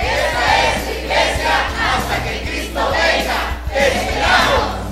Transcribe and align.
Esta 0.00 0.44
es 0.64 0.78
iglesia 0.98 1.54
hasta 1.78 2.24
que 2.24 2.34
Cristo 2.48 2.80
venga. 2.90 3.38
¡Te 3.72 3.82
esperamos! 3.88 4.88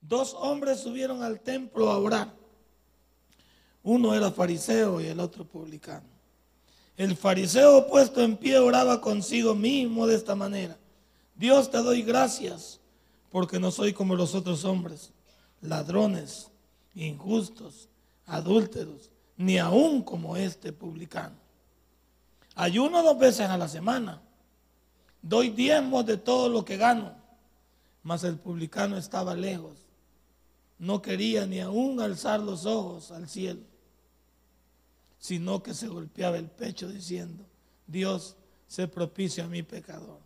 Dos 0.00 0.34
hombres 0.34 0.80
subieron 0.80 1.22
al 1.22 1.40
templo 1.40 1.90
a 1.90 1.98
orar. 1.98 2.32
Uno 3.82 4.14
era 4.14 4.30
fariseo 4.30 5.00
y 5.00 5.06
el 5.06 5.20
otro 5.20 5.44
publicano. 5.44 6.06
El 6.96 7.16
fariseo 7.16 7.86
puesto 7.86 8.20
en 8.20 8.36
pie 8.36 8.58
oraba 8.58 9.00
consigo 9.00 9.54
mismo 9.54 10.06
de 10.06 10.16
esta 10.16 10.34
manera. 10.34 10.76
Dios 11.34 11.70
te 11.70 11.78
doy 11.78 12.02
gracias 12.02 12.78
porque 13.30 13.58
no 13.58 13.70
soy 13.70 13.94
como 13.94 14.16
los 14.16 14.34
otros 14.34 14.64
hombres, 14.66 15.12
ladrones, 15.62 16.50
injustos, 16.94 17.88
adúlteros, 18.26 19.09
ni 19.40 19.56
aún 19.56 20.02
como 20.02 20.36
este 20.36 20.70
publicano. 20.70 21.34
Ayuno 22.56 23.02
dos 23.02 23.18
veces 23.18 23.48
a 23.48 23.56
la 23.56 23.68
semana. 23.68 24.20
Doy 25.22 25.48
diezmos 25.48 26.04
de 26.04 26.18
todo 26.18 26.50
lo 26.50 26.62
que 26.62 26.76
gano. 26.76 27.14
Mas 28.02 28.22
el 28.24 28.36
publicano 28.36 28.98
estaba 28.98 29.34
lejos. 29.34 29.78
No 30.78 31.00
quería 31.00 31.46
ni 31.46 31.58
aún 31.60 32.00
alzar 32.00 32.40
los 32.40 32.66
ojos 32.66 33.12
al 33.12 33.30
cielo, 33.30 33.62
sino 35.18 35.62
que 35.62 35.72
se 35.72 35.88
golpeaba 35.88 36.36
el 36.36 36.50
pecho 36.50 36.88
diciendo, 36.88 37.42
Dios, 37.86 38.36
se 38.66 38.88
propicia 38.88 39.44
a 39.44 39.48
mi 39.48 39.62
pecador. 39.62 40.20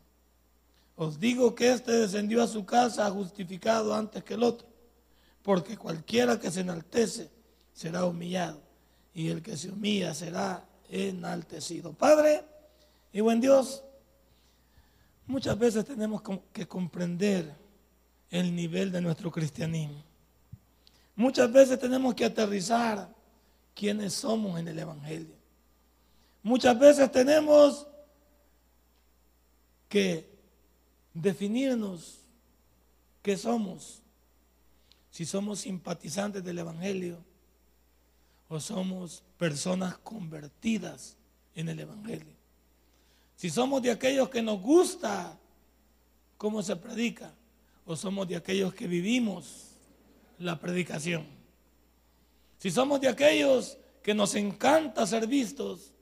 Os 0.96 1.20
digo 1.20 1.54
que 1.54 1.72
éste 1.72 1.92
descendió 1.92 2.42
a 2.42 2.48
su 2.48 2.64
casa 2.66 3.08
justificado 3.12 3.94
antes 3.94 4.24
que 4.24 4.34
el 4.34 4.42
otro, 4.42 4.66
porque 5.42 5.76
cualquiera 5.76 6.40
que 6.40 6.50
se 6.50 6.62
enaltece 6.62 7.30
será 7.72 8.06
humillado, 8.06 8.63
y 9.14 9.28
el 9.28 9.42
que 9.42 9.56
se 9.56 9.70
humilla 9.70 10.12
será 10.12 10.66
enaltecido. 10.90 11.92
Padre 11.92 12.44
y 13.12 13.20
buen 13.20 13.40
Dios, 13.40 13.84
muchas 15.26 15.56
veces 15.58 15.84
tenemos 15.84 16.20
que 16.52 16.66
comprender 16.66 17.54
el 18.30 18.54
nivel 18.54 18.90
de 18.90 19.00
nuestro 19.00 19.30
cristianismo. 19.30 20.02
Muchas 21.14 21.50
veces 21.52 21.78
tenemos 21.78 22.14
que 22.14 22.24
aterrizar 22.24 23.08
quiénes 23.72 24.12
somos 24.14 24.58
en 24.58 24.66
el 24.66 24.78
Evangelio. 24.78 25.36
Muchas 26.42 26.76
veces 26.76 27.10
tenemos 27.12 27.86
que 29.88 30.28
definirnos 31.14 32.18
qué 33.22 33.36
somos, 33.36 34.02
si 35.10 35.24
somos 35.24 35.60
simpatizantes 35.60 36.42
del 36.42 36.58
Evangelio 36.58 37.24
o 38.54 38.60
somos 38.60 39.24
personas 39.36 39.98
convertidas 39.98 41.16
en 41.56 41.68
el 41.68 41.80
Evangelio. 41.80 42.32
Si 43.34 43.50
somos 43.50 43.82
de 43.82 43.90
aquellos 43.90 44.28
que 44.28 44.42
nos 44.42 44.60
gusta 44.60 45.36
cómo 46.38 46.62
se 46.62 46.76
predica 46.76 47.34
o 47.84 47.96
somos 47.96 48.28
de 48.28 48.36
aquellos 48.36 48.72
que 48.72 48.86
vivimos 48.86 49.72
la 50.38 50.60
predicación. 50.60 51.26
Si 52.58 52.70
somos 52.70 53.00
de 53.00 53.08
aquellos 53.08 53.76
que 54.04 54.14
nos 54.14 54.36
encanta 54.36 55.04
ser 55.04 55.26
vistos 55.26 55.92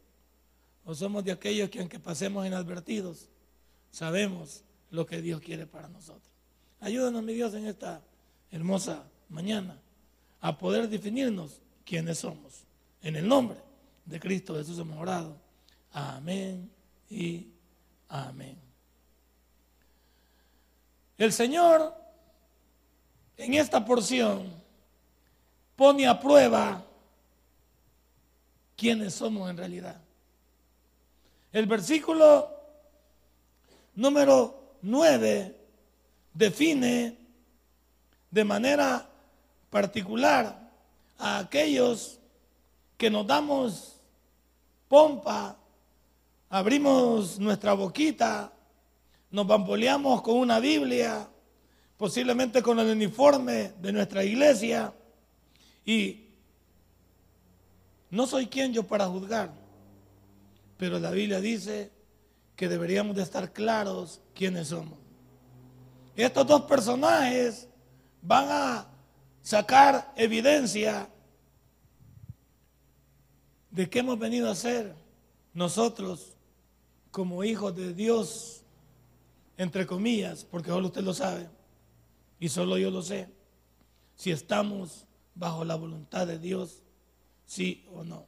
o 0.84 0.94
somos 0.94 1.24
de 1.24 1.32
aquellos 1.32 1.70
que 1.70 1.80
aunque 1.80 1.98
pasemos 1.98 2.46
inadvertidos, 2.46 3.30
sabemos 3.90 4.62
lo 4.90 5.06
que 5.06 5.22
Dios 5.22 5.40
quiere 5.40 5.66
para 5.66 5.88
nosotros. 5.88 6.30
Ayúdanos, 6.80 7.22
mi 7.22 7.32
Dios, 7.32 7.54
en 7.54 7.66
esta 7.66 8.02
hermosa 8.50 9.10
mañana 9.30 9.80
a 10.42 10.58
poder 10.58 10.90
definirnos 10.90 11.61
quiénes 11.84 12.18
somos. 12.18 12.64
En 13.02 13.16
el 13.16 13.26
nombre 13.26 13.58
de 14.04 14.20
Cristo 14.20 14.54
Jesús 14.54 14.78
hemos 14.78 14.98
orado. 14.98 15.36
Amén 15.92 16.70
y 17.10 17.48
amén. 18.08 18.56
El 21.18 21.32
Señor 21.32 21.94
en 23.36 23.54
esta 23.54 23.84
porción 23.84 24.52
pone 25.76 26.06
a 26.06 26.18
prueba 26.18 26.84
quiénes 28.76 29.14
somos 29.14 29.50
en 29.50 29.56
realidad. 29.56 30.00
El 31.52 31.66
versículo 31.66 32.50
número 33.94 34.76
9 34.82 35.56
define 36.32 37.18
de 38.30 38.44
manera 38.44 39.08
particular 39.70 40.61
a 41.18 41.38
aquellos 41.38 42.18
que 42.96 43.10
nos 43.10 43.26
damos 43.26 44.00
pompa, 44.88 45.56
abrimos 46.48 47.38
nuestra 47.38 47.72
boquita, 47.72 48.52
nos 49.30 49.46
bamboleamos 49.46 50.22
con 50.22 50.36
una 50.36 50.60
Biblia, 50.60 51.28
posiblemente 51.96 52.62
con 52.62 52.78
el 52.78 52.90
uniforme 52.90 53.72
de 53.80 53.92
nuestra 53.92 54.24
iglesia, 54.24 54.92
y 55.84 56.26
no 58.10 58.26
soy 58.26 58.46
quien 58.46 58.72
yo 58.72 58.82
para 58.82 59.06
juzgar, 59.06 59.50
pero 60.76 60.98
la 60.98 61.10
Biblia 61.10 61.40
dice 61.40 61.90
que 62.56 62.68
deberíamos 62.68 63.16
de 63.16 63.22
estar 63.22 63.52
claros 63.52 64.20
quiénes 64.34 64.68
somos. 64.68 64.98
Estos 66.14 66.46
dos 66.46 66.62
personajes 66.62 67.66
van 68.20 68.46
a 68.50 68.91
sacar 69.42 70.12
evidencia 70.16 71.08
de 73.70 73.88
qué 73.88 74.00
hemos 74.00 74.18
venido 74.18 74.50
a 74.50 74.54
ser 74.54 74.94
nosotros 75.52 76.36
como 77.10 77.44
hijos 77.44 77.74
de 77.74 77.92
Dios, 77.92 78.62
entre 79.56 79.86
comillas, 79.86 80.44
porque 80.44 80.70
solo 80.70 80.86
usted 80.86 81.02
lo 81.02 81.12
sabe 81.12 81.48
y 82.38 82.48
solo 82.48 82.78
yo 82.78 82.90
lo 82.90 83.02
sé, 83.02 83.28
si 84.16 84.30
estamos 84.30 85.06
bajo 85.34 85.64
la 85.64 85.74
voluntad 85.74 86.26
de 86.26 86.38
Dios, 86.38 86.82
sí 87.46 87.86
o 87.94 88.04
no. 88.04 88.26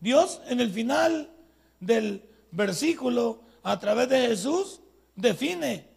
Dios 0.00 0.40
en 0.46 0.60
el 0.60 0.70
final 0.70 1.30
del 1.78 2.28
versículo 2.50 3.42
a 3.62 3.78
través 3.78 4.08
de 4.08 4.28
Jesús 4.28 4.80
define 5.14 5.88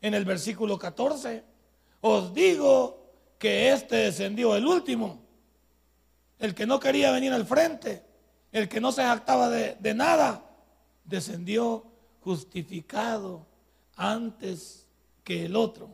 en 0.00 0.14
el 0.14 0.24
versículo 0.24 0.78
14, 0.78 1.44
os 2.00 2.34
digo 2.34 3.01
que 3.42 3.72
este 3.72 3.96
descendió 3.96 4.54
el 4.54 4.64
último, 4.64 5.20
el 6.38 6.54
que 6.54 6.64
no 6.64 6.78
quería 6.78 7.10
venir 7.10 7.32
al 7.32 7.44
frente, 7.44 8.00
el 8.52 8.68
que 8.68 8.80
no 8.80 8.92
se 8.92 9.02
jactaba 9.02 9.48
de, 9.48 9.74
de 9.80 9.94
nada, 9.94 10.48
descendió 11.04 11.84
justificado 12.20 13.44
antes 13.96 14.86
que 15.24 15.46
el 15.46 15.56
otro, 15.56 15.90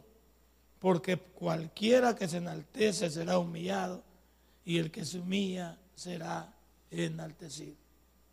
porque 0.78 1.16
cualquiera 1.16 2.14
que 2.14 2.28
se 2.28 2.36
enaltece 2.36 3.08
será 3.08 3.38
humillado 3.38 4.04
y 4.66 4.76
el 4.76 4.90
que 4.90 5.06
se 5.06 5.18
humilla 5.18 5.78
será 5.94 6.52
enaltecido. 6.90 7.76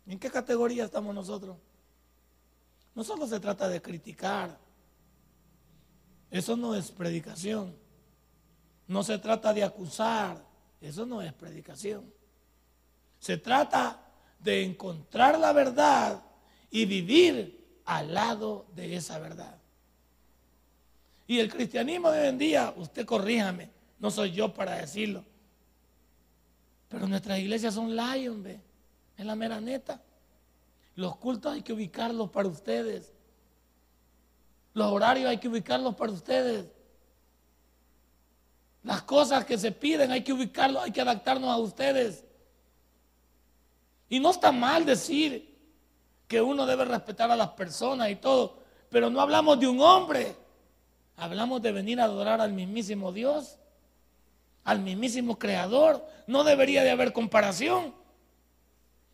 ¿En 0.06 0.18
qué 0.18 0.30
categoría 0.30 0.84
estamos 0.84 1.14
nosotros? 1.14 1.56
No 2.94 3.02
solo 3.02 3.26
se 3.26 3.40
trata 3.40 3.66
de 3.66 3.80
criticar. 3.80 4.58
Eso 6.30 6.54
no 6.54 6.74
es 6.74 6.90
predicación. 6.90 7.85
No 8.86 9.02
se 9.02 9.18
trata 9.18 9.52
de 9.52 9.64
acusar. 9.64 10.44
Eso 10.80 11.06
no 11.06 11.22
es 11.22 11.32
predicación. 11.32 12.12
Se 13.18 13.36
trata 13.36 14.00
de 14.38 14.62
encontrar 14.64 15.38
la 15.38 15.52
verdad 15.52 16.22
y 16.70 16.84
vivir 16.84 17.80
al 17.84 18.12
lado 18.14 18.66
de 18.74 18.96
esa 18.96 19.18
verdad. 19.18 19.58
Y 21.26 21.40
el 21.40 21.52
cristianismo 21.52 22.10
de 22.10 22.20
hoy 22.20 22.28
en 22.28 22.38
día, 22.38 22.74
usted 22.76 23.04
corríjame, 23.04 23.70
no 23.98 24.10
soy 24.10 24.32
yo 24.32 24.52
para 24.52 24.76
decirlo. 24.76 25.24
Pero 26.88 27.08
nuestras 27.08 27.38
iglesias 27.38 27.74
son 27.74 27.96
lion, 27.96 28.42
ve, 28.42 28.60
en 29.16 29.26
la 29.26 29.34
mera 29.34 29.60
neta. 29.60 30.00
Los 30.94 31.16
cultos 31.16 31.52
hay 31.52 31.62
que 31.62 31.72
ubicarlos 31.72 32.30
para 32.30 32.48
ustedes. 32.48 33.12
Los 34.72 34.92
horarios 34.92 35.28
hay 35.28 35.38
que 35.38 35.48
ubicarlos 35.48 35.94
para 35.96 36.12
ustedes. 36.12 36.66
Las 38.86 39.02
cosas 39.02 39.44
que 39.44 39.58
se 39.58 39.72
piden 39.72 40.12
hay 40.12 40.22
que 40.22 40.32
ubicarlos, 40.32 40.84
hay 40.84 40.92
que 40.92 41.00
adaptarnos 41.00 41.50
a 41.50 41.56
ustedes. 41.56 42.22
Y 44.08 44.20
no 44.20 44.30
está 44.30 44.52
mal 44.52 44.86
decir 44.86 45.58
que 46.28 46.40
uno 46.40 46.64
debe 46.66 46.84
respetar 46.84 47.28
a 47.28 47.34
las 47.34 47.48
personas 47.48 48.08
y 48.10 48.14
todo, 48.14 48.62
pero 48.88 49.10
no 49.10 49.20
hablamos 49.20 49.58
de 49.58 49.66
un 49.66 49.80
hombre, 49.80 50.36
hablamos 51.16 51.60
de 51.62 51.72
venir 51.72 52.00
a 52.00 52.04
adorar 52.04 52.40
al 52.40 52.52
mismísimo 52.52 53.10
Dios, 53.10 53.58
al 54.62 54.78
mismísimo 54.78 55.36
Creador. 55.36 56.06
No 56.28 56.44
debería 56.44 56.84
de 56.84 56.92
haber 56.92 57.12
comparación. 57.12 57.92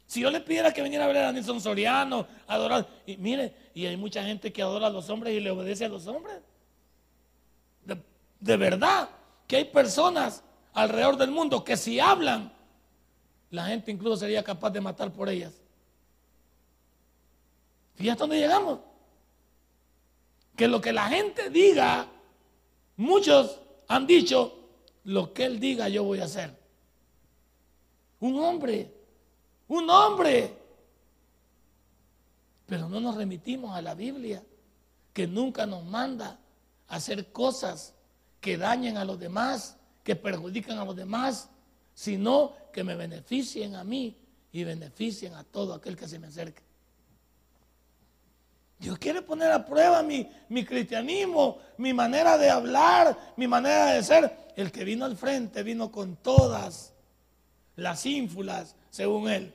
Si 0.06 0.20
yo 0.20 0.30
le 0.30 0.40
pidiera 0.40 0.74
que 0.74 0.82
viniera 0.82 1.06
a 1.06 1.08
ver 1.08 1.16
a 1.16 1.32
Nilson 1.32 1.62
Soriano, 1.62 2.26
a 2.46 2.54
adorar, 2.56 2.86
y 3.06 3.16
mire, 3.16 3.70
y 3.72 3.86
hay 3.86 3.96
mucha 3.96 4.22
gente 4.22 4.52
que 4.52 4.60
adora 4.60 4.88
a 4.88 4.90
los 4.90 5.08
hombres 5.08 5.32
y 5.32 5.40
le 5.40 5.50
obedece 5.50 5.86
a 5.86 5.88
los 5.88 6.06
hombres. 6.08 6.42
De, 7.86 7.96
de 8.38 8.56
verdad, 8.58 9.08
que 9.52 9.58
hay 9.58 9.64
personas 9.66 10.42
alrededor 10.72 11.18
del 11.18 11.30
mundo 11.30 11.62
que 11.62 11.76
si 11.76 12.00
hablan, 12.00 12.50
la 13.50 13.66
gente 13.66 13.90
incluso 13.90 14.16
sería 14.16 14.42
capaz 14.42 14.70
de 14.70 14.80
matar 14.80 15.12
por 15.12 15.28
ellas. 15.28 15.52
Fíjate 17.96 18.20
dónde 18.20 18.38
llegamos. 18.38 18.78
Que 20.56 20.66
lo 20.68 20.80
que 20.80 20.94
la 20.94 21.06
gente 21.10 21.50
diga, 21.50 22.08
muchos 22.96 23.60
han 23.88 24.06
dicho, 24.06 24.58
lo 25.04 25.34
que 25.34 25.44
él 25.44 25.60
diga 25.60 25.86
yo 25.90 26.02
voy 26.04 26.20
a 26.20 26.24
hacer. 26.24 26.58
Un 28.20 28.42
hombre, 28.42 28.90
un 29.68 29.90
hombre. 29.90 30.56
Pero 32.64 32.88
no 32.88 33.00
nos 33.00 33.16
remitimos 33.16 33.76
a 33.76 33.82
la 33.82 33.94
Biblia, 33.94 34.42
que 35.12 35.26
nunca 35.26 35.66
nos 35.66 35.84
manda 35.84 36.38
a 36.88 36.96
hacer 36.96 37.30
cosas 37.32 37.94
que 38.42 38.58
dañen 38.58 38.96
a 38.98 39.04
los 39.04 39.20
demás, 39.20 39.76
que 40.02 40.16
perjudican 40.16 40.76
a 40.76 40.84
los 40.84 40.96
demás, 40.96 41.48
sino 41.94 42.54
que 42.72 42.82
me 42.82 42.96
beneficien 42.96 43.76
a 43.76 43.84
mí 43.84 44.18
y 44.50 44.64
beneficien 44.64 45.32
a 45.34 45.44
todo 45.44 45.72
aquel 45.72 45.96
que 45.96 46.08
se 46.08 46.18
me 46.18 46.26
acerque. 46.26 46.60
Dios 48.80 48.98
quiere 48.98 49.22
poner 49.22 49.52
a 49.52 49.64
prueba 49.64 50.02
mi, 50.02 50.28
mi, 50.48 50.64
cristianismo, 50.64 51.58
mi 51.78 51.94
manera 51.94 52.36
de 52.36 52.50
hablar, 52.50 53.16
mi 53.36 53.46
manera 53.46 53.92
de 53.92 54.02
ser. 54.02 54.52
El 54.56 54.72
que 54.72 54.82
vino 54.82 55.04
al 55.04 55.16
frente 55.16 55.62
vino 55.62 55.92
con 55.92 56.16
todas 56.16 56.92
las 57.76 58.04
ínfulas, 58.04 58.74
según 58.90 59.30
él. 59.30 59.54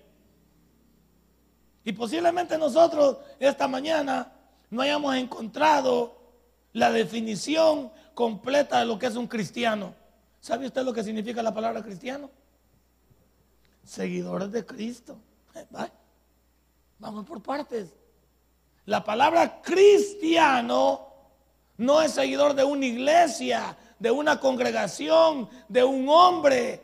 Y 1.84 1.92
posiblemente 1.92 2.58
nosotros 2.58 3.18
esta 3.38 3.68
mañana 3.68 4.32
no 4.70 4.82
hayamos 4.82 5.14
encontrado 5.18 6.18
la 6.72 6.90
definición 6.90 7.92
completa 8.18 8.80
de 8.80 8.86
lo 8.88 8.98
que 8.98 9.06
es 9.06 9.16
un 9.16 9.28
cristiano. 9.28 9.94
¿Sabe 10.42 10.66
usted 10.66 10.82
lo 10.82 10.92
que 10.92 11.04
significa 11.04 11.44
la 11.44 11.54
palabra 11.54 11.84
cristiano? 11.84 12.32
Seguidores 13.84 14.52
de 14.52 14.66
Cristo. 14.66 15.20
Eh, 15.54 15.64
Vamos 16.98 17.28
por 17.28 17.44
partes. 17.44 17.94
La 18.86 19.04
palabra 19.04 19.62
cristiano 19.62 21.08
no 21.78 22.02
es 22.02 22.14
seguidor 22.14 22.56
de 22.56 22.64
una 22.64 22.88
iglesia, 22.88 23.78
de 24.00 24.10
una 24.10 24.40
congregación, 24.40 25.48
de 25.68 25.84
un 25.84 26.10
hombre. 26.10 26.82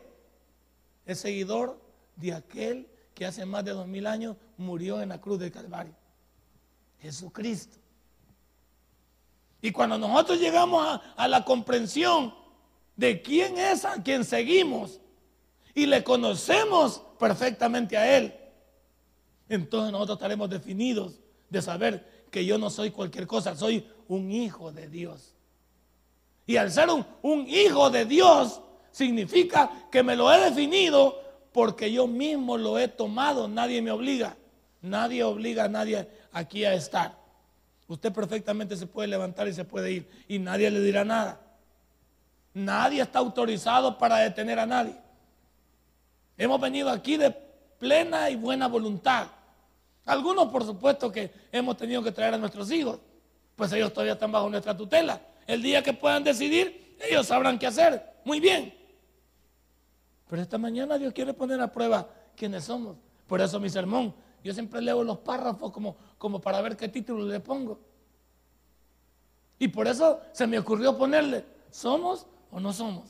Es 1.04 1.18
seguidor 1.18 1.80
de 2.14 2.32
aquel 2.32 2.88
que 3.12 3.26
hace 3.26 3.44
más 3.44 3.64
de 3.64 3.72
dos 3.72 3.88
mil 3.88 4.06
años 4.06 4.36
murió 4.56 5.02
en 5.02 5.08
la 5.08 5.20
cruz 5.20 5.40
del 5.40 5.50
Calvario. 5.50 5.94
Jesucristo. 7.00 7.83
Y 9.64 9.72
cuando 9.72 9.96
nosotros 9.96 10.38
llegamos 10.38 11.00
a, 11.16 11.26
la 11.26 11.42
comprensión 11.42 12.34
de 12.96 13.22
quién 13.22 13.56
es 13.56 13.86
a 13.86 14.02
quien 14.02 14.22
seguimos 14.22 15.00
y 15.74 15.86
le 15.86 16.04
conocemos 16.04 17.00
perfectamente 17.18 17.96
a 17.96 18.14
Él, 18.14 18.34
entonces 19.48 19.90
nosotros 19.90 20.18
estaremos 20.18 20.50
definidos 20.50 21.18
de 21.48 21.62
saber 21.62 22.26
que 22.30 22.44
yo 22.44 22.58
no 22.58 22.68
soy 22.68 22.90
cualquier 22.90 23.26
cosa, 23.26 23.56
soy 23.56 23.88
un 24.06 24.30
hijo 24.30 24.70
de 24.70 24.86
Dios. 24.86 25.34
Y 26.46 26.58
al 26.58 26.70
ser 26.70 26.90
un 27.22 27.46
hijo 27.48 27.88
de 27.88 28.04
Dios, 28.04 28.60
significa 28.90 29.88
que 29.90 30.02
me 30.02 30.14
lo 30.14 30.30
he 30.30 30.40
definido 30.40 31.22
porque 31.52 31.90
yo 31.90 32.06
mismo 32.06 32.58
lo 32.58 32.78
he 32.78 32.88
tomado, 32.88 33.48
nadie 33.48 33.80
me 33.80 33.92
obliga, 33.92 34.36
nadie 34.82 35.24
obliga 35.24 35.64
a 35.64 35.68
nadie 35.68 36.06
aquí 36.32 36.66
a 36.66 36.74
estar. 36.74 37.23
Usted 37.86 38.12
perfectamente 38.12 38.76
se 38.76 38.86
puede 38.86 39.08
levantar 39.08 39.46
y 39.46 39.52
se 39.52 39.64
puede 39.64 39.92
ir 39.92 40.10
y 40.26 40.38
nadie 40.38 40.70
le 40.70 40.80
dirá 40.80 41.04
nada. 41.04 41.40
Nadie 42.54 43.02
está 43.02 43.18
autorizado 43.18 43.98
para 43.98 44.18
detener 44.18 44.58
a 44.58 44.66
nadie. 44.66 44.96
Hemos 46.38 46.60
venido 46.60 46.88
aquí 46.88 47.16
de 47.16 47.30
plena 47.78 48.30
y 48.30 48.36
buena 48.36 48.68
voluntad. 48.68 49.26
Algunos, 50.06 50.48
por 50.48 50.64
supuesto, 50.64 51.10
que 51.10 51.32
hemos 51.52 51.76
tenido 51.76 52.02
que 52.02 52.12
traer 52.12 52.34
a 52.34 52.38
nuestros 52.38 52.70
hijos, 52.70 53.00
pues 53.56 53.72
ellos 53.72 53.92
todavía 53.92 54.14
están 54.14 54.32
bajo 54.32 54.48
nuestra 54.48 54.76
tutela. 54.76 55.20
El 55.46 55.62
día 55.62 55.82
que 55.82 55.92
puedan 55.92 56.24
decidir, 56.24 56.96
ellos 57.00 57.26
sabrán 57.26 57.58
qué 57.58 57.66
hacer. 57.66 58.14
Muy 58.24 58.40
bien. 58.40 58.74
Pero 60.28 60.42
esta 60.42 60.58
mañana 60.58 60.98
Dios 60.98 61.12
quiere 61.12 61.34
poner 61.34 61.60
a 61.60 61.70
prueba 61.70 62.08
quiénes 62.36 62.64
somos. 62.64 62.96
Por 63.26 63.40
eso 63.40 63.60
mi 63.60 63.70
sermón, 63.70 64.14
yo 64.44 64.52
siempre 64.52 64.82
leo 64.82 65.02
los 65.02 65.18
párrafos 65.18 65.72
como, 65.72 65.96
como 66.18 66.38
para 66.38 66.60
ver 66.60 66.76
qué 66.76 66.86
título 66.88 67.24
le 67.24 67.40
pongo. 67.40 67.80
Y 69.58 69.68
por 69.68 69.88
eso 69.88 70.20
se 70.32 70.46
me 70.46 70.58
ocurrió 70.58 70.96
ponerle, 70.98 71.46
¿somos 71.70 72.26
o 72.50 72.60
no 72.60 72.70
somos? 72.70 73.08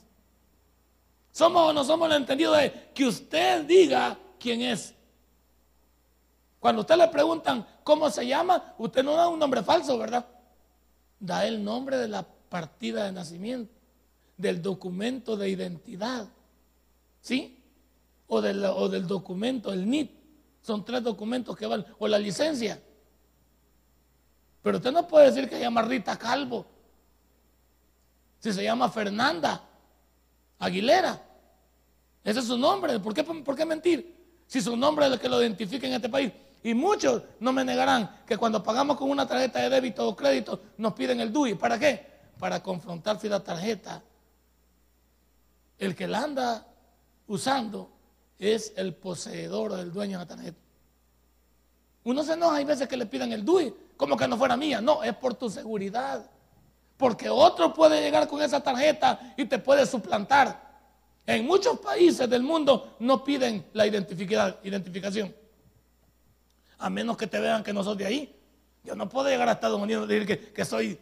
¿Somos 1.33 1.71
o 1.71 1.73
no 1.73 1.83
somos 1.83 2.09
el 2.09 2.19
entendido 2.19 2.53
de 2.53 2.91
que 2.95 3.05
usted 3.05 3.65
diga 3.65 4.17
quién 4.39 4.63
es? 4.63 4.95
Cuando 6.61 6.83
usted 6.83 6.97
le 6.97 7.09
preguntan 7.09 7.67
cómo 7.83 8.09
se 8.11 8.25
llama, 8.25 8.73
usted 8.79 9.03
no 9.03 9.15
da 9.15 9.27
un 9.27 9.41
nombre 9.41 9.65
falso, 9.65 9.99
¿verdad? 9.99 10.25
Da 11.19 11.45
el 11.45 11.65
nombre 11.65 11.97
de 11.97 12.07
la 12.07 12.23
partida 12.23 13.07
de 13.07 13.13
nacimiento, 13.13 13.75
del 14.37 14.63
documento 14.63 15.37
de 15.37 15.49
identidad, 15.49 16.29
¿sí? 17.21 17.61
O 18.29 18.41
del, 18.41 18.65
o 18.65 18.89
del 18.89 19.09
documento, 19.09 19.73
el 19.73 19.91
NIT. 19.91 20.24
Son 20.65 20.83
tres 20.83 21.03
documentos 21.03 21.55
que 21.59 21.67
van, 21.67 21.85
o 21.99 22.09
la 22.09 22.19
licencia. 22.19 22.81
Pero 24.63 24.79
usted 24.79 24.93
no 24.93 25.07
puede 25.07 25.27
decir 25.27 25.47
que 25.47 25.57
se 25.57 25.61
llama 25.61 25.83
Rita 25.83 26.17
Calvo. 26.17 26.65
Si 28.41 28.51
se 28.51 28.65
llama 28.65 28.89
Fernanda 28.89 29.61
Aguilera. 30.59 31.21
Ese 32.25 32.41
es 32.41 32.47
su 32.47 32.57
nombre. 32.57 32.99
¿Por 32.99 33.13
qué, 33.13 33.23
por 33.23 33.55
qué 33.55 33.67
mentir? 33.67 34.17
Si 34.47 34.63
su 34.63 34.75
nombre 34.75 35.05
es 35.07 35.13
el 35.13 35.21
que 35.21 35.29
lo 35.29 35.43
identifica 35.43 35.87
en 35.87 35.93
este 35.93 36.09
país. 36.09 36.33
Y 36.63 36.73
muchos 36.73 37.23
no 37.41 37.53
me 37.53 37.63
negarán 37.63 38.23
que 38.27 38.39
cuando 38.39 38.63
pagamos 38.63 38.97
con 38.97 39.11
una 39.11 39.29
tarjeta 39.29 39.59
de 39.59 39.69
débito 39.69 40.09
o 40.09 40.17
crédito 40.17 40.63
nos 40.79 40.95
piden 40.95 41.21
el 41.21 41.31
DUI. 41.31 41.57
¿Para 41.57 41.79
qué? 41.79 42.11
Para 42.39 42.63
confrontar 42.63 43.21
si 43.21 43.29
la 43.29 43.45
tarjeta, 43.45 44.03
el 45.79 45.95
que 45.95 46.09
la 46.09 46.23
anda 46.23 46.67
usando 47.27 47.94
es 48.45 48.73
el 48.77 48.95
poseedor 48.95 49.73
o 49.73 49.79
el 49.79 49.93
dueño 49.93 50.19
de 50.19 50.25
la 50.25 50.29
tarjeta. 50.29 50.59
Uno 52.05 52.23
se 52.23 52.35
enoja, 52.35 52.57
hay 52.57 52.65
veces 52.65 52.87
que 52.87 52.97
le 52.97 53.07
piden 53.07 53.33
el 53.33 53.45
DUI, 53.45 53.75
como 53.97 54.17
que 54.17 54.29
no 54.29 54.37
fuera 54.37 54.57
mía. 54.57 54.81
No, 54.81 55.03
es 55.03 55.15
por 55.15 55.35
tu 55.35 55.49
seguridad. 55.49 56.29
Porque 56.97 57.29
otro 57.29 57.73
puede 57.73 58.01
llegar 58.01 58.29
con 58.29 58.43
esa 58.43 58.63
tarjeta 58.63 59.35
y 59.37 59.47
te 59.47 59.59
puede 59.59 59.87
suplantar. 59.87 60.63
En 61.27 61.47
muchos 61.47 61.81
países 61.81 62.29
del 62.29 62.43
mundo 62.43 62.97
no 63.01 63.25
piden 63.25 63.67
la 63.73 63.87
identificación 63.87 65.35
a 66.85 66.91
menos 66.91 67.17
que 67.17 67.27
te 67.27 67.41
vean 67.41 67.63
que 67.63 67.73
no 67.73 67.83
sos 67.83 67.97
de 67.97 68.05
ahí. 68.05 68.37
Yo 68.83 68.95
no 68.95 69.09
puedo 69.09 69.29
llegar 69.29 69.49
a 69.49 69.53
Estados 69.53 69.81
Unidos 69.81 70.05
y 70.05 70.15
decir 70.19 70.53
que, 70.53 70.65
soy 70.67 70.99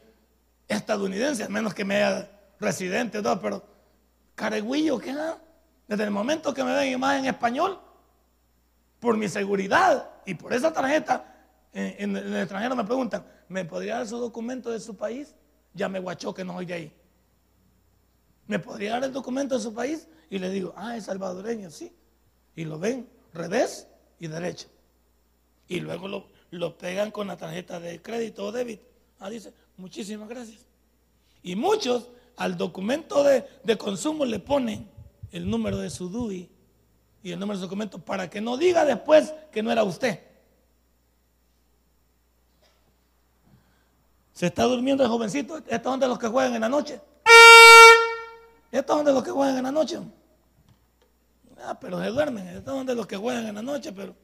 estadounidense, 0.68 1.42
a 1.42 1.48
menos 1.48 1.74
que 1.74 1.84
me 1.84 1.96
haya 1.96 2.30
residente, 2.60 3.20
todo, 3.20 3.40
pero 3.40 3.64
caregüillo, 4.36 4.98
¿qué? 4.98 5.12
Desde 5.92 6.04
el 6.04 6.10
momento 6.10 6.54
que 6.54 6.64
me 6.64 6.72
ven 6.72 6.98
más 6.98 7.18
en 7.18 7.26
español, 7.26 7.78
por 8.98 9.14
mi 9.18 9.28
seguridad 9.28 10.08
y 10.24 10.32
por 10.32 10.54
esa 10.54 10.72
tarjeta, 10.72 11.36
en, 11.74 12.16
el 12.16 12.34
extranjero 12.34 12.74
me 12.74 12.82
preguntan, 12.82 13.26
¿me 13.46 13.66
podría 13.66 13.96
dar 13.96 14.08
su 14.08 14.16
documento 14.16 14.70
de 14.70 14.80
su 14.80 14.96
país? 14.96 15.34
Ya 15.74 15.90
me 15.90 16.00
guachó 16.00 16.32
que 16.32 16.44
no 16.44 16.54
soy 16.54 16.64
de 16.64 16.72
ahí. 16.72 16.92
¿Me 18.46 18.58
podría 18.58 18.92
dar 18.92 19.04
el 19.04 19.12
documento 19.12 19.54
de 19.54 19.60
su 19.60 19.74
país? 19.74 20.08
Y 20.30 20.38
le 20.38 20.48
digo, 20.48 20.72
ah, 20.78 20.96
es 20.96 21.04
salvadoreño, 21.04 21.70
sí. 21.70 21.94
Y 22.56 22.64
lo 22.64 22.78
ven 22.78 23.06
revés 23.34 23.86
y 24.18 24.28
derecho 24.28 24.68
y 25.68 25.80
luego 25.80 26.26
lo, 26.50 26.78
pegan 26.78 27.10
con 27.10 27.26
la 27.26 27.36
tarjeta 27.36 27.80
de 27.80 28.00
crédito 28.00 28.46
o 28.46 28.52
débito. 28.52 28.86
Ah, 29.20 29.28
dice, 29.28 29.52
muchísimas 29.76 30.26
gracias. 30.26 30.64
Y 31.42 31.54
muchos 31.54 32.08
al 32.36 32.56
documento 32.56 33.22
de, 33.22 33.44
de, 33.62 33.76
consumo 33.76 34.24
le 34.24 34.38
ponen 34.38 34.88
el 35.32 35.48
número 35.50 35.78
de 35.78 35.90
su 35.90 36.08
DUI 36.08 36.48
y 37.22 37.32
el 37.32 37.40
número 37.40 37.58
de 37.58 37.62
su 37.62 37.66
documento 37.66 37.98
para 37.98 38.28
que 38.30 38.40
no 38.40 38.56
diga 38.56 38.84
después 38.84 39.34
que 39.50 39.62
no 39.62 39.72
era 39.72 39.82
usted. 39.82 40.20
Se 44.32 44.46
está 44.46 44.64
durmiendo 44.64 45.02
el 45.02 45.08
jovencito. 45.08 45.58
Estos 45.58 45.90
son 45.90 46.00
de 46.00 46.08
los 46.08 46.18
que 46.18 46.28
juegan 46.28 46.54
en 46.54 46.60
la 46.60 46.68
noche. 46.68 47.00
Estos 48.70 48.96
son 48.96 49.04
de 49.04 49.12
los 49.12 49.22
que 49.22 49.30
juegan 49.30 49.56
en 49.56 49.62
la 49.64 49.72
noche. 49.72 49.98
Ah, 51.58 51.78
pero 51.78 52.02
se 52.02 52.08
duermen. 52.08 52.48
Estos 52.48 52.74
son 52.74 52.86
de 52.86 52.94
los 52.94 53.06
que 53.06 53.16
juegan 53.16 53.46
en 53.46 53.54
la 53.54 53.62
noche, 53.62 53.92
pero 53.92 54.14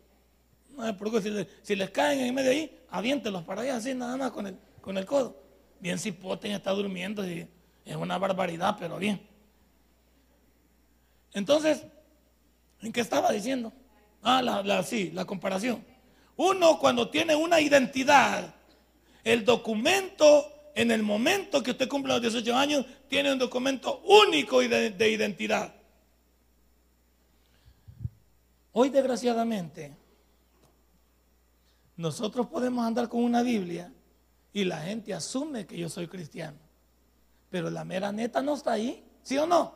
No 0.71 0.87
se 0.87 0.95
preocupe, 0.95 1.49
si, 1.62 1.77
les 1.77 1.91
caen 1.91 2.21
en 2.21 2.35
medio 2.35 2.50
ahí, 2.50 2.79
aviéntelos 2.91 3.43
para 3.43 3.62
allá 3.62 3.77
así 3.77 3.95
nada 3.95 4.17
más 4.17 4.31
con 4.31 4.47
el, 4.47 4.57
con 4.81 4.97
el 4.97 5.07
codo. 5.07 5.37
Bien 5.81 5.99
cipote 5.99 6.53
está 6.53 6.73
durmiendo 6.73 7.23
es 7.23 7.97
una 7.97 8.19
barbaridad, 8.19 8.77
pero 8.79 8.99
bien. 8.99 9.27
Entonces, 11.32 11.85
¿en 12.80 12.92
qué 12.92 13.00
estaba 13.00 13.32
diciendo? 13.32 13.73
Ah, 14.23 14.42
la, 14.42 14.62
la, 14.62 14.82
sí, 14.82 15.11
la 15.12 15.25
comparación. 15.25 15.85
Uno 16.37 16.78
cuando 16.78 17.11
tiene 17.11 17.35
una 17.35 17.61
identidad, 17.61 18.54
el 19.25 19.44
documento 19.44 20.52
en 20.75 20.92
el 20.92 21.02
momento 21.02 21.62
que 21.62 21.73
usted 21.73 21.88
cumple 21.88 22.12
los 22.12 22.23
18 22.23 22.56
años, 22.56 22.87
tiene 23.08 23.32
un 23.32 23.38
documento 23.38 24.00
único 24.04 24.61
de, 24.61 24.90
de 24.90 25.11
identidad. 25.11 25.75
Hoy, 28.73 28.90
desgraciadamente, 28.90 29.97
nosotros 31.97 32.47
podemos 32.47 32.87
andar 32.87 33.08
con 33.08 33.25
una 33.25 33.42
Biblia 33.42 33.92
y 34.52 34.64
la 34.64 34.78
gente 34.82 35.12
asume 35.12 35.66
que 35.66 35.76
yo 35.76 35.88
soy 35.88 36.06
cristiano. 36.06 36.56
Pero 37.50 37.70
la 37.70 37.85
mera 37.85 38.12
neta 38.12 38.40
no 38.40 38.54
está 38.54 38.73
ahí, 38.73 39.04
¿sí 39.23 39.37
o 39.37 39.47
no? 39.47 39.75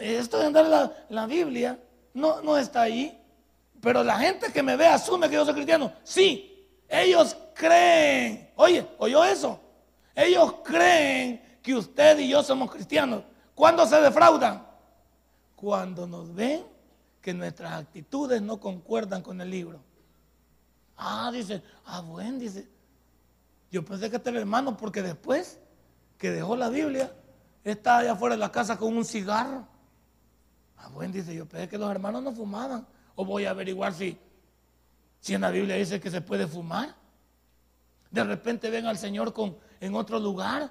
Esto 0.00 0.38
de 0.38 0.46
andar 0.46 0.66
la, 0.66 0.92
la 1.08 1.26
Biblia 1.26 1.78
no, 2.14 2.42
no 2.42 2.56
está 2.56 2.82
ahí. 2.82 3.14
Pero 3.80 4.02
la 4.02 4.18
gente 4.18 4.52
que 4.52 4.62
me 4.62 4.76
ve 4.76 4.86
asume 4.86 5.28
que 5.28 5.36
yo 5.36 5.44
soy 5.44 5.54
cristiano. 5.54 5.92
Sí, 6.02 6.66
ellos 6.88 7.36
creen, 7.54 8.50
oye, 8.56 8.86
oyó 8.98 9.24
eso. 9.24 9.60
Ellos 10.14 10.54
creen 10.64 11.58
que 11.62 11.74
usted 11.74 12.18
y 12.18 12.28
yo 12.28 12.42
somos 12.42 12.70
cristianos. 12.70 13.22
¿Cuándo 13.54 13.86
se 13.86 14.00
defraudan? 14.00 14.66
Cuando 15.54 16.06
nos 16.06 16.34
ven 16.34 16.64
que 17.20 17.34
nuestras 17.34 17.72
actitudes 17.72 18.40
no 18.42 18.58
concuerdan 18.58 19.22
con 19.22 19.40
el 19.40 19.50
libro. 19.50 19.80
Ah, 20.96 21.30
dice, 21.32 21.62
ah, 21.86 22.00
bueno, 22.00 22.38
dice. 22.38 22.66
Yo 23.70 23.84
pensé 23.84 24.10
que 24.10 24.16
este 24.16 24.30
era 24.30 24.40
hermano 24.40 24.76
porque 24.76 25.02
después 25.02 25.58
que 26.16 26.30
dejó 26.30 26.56
la 26.56 26.68
Biblia, 26.68 27.12
está 27.72 27.98
allá 27.98 28.12
afuera 28.12 28.34
de 28.34 28.40
la 28.40 28.52
casa 28.52 28.76
con 28.78 28.96
un 28.96 29.04
cigarro. 29.04 29.66
Ah, 30.76 30.88
bueno, 30.88 31.12
dice, 31.12 31.34
yo 31.34 31.46
pensé 31.46 31.68
que 31.68 31.78
los 31.78 31.90
hermanos 31.90 32.22
no 32.22 32.32
fumaban. 32.32 32.86
O 33.14 33.24
voy 33.24 33.44
a 33.46 33.50
averiguar 33.50 33.92
si, 33.92 34.16
si 35.20 35.34
en 35.34 35.40
la 35.40 35.50
Biblia 35.50 35.76
dice 35.76 36.00
que 36.00 36.10
se 36.10 36.20
puede 36.20 36.46
fumar. 36.46 36.94
De 38.10 38.24
repente 38.24 38.70
ven 38.70 38.86
al 38.86 38.96
Señor 38.96 39.32
con, 39.32 39.56
en 39.80 39.94
otro 39.94 40.18
lugar 40.18 40.70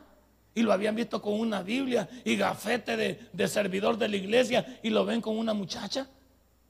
y 0.56 0.63
lo 0.63 0.74
habían 0.74 0.96
visto 0.96 1.22
con 1.22 1.39
una 1.39 1.62
Biblia 1.62 2.10
y 2.24 2.36
gafete 2.36 2.98
de, 3.32 3.48
servidor 3.48 3.98
de 3.98 4.08
la 4.08 4.16
iglesia 4.16 4.80
y 4.82 4.89
lo 4.89 5.06
ven 5.06 5.22
con 5.22 5.38
una 5.38 5.54
muchacha 5.54 6.08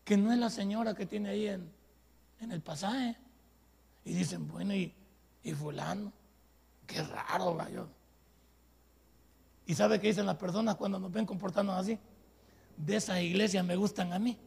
que 0.03 0.17
no 0.17 0.33
es 0.33 0.39
la 0.39 0.49
señora 0.49 0.93
que 0.93 1.05
tiene 1.05 1.29
ahí 1.29 1.47
en, 1.47 1.71
en 2.41 2.51
el 2.51 2.61
pasaje. 2.61 3.15
Y 4.03 4.13
dicen, 4.13 4.47
bueno, 4.47 4.73
y, 4.73 4.93
y 5.43 5.53
fulano, 5.53 6.11
qué 6.85 7.03
raro, 7.03 7.57
yo. 7.69 7.96
¿Y 9.67 9.75
sabe 9.75 9.99
qué 9.99 10.07
dicen 10.07 10.25
las 10.25 10.37
personas 10.37 10.75
cuando 10.75 10.97
nos 10.97 11.11
ven 11.11 11.25
comportarnos 11.25 11.77
así? 11.77 11.99
De 12.77 12.95
esas 12.95 13.19
iglesias 13.19 13.65
me 13.65 13.75
gustan 13.75 14.13
a 14.13 14.17
mí. 14.17 14.37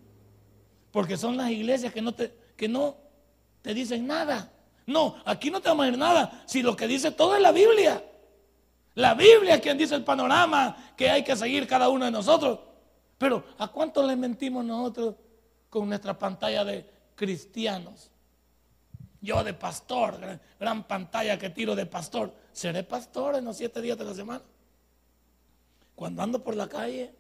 Porque 0.91 1.19
son 1.19 1.37
las 1.37 1.51
iglesias 1.51 1.93
que 1.93 2.01
no 2.01 2.13
te, 2.13 2.35
que 2.57 2.69
no 2.69 2.97
te 3.61 3.75
dicen 3.75 4.07
nada. 4.07 4.51
No, 4.87 5.17
aquí 5.27 5.51
no 5.51 5.61
te 5.61 5.69
vamos 5.69 5.83
a 5.83 5.87
decir 5.87 5.99
nada. 5.99 6.43
Si 6.47 6.63
lo 6.63 6.75
que 6.75 6.89
dice 6.89 7.11
todo 7.11 7.37
es 7.37 7.43
la 7.43 7.53
Biblia. 7.53 8.03
La 8.95 9.13
Biblia 9.13 9.57
es 9.57 9.61
quien 9.61 9.77
dice 9.77 9.95
el 9.95 10.05
panorama 10.05 10.95
que 10.97 11.11
hay 11.11 11.23
que 11.23 11.37
seguir 11.37 11.67
cada 11.67 11.91
uno 11.91 12.07
de 12.07 12.11
nosotros. 12.11 12.59
Pero 13.19 13.45
¿a 13.59 13.69
cuánto 13.69 14.07
le 14.07 14.17
mentimos 14.17 14.65
nosotros 14.65 15.17
con 15.69 15.87
nuestra 15.87 16.19
pantalla 16.19 16.65
de 16.65 16.89
cristianos? 17.15 18.11
Yo 19.21 19.45
de 19.45 19.53
pastor, 19.53 20.19
gran, 20.19 20.41
gran, 20.59 20.85
pantalla 20.85 21.39
que 21.39 21.51
tiro 21.51 21.77
de 21.77 21.85
pastor. 21.85 22.35
¿Seré 22.53 22.83
pastor 22.85 23.37
en 23.37 23.45
los 23.45 23.59
siete 23.59 23.83
días 23.83 23.99
de 23.99 24.05
la 24.07 24.15
semana? 24.15 24.41
Cuando 26.01 26.23
ando 26.23 26.43
por 26.43 26.57
la 26.57 26.67
calle, 26.67 27.15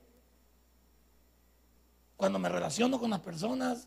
cuando 2.16 2.38
me 2.38 2.48
relaciono 2.48 2.98
con 2.98 3.10
las 3.10 3.20
personas, 3.20 3.86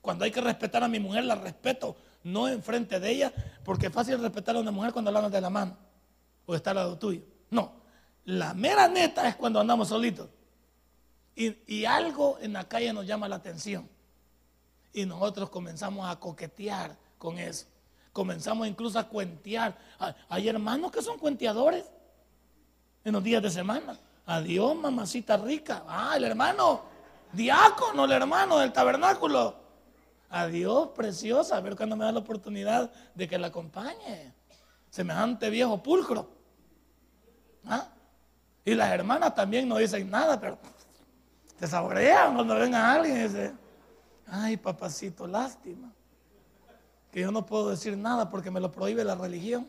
cuando 0.00 0.24
hay 0.24 0.32
que 0.32 0.40
respetar 0.40 0.82
a 0.82 0.88
mi 0.88 0.98
mujer, 0.98 1.22
la 1.22 1.36
respeto, 1.36 1.94
no 2.24 2.48
enfrente 2.48 2.98
de 2.98 3.08
ella, 3.08 3.32
porque 3.64 3.86
es 3.86 3.92
fácil 3.92 4.20
respetar 4.20 4.56
a 4.56 4.58
una 4.58 4.72
mujer 4.72 4.92
cuando 4.92 5.10
hablamos 5.10 5.30
de 5.30 5.40
la 5.40 5.48
mano 5.48 5.76
o 6.44 6.56
está 6.56 6.70
al 6.70 6.76
lado 6.78 6.98
tuyo. 6.98 7.22
No, 7.50 7.74
la 8.24 8.52
mera 8.52 8.88
neta 8.88 9.28
es 9.28 9.36
cuando 9.36 9.60
andamos 9.60 9.86
solitos. 9.86 10.28
Y, 11.36 11.56
y, 11.72 11.84
algo 11.84 12.38
en 12.40 12.54
la 12.54 12.66
calle 12.68 12.92
nos 12.92 13.06
llama 13.06 13.28
la 13.28 13.36
atención. 13.36 13.88
Y 14.92 15.06
nosotros 15.06 15.50
comenzamos 15.50 16.10
a 16.10 16.18
coquetear 16.18 16.96
con 17.16 17.38
eso. 17.38 17.66
Comenzamos 18.12 18.66
incluso 18.66 18.98
a 18.98 19.04
cuentear. 19.04 19.78
Hay 20.28 20.48
hermanos 20.48 20.90
que 20.90 21.00
son 21.00 21.16
cuenteadores 21.16 21.84
en 23.04 23.12
los 23.12 23.22
días 23.22 23.42
de 23.42 23.50
semana. 23.50 23.98
Adiós, 24.26 24.76
mamacita 24.76 25.36
rica. 25.36 25.84
Ah, 25.86 26.14
el 26.16 26.24
hermano 26.24 26.82
diácono, 27.32 28.04
el 28.04 28.12
hermano 28.12 28.58
del 28.58 28.72
tabernáculo. 28.72 29.56
Adiós, 30.30 30.88
preciosa, 30.94 31.56
a 31.56 31.60
ver 31.60 31.76
cuando 31.76 31.96
me 31.96 32.04
da 32.04 32.12
la 32.12 32.20
oportunidad 32.20 32.90
de 33.14 33.28
que 33.28 33.38
la 33.38 33.48
acompañe. 33.48 34.32
Semejante 34.90 35.50
viejo 35.50 35.82
pulcro. 35.82 36.28
¿Ah? 37.66 37.88
Y 38.64 38.74
las 38.74 38.92
hermanas 38.92 39.34
también 39.34 39.68
no 39.68 39.76
dicen 39.76 40.08
nada, 40.10 40.38
pero 40.40 40.58
te 41.58 41.66
saborean 41.66 42.34
cuando 42.34 42.54
ven 42.54 42.74
a 42.74 42.92
alguien 42.92 43.16
y 43.16 43.22
dicen, 43.22 43.58
ay 44.26 44.56
papacito, 44.56 45.26
lástima. 45.26 45.92
Que 47.10 47.20
yo 47.20 47.30
no 47.30 47.44
puedo 47.44 47.70
decir 47.70 47.96
nada 47.96 48.30
porque 48.30 48.50
me 48.50 48.60
lo 48.60 48.70
prohíbe 48.70 49.04
la 49.04 49.14
religión. 49.14 49.68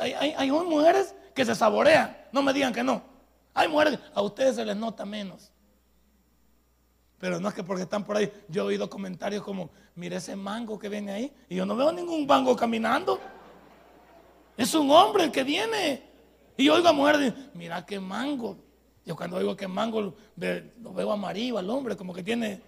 hay, 0.00 0.12
hay, 0.14 0.34
hay 0.36 0.50
mujeres 0.50 1.14
que 1.36 1.44
se 1.44 1.54
saborean, 1.54 2.16
no 2.32 2.42
me 2.42 2.52
digan 2.52 2.72
que 2.72 2.82
no. 2.82 3.02
Hay 3.52 3.68
mujeres, 3.68 3.98
a 4.14 4.22
ustedes 4.22 4.56
se 4.56 4.64
les 4.64 4.74
nota 4.74 5.04
menos. 5.04 5.52
Pero 7.18 7.38
no 7.38 7.48
es 7.48 7.54
que 7.54 7.62
porque 7.62 7.82
están 7.82 8.04
por 8.04 8.16
ahí, 8.16 8.32
yo 8.48 8.62
he 8.62 8.66
oído 8.68 8.88
comentarios 8.88 9.44
como, 9.44 9.68
mire 9.94 10.16
ese 10.16 10.34
mango 10.34 10.78
que 10.78 10.88
viene 10.88 11.12
ahí, 11.12 11.32
y 11.50 11.56
yo 11.56 11.66
no 11.66 11.76
veo 11.76 11.92
ningún 11.92 12.26
mango 12.26 12.56
caminando. 12.56 13.20
Es 14.56 14.74
un 14.74 14.90
hombre 14.90 15.24
el 15.24 15.30
que 15.30 15.44
viene. 15.44 16.02
Y 16.56 16.64
yo 16.64 16.74
oigo 16.74 16.88
a 16.88 16.92
mujeres, 16.94 17.34
mira 17.52 17.84
qué 17.84 18.00
mango. 18.00 18.56
Yo 19.04 19.14
cuando 19.14 19.36
oigo 19.36 19.54
que 19.54 19.68
mango 19.68 20.00
lo, 20.00 20.14
veo 20.34 21.12
amarillo 21.12 21.58
al 21.58 21.68
hombre, 21.68 21.96
como 21.96 22.14
que 22.14 22.22
tiene 22.22 22.62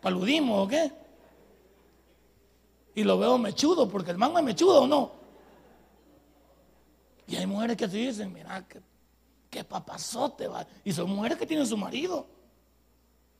paludismo 0.00 0.60
o 0.60 0.66
qué. 0.66 0.92
Y 2.96 3.04
lo 3.04 3.16
veo 3.16 3.38
mechudo, 3.38 3.88
porque 3.88 4.10
el 4.10 4.18
mango 4.18 4.38
es 4.38 4.44
mechudo 4.44 4.82
o 4.82 4.86
no. 4.88 5.21
Y 7.32 7.36
hay 7.36 7.46
mujeres 7.46 7.78
que 7.78 7.88
se 7.88 7.96
dicen, 7.96 8.30
mira 8.30 8.62
qué, 8.68 8.82
qué 9.48 9.64
papazote 9.64 10.46
va. 10.48 10.66
Y 10.84 10.92
son 10.92 11.08
mujeres 11.08 11.38
que 11.38 11.46
tienen 11.46 11.66
su 11.66 11.78
marido. 11.78 12.26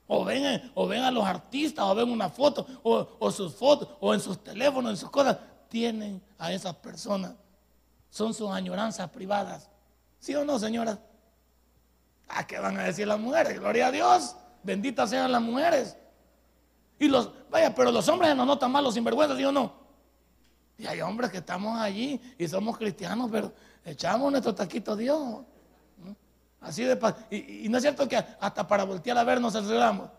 O 0.07 0.25
ven, 0.25 0.71
o 0.73 0.87
ven 0.87 1.03
a 1.03 1.11
los 1.11 1.23
artistas, 1.23 1.85
o 1.85 1.93
ven 1.93 2.09
una 2.09 2.27
foto, 2.27 2.65
o, 2.81 3.29
sus 3.31 3.53
fotos, 3.53 3.89
o 3.99 4.11
en 4.15 4.19
sus 4.19 4.43
teléfonos, 4.43 4.89
en 4.89 4.97
sus 4.97 5.11
cosas. 5.11 5.37
Tienen 5.69 6.23
a 6.39 6.51
esas 6.51 6.75
personas. 6.77 7.35
Son 8.09 8.33
sus 8.33 8.49
añoranzas 8.49 9.11
privadas. 9.11 9.69
¿Sí 10.17 10.33
o 10.33 10.43
no, 10.43 10.57
señoras? 10.57 10.97
¿A 12.29 12.47
qué 12.47 12.57
van 12.57 12.79
a 12.79 12.85
decir 12.85 13.07
las 13.07 13.19
mujeres? 13.19 13.59
Gloria 13.59 13.87
a 13.87 13.91
Dios. 13.91 14.35
Benditas 14.63 15.11
sean 15.11 15.31
las 15.31 15.41
mujeres. 15.43 15.95
Y 16.97 17.09
los, 17.09 17.29
vaya, 17.51 17.75
pero 17.75 17.91
los 17.91 18.07
hombres 18.09 18.35
no 18.35 18.43
notan 18.43 18.71
mal 18.71 18.83
los 18.83 18.95
sinvergüenzas, 18.95 19.37
¿sí 19.37 19.45
o 19.45 19.51
no? 19.51 19.82
Y 20.77 20.87
hay 20.87 21.01
hombres 21.01 21.31
que 21.31 21.37
estamos 21.37 21.79
allí 21.79 22.19
y 22.37 22.47
somos 22.47 22.77
cristianos, 22.77 23.29
pero 23.31 23.53
echamos 23.85 24.31
nuestro 24.31 24.55
taquito 24.55 24.93
a 24.93 24.95
Dios. 24.95 25.41
Así 26.61 26.83
de 26.83 26.97
y, 27.29 27.65
y, 27.65 27.69
no 27.69 27.77
es 27.77 27.83
cierto 27.83 28.07
que 28.07 28.15
hasta 28.15 28.65
para 28.65 28.85
voltear 28.85 29.17
a 29.17 29.23
ver 29.23 29.41
nos 29.41 29.55
aceleramos. 29.55 30.09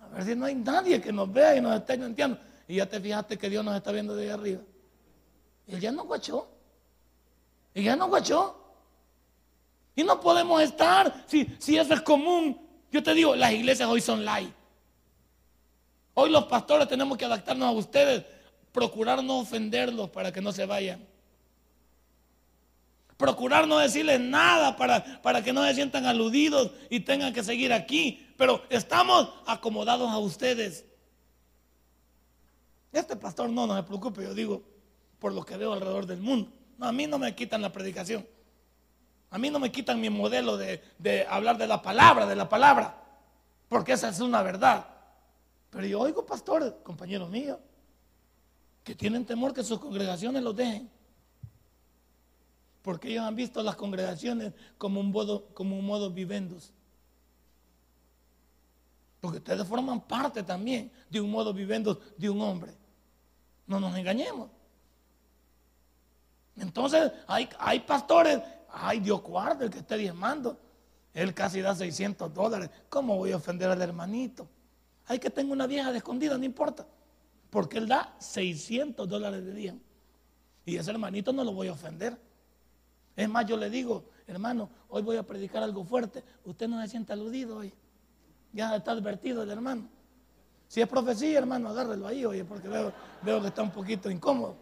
A 0.00 0.06
ver 0.08 0.24
si 0.24 0.34
no 0.36 0.46
hay 0.46 0.54
nadie 0.54 1.00
que 1.00 1.12
nos 1.12 1.32
vea 1.32 1.56
y 1.56 1.60
nos 1.60 1.76
esté 1.76 1.94
entiendo. 1.94 2.38
Y 2.68 2.76
ya 2.76 2.88
te 2.88 3.00
fijaste 3.00 3.36
que 3.36 3.50
Dios 3.50 3.64
nos 3.64 3.76
está 3.76 3.90
viendo 3.90 4.14
de 4.14 4.24
ahí 4.24 4.30
arriba. 4.30 4.62
Y 5.66 5.78
ya 5.78 5.90
no 5.90 6.04
guachó. 6.04 6.48
Y 7.74 7.82
ya 7.82 7.96
no 7.96 8.08
guachó. 8.08 8.60
Y 9.96 10.04
no 10.04 10.20
podemos 10.20 10.62
estar 10.62 11.24
si, 11.26 11.56
si 11.58 11.76
eso 11.76 11.94
es 11.94 12.00
común. 12.00 12.60
Yo 12.90 13.02
te 13.02 13.12
digo, 13.12 13.34
las 13.34 13.52
iglesias 13.52 13.88
hoy 13.88 14.00
son 14.00 14.24
light. 14.24 14.52
Hoy 16.14 16.30
los 16.30 16.44
pastores 16.44 16.88
tenemos 16.88 17.18
que 17.18 17.24
adaptarnos 17.24 17.68
a 17.68 17.72
ustedes, 17.72 18.24
procurar 18.74 19.22
no 19.22 19.38
ofenderlos 19.38 20.10
para 20.10 20.32
que 20.32 20.40
no 20.40 20.50
se 20.50 20.66
vayan. 20.66 21.06
Procurar 23.16 23.68
no 23.68 23.78
decirles 23.78 24.18
nada 24.18 24.76
para, 24.76 25.22
para 25.22 25.44
que 25.44 25.52
no 25.52 25.64
se 25.64 25.76
sientan 25.76 26.06
aludidos 26.06 26.72
y 26.90 26.98
tengan 26.98 27.32
que 27.32 27.44
seguir 27.44 27.72
aquí. 27.72 28.34
Pero 28.36 28.64
estamos 28.68 29.32
acomodados 29.46 30.10
a 30.10 30.18
ustedes. 30.18 30.84
Este 32.92 33.14
pastor 33.14 33.48
no, 33.48 33.64
no 33.68 33.76
se 33.76 33.84
preocupe, 33.84 34.24
yo 34.24 34.34
digo, 34.34 34.64
por 35.20 35.32
lo 35.32 35.44
que 35.44 35.56
veo 35.56 35.72
alrededor 35.72 36.06
del 36.06 36.20
mundo. 36.20 36.50
a 36.80 36.90
mí 36.90 37.06
no 37.06 37.16
me 37.16 37.32
quitan 37.32 37.62
la 37.62 37.70
predicación. 37.70 38.26
A 39.30 39.38
mí 39.38 39.50
no 39.50 39.60
me 39.60 39.70
quitan 39.70 40.00
mi 40.00 40.10
modelo 40.10 40.56
de, 40.56 40.82
de 40.98 41.24
hablar 41.28 41.58
de 41.58 41.68
la 41.68 41.80
palabra, 41.80 42.26
de 42.26 42.34
la 42.34 42.48
palabra. 42.48 43.00
Porque 43.68 43.92
esa 43.92 44.08
es 44.08 44.18
una 44.18 44.42
verdad. 44.42 44.88
Pero 45.70 45.86
yo 45.86 46.00
oigo 46.00 46.26
pastores, 46.26 46.72
compañeros 46.82 47.30
míos, 47.30 47.58
que 48.84 48.94
tienen 48.94 49.24
temor 49.24 49.54
que 49.54 49.64
sus 49.64 49.80
congregaciones 49.80 50.42
los 50.42 50.54
dejen. 50.54 50.90
Porque 52.82 53.08
ellos 53.08 53.24
han 53.24 53.34
visto 53.34 53.62
las 53.62 53.76
congregaciones 53.76 54.52
como 54.76 55.00
un 55.00 55.10
modo, 55.10 55.46
como 55.54 55.78
un 55.78 55.86
modo 55.86 56.10
vivendos. 56.10 56.70
Porque 59.20 59.38
ustedes 59.38 59.66
forman 59.66 60.02
parte 60.02 60.42
también 60.42 60.92
de 61.08 61.18
un 61.18 61.30
modo 61.30 61.54
viviendo 61.54 61.98
de 62.18 62.28
un 62.28 62.42
hombre. 62.42 62.74
No 63.66 63.80
nos 63.80 63.96
engañemos. 63.96 64.50
Entonces 66.56 67.10
hay, 67.26 67.48
hay 67.58 67.80
pastores, 67.80 68.38
ay 68.68 69.00
Dios 69.00 69.22
guarde 69.22 69.64
el 69.64 69.70
que 69.70 69.78
esté 69.78 69.96
diezmando. 69.96 70.60
Él 71.14 71.32
casi 71.32 71.62
da 71.62 71.74
600 71.74 72.34
dólares. 72.34 72.68
¿Cómo 72.90 73.16
voy 73.16 73.32
a 73.32 73.36
ofender 73.36 73.70
al 73.70 73.80
hermanito? 73.80 74.46
Hay 75.06 75.18
que 75.18 75.30
tengo 75.30 75.54
una 75.54 75.66
vieja 75.66 75.90
de 75.90 75.98
escondida, 75.98 76.36
no 76.36 76.44
importa. 76.44 76.86
Porque 77.54 77.78
él 77.78 77.86
da 77.86 78.12
600 78.18 79.08
dólares 79.08 79.44
de 79.44 79.54
día. 79.54 79.76
Y 80.66 80.74
ese 80.74 80.90
hermanito 80.90 81.32
no 81.32 81.44
lo 81.44 81.52
voy 81.52 81.68
a 81.68 81.72
ofender. 81.72 82.18
Es 83.14 83.28
más, 83.28 83.46
yo 83.46 83.56
le 83.56 83.70
digo, 83.70 84.06
hermano, 84.26 84.68
hoy 84.88 85.02
voy 85.02 85.18
a 85.18 85.22
predicar 85.22 85.62
algo 85.62 85.84
fuerte. 85.84 86.24
Usted 86.44 86.66
no 86.66 86.82
se 86.82 86.88
siente 86.88 87.12
aludido 87.12 87.58
hoy. 87.58 87.72
Ya 88.52 88.74
está 88.74 88.90
advertido 88.90 89.44
el 89.44 89.50
hermano. 89.52 89.88
Si 90.66 90.80
es 90.80 90.88
profecía, 90.88 91.38
hermano, 91.38 91.68
agárrelo 91.68 92.08
ahí, 92.08 92.24
oye, 92.24 92.44
porque 92.44 92.66
veo, 92.66 92.92
veo 93.22 93.40
que 93.40 93.46
está 93.46 93.62
un 93.62 93.70
poquito 93.70 94.10
incómodo. 94.10 94.56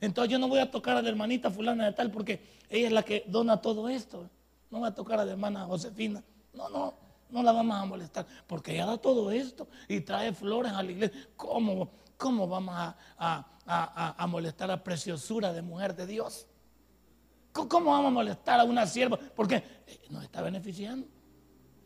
Entonces 0.00 0.32
yo 0.32 0.40
no 0.40 0.48
voy 0.48 0.58
a 0.58 0.72
tocar 0.72 0.96
a 0.96 1.02
la 1.02 1.08
hermanita 1.08 1.52
fulana 1.52 1.84
de 1.84 1.92
tal 1.92 2.10
porque 2.10 2.42
ella 2.68 2.88
es 2.88 2.92
la 2.92 3.04
que 3.04 3.22
dona 3.28 3.60
todo 3.60 3.88
esto. 3.88 4.28
No 4.72 4.80
voy 4.80 4.88
a 4.88 4.94
tocar 4.96 5.20
a 5.20 5.24
la 5.24 5.30
hermana 5.30 5.66
Josefina. 5.66 6.20
No, 6.52 6.68
no, 6.68 6.94
no 7.30 7.42
la 7.42 7.52
vamos 7.52 7.76
a 7.76 7.84
molestar 7.84 8.26
porque 8.46 8.74
ella 8.74 8.86
da 8.86 8.98
todo 8.98 9.30
esto 9.30 9.68
y 9.88 10.00
trae 10.00 10.32
flores 10.32 10.72
a 10.72 10.82
la 10.82 10.90
iglesia. 10.90 11.28
¿Cómo, 11.36 11.90
cómo 12.16 12.48
vamos 12.48 12.74
a, 12.76 12.96
a 13.66 14.26
molestar 14.26 14.70
a 14.70 14.82
preciosura 14.82 15.52
de 15.52 15.62
mujer 15.62 15.94
de 15.94 16.06
Dios? 16.06 16.46
¿Cómo 17.52 17.90
vamos 17.90 18.08
a 18.08 18.10
molestar 18.10 18.60
a 18.60 18.64
una 18.64 18.86
sierva? 18.86 19.18
Porque 19.34 19.56
eh, 19.56 20.00
nos 20.10 20.22
está 20.22 20.40
beneficiando. 20.42 21.06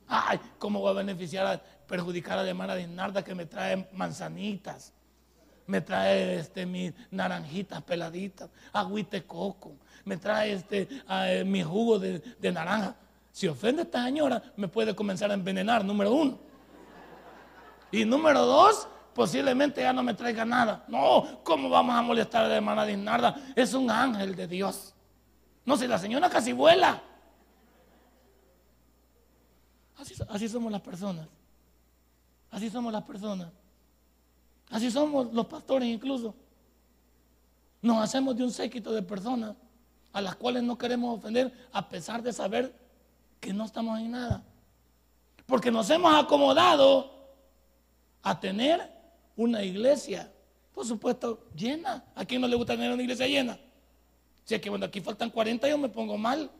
Ay, 0.06 0.38
¿cómo 0.58 0.80
voy 0.80 0.90
a 0.90 0.94
beneficiar, 0.94 1.46
a 1.46 1.62
perjudicar 1.86 2.38
a 2.38 2.42
la 2.42 2.50
hermana 2.50 2.74
Dinarda 2.74 3.24
que 3.24 3.34
me 3.34 3.46
trae 3.46 3.88
manzanitas? 3.92 4.92
Me 5.66 5.80
trae 5.80 6.40
este, 6.40 6.66
mis 6.66 6.92
naranjitas 7.10 7.82
peladitas, 7.82 8.50
agüite 8.70 9.24
coco, 9.24 9.78
me 10.04 10.18
trae 10.18 10.52
este, 10.52 10.86
eh, 11.08 11.42
mi 11.46 11.62
jugo 11.62 11.98
de, 11.98 12.18
de 12.18 12.52
naranja. 12.52 12.96
Si 13.34 13.48
ofende 13.48 13.82
a 13.82 13.84
esta 13.84 14.04
señora, 14.04 14.40
me 14.54 14.68
puede 14.68 14.94
comenzar 14.94 15.28
a 15.32 15.34
envenenar, 15.34 15.84
número 15.84 16.14
uno. 16.14 16.38
Y 17.90 18.04
número 18.04 18.46
dos, 18.46 18.86
posiblemente 19.12 19.80
ya 19.80 19.92
no 19.92 20.04
me 20.04 20.14
traiga 20.14 20.44
nada. 20.44 20.84
No, 20.86 21.40
¿cómo 21.42 21.68
vamos 21.68 21.96
a 21.96 22.02
molestar 22.02 22.44
a 22.44 22.48
la 22.48 22.54
hermana 22.54 22.86
Dinarda? 22.86 23.34
Es 23.56 23.74
un 23.74 23.90
ángel 23.90 24.36
de 24.36 24.46
Dios. 24.46 24.94
No, 25.64 25.76
si 25.76 25.88
la 25.88 25.98
señora 25.98 26.30
casi 26.30 26.52
vuela. 26.52 27.02
Así, 30.28 30.48
somos 30.48 30.70
las 30.70 30.80
personas. 30.80 31.26
Así 32.52 32.70
somos 32.70 32.92
las 32.92 33.02
personas. 33.02 33.48
Así 34.70 34.92
somos 34.92 35.32
los 35.32 35.46
pastores 35.46 35.88
incluso. 35.88 36.36
Nos 37.82 38.00
hacemos 38.00 38.36
de 38.36 38.44
un 38.44 38.52
séquito 38.52 38.92
de 38.92 39.02
personas 39.02 39.56
a 40.12 40.20
las 40.20 40.36
cuales 40.36 40.62
no 40.62 40.78
queremos 40.78 41.18
ofender 41.18 41.52
a 41.72 41.88
pesar 41.88 42.22
de 42.22 42.32
saber 42.32 42.83
que 43.44 43.52
no 43.52 43.66
estamos 43.66 44.00
en 44.00 44.12
nada. 44.12 44.42
Porque 45.44 45.70
nos 45.70 45.90
hemos 45.90 46.14
acomodado 46.14 47.12
a 48.22 48.40
tener 48.40 48.90
una 49.36 49.62
iglesia, 49.62 50.32
por 50.72 50.86
supuesto, 50.86 51.46
llena. 51.54 52.06
¿A 52.14 52.24
quién 52.24 52.40
no 52.40 52.48
le 52.48 52.56
gusta 52.56 52.72
tener 52.74 52.90
una 52.90 53.02
iglesia 53.02 53.26
llena? 53.26 53.58
Si 54.44 54.54
es 54.54 54.62
que 54.62 54.70
cuando 54.70 54.86
aquí 54.86 55.02
faltan 55.02 55.28
40 55.28 55.68
yo 55.68 55.76
me 55.76 55.90
pongo 55.90 56.16
mal. 56.16 56.50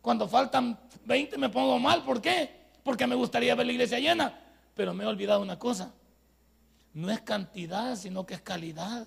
Cuando 0.00 0.26
faltan 0.26 0.80
20 1.04 1.36
me 1.36 1.50
pongo 1.50 1.78
mal. 1.78 2.02
¿Por 2.02 2.22
qué? 2.22 2.70
Porque 2.82 3.06
me 3.06 3.14
gustaría 3.14 3.54
ver 3.54 3.66
la 3.66 3.72
iglesia 3.72 3.98
llena. 3.98 4.40
Pero 4.74 4.94
me 4.94 5.04
he 5.04 5.06
olvidado 5.06 5.42
una 5.42 5.58
cosa. 5.58 5.92
No 6.94 7.10
es 7.10 7.20
cantidad, 7.20 7.96
sino 7.96 8.24
que 8.24 8.34
es 8.34 8.40
calidad. 8.40 9.06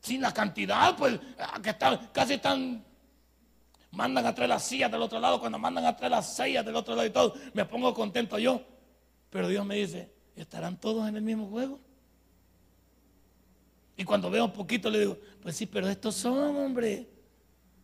Sin 0.00 0.20
la 0.20 0.32
cantidad, 0.32 0.96
pues, 0.96 1.18
ah, 1.38 1.60
que 1.60 1.76
casi 2.12 2.34
están, 2.34 2.84
mandan 3.90 4.26
a 4.26 4.34
traer 4.34 4.50
las 4.50 4.64
sillas 4.64 4.90
del 4.90 5.02
otro 5.02 5.18
lado, 5.18 5.40
cuando 5.40 5.58
mandan 5.58 5.84
a 5.84 5.96
traer 5.96 6.12
las 6.12 6.36
sillas 6.36 6.64
del 6.64 6.76
otro 6.76 6.94
lado 6.94 7.06
y 7.06 7.10
todo, 7.10 7.34
me 7.54 7.64
pongo 7.64 7.94
contento 7.94 8.38
yo. 8.38 8.62
Pero 9.30 9.48
Dios 9.48 9.64
me 9.64 9.76
dice, 9.76 10.12
¿estarán 10.36 10.78
todos 10.78 11.08
en 11.08 11.16
el 11.16 11.22
mismo 11.22 11.46
juego? 11.48 11.80
Y 13.96 14.04
cuando 14.04 14.30
veo 14.30 14.44
un 14.44 14.52
poquito 14.52 14.90
le 14.90 15.00
digo, 15.00 15.18
pues 15.42 15.56
sí, 15.56 15.66
pero 15.66 15.88
estos 15.88 16.14
son, 16.14 16.56
hombre. 16.56 17.08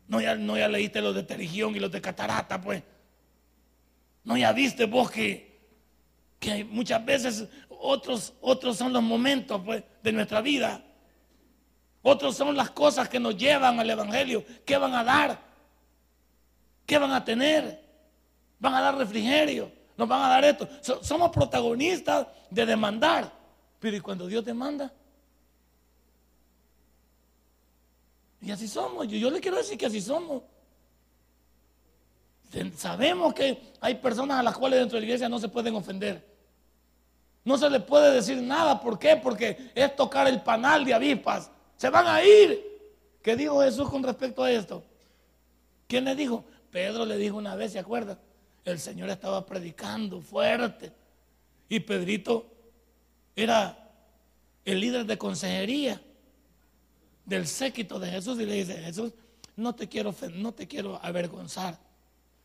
No 0.07 0.21
ya, 0.21 0.37
no 0.37 0.57
ya 0.57 0.69
leíste 0.69 1.01
los 1.01 1.15
de 1.15 1.23
Terigión 1.23 1.75
y 1.75 1.81
los 1.81 1.91
de 1.91 2.01
Catarata, 2.01 2.61
pues. 2.61 2.83
No 4.23 4.37
ya 4.37 4.53
viste 4.53 4.87
vos 4.87 5.11
que, 5.11 5.61
que 6.39 6.65
muchas 6.65 7.05
veces 7.05 7.49
otros, 7.69 8.35
otros 8.41 8.77
son 8.77 8.93
los 8.93 9.03
momentos 9.03 9.61
pues, 9.65 9.83
de 10.03 10.13
nuestra 10.13 10.41
vida. 10.41 10.85
Otros 12.03 12.37
son 12.37 12.55
las 12.55 12.71
cosas 12.71 13.09
que 13.09 13.19
nos 13.19 13.37
llevan 13.37 13.81
al 13.81 13.91
Evangelio. 13.91 14.45
¿Qué 14.65 14.77
van 14.77 14.95
a 14.95 15.03
dar? 15.03 15.54
¿Qué 16.87 16.99
van 16.99 17.13
a 17.13 17.25
tener? 17.25 17.83
Van 18.59 18.75
a 18.75 18.81
dar 18.81 18.97
refrigerio. 18.97 19.71
Nos 19.97 20.09
van 20.09 20.23
a 20.23 20.29
dar 20.29 20.45
esto. 20.45 20.69
somos 21.03 21.31
protagonistas 21.31 22.27
de 22.51 22.67
demandar. 22.67 23.31
Pero 23.79 23.97
¿y 23.97 24.01
cuando 24.01 24.27
Dios 24.27 24.45
demanda? 24.45 24.93
Y 28.41 28.51
así 28.51 28.69
somos. 28.69 29.09
Yo, 29.09 29.31
le 29.31 29.41
quiero 29.41 29.57
decir 29.57 29.79
que 29.79 29.87
así 29.87 30.01
somos. 30.01 30.43
Sabemos 32.77 33.35
que 33.35 33.73
hay 33.81 33.97
personas 33.97 34.39
a 34.39 34.43
las 34.43 34.57
cuales 34.57 34.79
dentro 34.79 34.97
de 34.97 35.01
la 35.01 35.07
iglesia 35.07 35.29
no 35.29 35.39
se 35.39 35.49
pueden 35.49 35.75
ofender. 35.75 36.25
No 37.45 37.59
se 37.59 37.69
les 37.69 37.83
puede 37.83 38.13
decir 38.13 38.41
nada. 38.41 38.81
¿Por 38.81 38.99
qué? 38.99 39.17
Porque 39.17 39.71
es 39.75 39.97
tocar 39.97 40.29
el 40.29 40.43
panal 40.43 40.85
de 40.85 40.95
avispas. 40.95 41.51
Se 41.77 41.91
van 41.91 42.07
a 42.07 42.23
ir. 42.23 42.63
¿Qué 43.23 43.35
dijo 43.35 43.61
Jesús 43.63 43.89
con 43.89 44.03
respecto 44.03 44.43
a 44.43 44.51
esto? 44.51 44.85
¿Quién 45.89 46.05
le 46.05 46.15
dijo? 46.15 46.45
Pedro 46.75 47.07
le 47.07 47.17
dijo 47.17 47.37
una 47.37 47.55
vez, 47.55 47.71
¿se 47.71 47.79
acuerda? 47.79 48.19
El 48.65 48.81
Señor 48.81 49.09
estaba 49.09 49.47
predicando 49.47 50.21
fuerte. 50.21 50.91
Y 51.69 51.79
Pedrito 51.79 52.51
era 53.37 53.93
el 54.65 54.81
líder 54.81 55.07
de 55.07 55.17
consejería 55.17 56.03
del 57.25 57.47
séquito 57.47 58.01
de 58.01 58.11
Jesús 58.11 58.41
y 58.41 58.45
le 58.45 58.55
dice, 58.55 58.75
Jesús, 58.75 59.13
no 59.55 59.77
te 59.77 59.89
quiero, 59.89 60.13
no 60.35 60.51
te 60.51 60.67
quiero 60.67 60.99
avergonzar, 61.01 61.79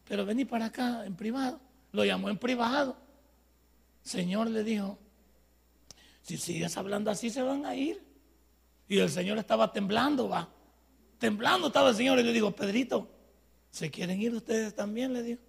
pero 0.08 0.24
vení 0.28 0.46
para 0.46 0.66
acá 0.66 1.08
en 1.08 1.16
privado. 1.16 1.60
Lo 1.92 2.06
llamó 2.06 2.30
en 2.30 2.38
privado. 2.38 2.96
Señor 4.04 4.52
le 4.52 4.64
dijo, 4.64 5.00
si 6.22 6.38
sigues 6.38 6.78
hablando 6.78 7.10
así 7.10 7.32
se 7.32 7.42
van 7.42 7.66
a 7.66 7.74
ir. 7.74 8.00
Y 8.88 9.00
el 9.00 9.10
Señor 9.10 9.40
estaba 9.40 9.74
temblando, 9.74 10.30
va. 10.30 10.48
Temblando 11.18 11.66
estaba 11.66 11.90
el 11.90 11.96
Señor 11.96 12.20
y 12.20 12.24
le 12.24 12.32
dijo, 12.32 12.52
Pedrito, 12.52 13.10
¿se 13.72 13.92
quieren 13.92 14.22
ir 14.22 14.34
ustedes 14.34 14.76
también? 14.76 15.14
Le 15.14 15.24
dijo. 15.24 15.42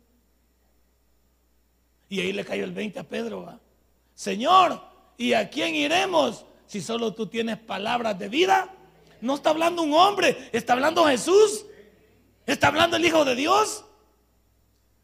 Y 2.09 2.21
ahí 2.21 2.33
le 2.33 2.45
cayó 2.45 2.65
el 2.65 2.73
20 2.73 2.99
a 2.99 3.09
Pedro, 3.09 3.43
va. 3.43 3.61
Señor, 4.15 4.83
¿y 5.17 5.33
a 5.33 5.49
quién 5.49 5.75
iremos 5.75 6.45
si 6.67 6.81
solo 6.81 7.15
tú 7.15 7.27
tienes 7.27 7.59
palabras 7.59 8.19
de 8.19 8.29
vida? 8.29 8.75
No 9.21 9.37
está 9.37 9.51
hablando 9.51 9.83
un 9.83 9.95
hombre, 9.95 10.51
está 10.53 10.73
hablando 10.73 11.05
Jesús. 11.05 11.65
Está 12.47 12.69
hablando 12.69 12.97
el 12.97 13.05
Hijo 13.05 13.25
de 13.25 13.37
Dios. 13.37 13.85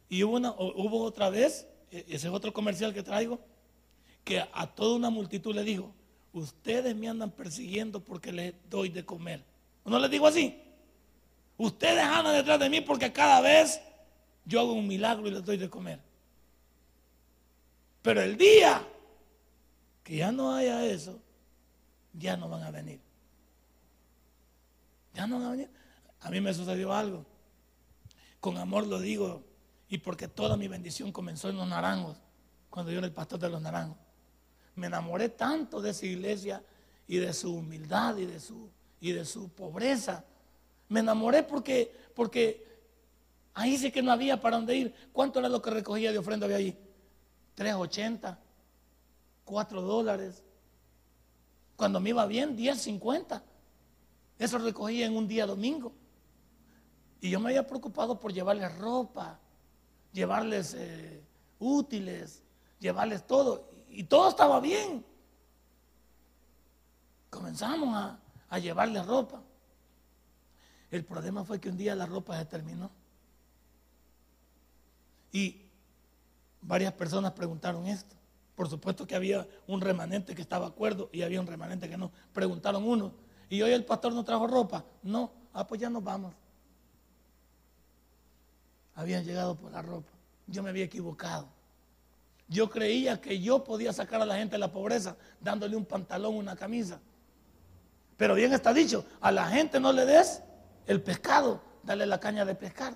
Y 0.08 0.24
hubo, 0.24 0.36
una, 0.36 0.50
hubo 0.50 1.02
otra 1.02 1.30
vez, 1.30 1.66
e, 1.90 2.04
ese 2.08 2.28
es 2.28 2.34
otro 2.34 2.52
comercial 2.52 2.92
que 2.92 3.02
traigo, 3.02 3.40
que 4.24 4.40
a 4.40 4.66
toda 4.66 4.96
una 4.96 5.10
multitud 5.10 5.54
le 5.54 5.62
dijo, 5.62 5.94
ustedes 6.32 6.94
me 6.96 7.08
andan 7.08 7.30
persiguiendo 7.30 8.00
porque 8.00 8.32
les 8.32 8.54
doy 8.68 8.88
de 8.88 9.04
comer. 9.04 9.44
¿No 9.84 9.98
les 9.98 10.10
digo 10.10 10.26
así? 10.26 10.60
Ustedes 11.58 12.04
andan 12.04 12.34
detrás 12.34 12.58
de 12.60 12.68
mí 12.68 12.80
porque 12.80 13.12
cada 13.12 13.40
vez 13.40 13.80
yo 14.44 14.60
hago 14.60 14.72
un 14.72 14.86
milagro 14.86 15.26
y 15.26 15.30
les 15.30 15.44
doy 15.44 15.56
de 15.56 15.70
comer. 15.70 16.00
Pero 18.02 18.22
el 18.22 18.36
día 18.36 18.86
que 20.04 20.16
ya 20.16 20.30
no 20.30 20.54
haya 20.54 20.84
eso, 20.84 21.20
ya 22.12 22.36
no 22.36 22.48
van 22.48 22.62
a 22.62 22.70
venir. 22.70 23.00
Ya 25.14 25.26
no 25.26 25.50
a 25.50 25.56
A 26.20 26.30
mí 26.30 26.40
me 26.40 26.54
sucedió 26.54 26.92
algo. 26.92 27.24
Con 28.38 28.58
amor 28.58 28.86
lo 28.86 29.00
digo. 29.00 29.42
Y 29.88 29.98
porque 29.98 30.28
toda 30.28 30.56
mi 30.56 30.68
bendición 30.68 31.10
comenzó 31.10 31.48
en 31.48 31.56
los 31.56 31.66
naranjos. 31.66 32.18
Cuando 32.70 32.92
yo 32.92 32.98
era 32.98 33.06
el 33.06 33.12
pastor 33.12 33.38
de 33.38 33.48
los 33.48 33.62
naranjos. 33.62 33.96
Me 34.74 34.88
enamoré 34.88 35.30
tanto 35.30 35.80
de 35.80 35.90
esa 35.90 36.06
iglesia 36.06 36.62
y 37.08 37.16
de 37.16 37.32
su 37.32 37.54
humildad 37.54 38.16
y 38.18 38.26
de 38.26 38.38
su, 38.38 38.70
y 39.00 39.12
de 39.12 39.24
su 39.24 39.48
pobreza. 39.48 40.24
Me 40.88 41.00
enamoré 41.00 41.42
porque, 41.42 41.94
porque 42.14 42.64
ahí 43.54 43.76
sí 43.76 43.90
que 43.90 44.02
no 44.02 44.12
había 44.12 44.40
para 44.40 44.56
dónde 44.56 44.76
ir. 44.76 44.94
¿Cuánto 45.12 45.38
era 45.38 45.48
lo 45.48 45.60
que 45.60 45.70
recogía 45.70 46.12
de 46.12 46.18
ofrenda 46.18 46.46
de 46.46 46.54
allí? 46.54 46.76
3.80, 47.56 48.36
4 49.44 49.82
dólares. 49.82 50.42
Cuando 51.76 52.00
me 52.00 52.10
iba 52.10 52.26
bien, 52.26 52.56
10.50. 52.56 53.42
Eso 54.38 54.58
recogía 54.58 55.06
en 55.06 55.16
un 55.16 55.26
día 55.26 55.46
domingo. 55.46 55.92
Y 57.20 57.30
yo 57.30 57.40
me 57.40 57.48
había 57.48 57.66
preocupado 57.66 58.20
por 58.20 58.32
llevarles 58.32 58.76
ropa, 58.78 59.38
llevarles 60.12 60.74
eh, 60.74 61.22
útiles, 61.58 62.42
llevarles 62.78 63.26
todo. 63.26 63.70
Y 63.88 64.04
todo 64.04 64.28
estaba 64.28 64.60
bien. 64.60 65.04
Comenzamos 67.30 67.94
a, 67.94 68.18
a 68.48 68.58
llevarles 68.58 69.06
ropa. 69.06 69.42
El 70.90 71.04
problema 71.04 71.44
fue 71.44 71.60
que 71.60 71.68
un 71.68 71.76
día 71.76 71.94
la 71.94 72.06
ropa 72.06 72.38
se 72.38 72.44
terminó. 72.44 72.90
Y 75.32 75.62
varias 76.62 76.92
personas 76.92 77.32
preguntaron 77.32 77.86
esto. 77.86 78.16
Por 78.54 78.70
supuesto 78.70 79.06
que 79.06 79.14
había 79.14 79.46
un 79.66 79.80
remanente 79.80 80.34
que 80.34 80.42
estaba 80.42 80.66
de 80.66 80.72
acuerdo 80.72 81.10
y 81.12 81.22
había 81.22 81.40
un 81.40 81.46
remanente 81.46 81.88
que 81.88 81.96
no. 81.96 82.10
Preguntaron 82.32 82.84
uno, 82.84 83.12
¿y 83.50 83.60
hoy 83.60 83.72
el 83.72 83.84
pastor 83.84 84.14
no 84.14 84.24
trajo 84.24 84.46
ropa? 84.46 84.84
No, 85.02 85.30
ah, 85.52 85.66
pues 85.66 85.80
ya 85.80 85.90
nos 85.90 86.02
vamos. 86.02 86.34
Habían 88.94 89.24
llegado 89.24 89.56
por 89.56 89.72
la 89.72 89.82
ropa. 89.82 90.10
Yo 90.46 90.62
me 90.62 90.70
había 90.70 90.84
equivocado. 90.84 91.48
Yo 92.48 92.70
creía 92.70 93.20
que 93.20 93.40
yo 93.40 93.62
podía 93.62 93.92
sacar 93.92 94.22
a 94.22 94.26
la 94.26 94.36
gente 94.36 94.52
de 94.52 94.58
la 94.58 94.72
pobreza 94.72 95.16
dándole 95.40 95.76
un 95.76 95.84
pantalón, 95.84 96.36
una 96.36 96.56
camisa. 96.56 97.00
Pero 98.16 98.34
bien 98.34 98.52
está 98.52 98.72
dicho, 98.72 99.04
a 99.20 99.30
la 99.30 99.48
gente 99.48 99.78
no 99.80 99.92
le 99.92 100.06
des 100.06 100.40
el 100.86 101.02
pescado, 101.02 101.60
dale 101.82 102.06
la 102.06 102.20
caña 102.20 102.44
de 102.44 102.54
pescar, 102.54 102.94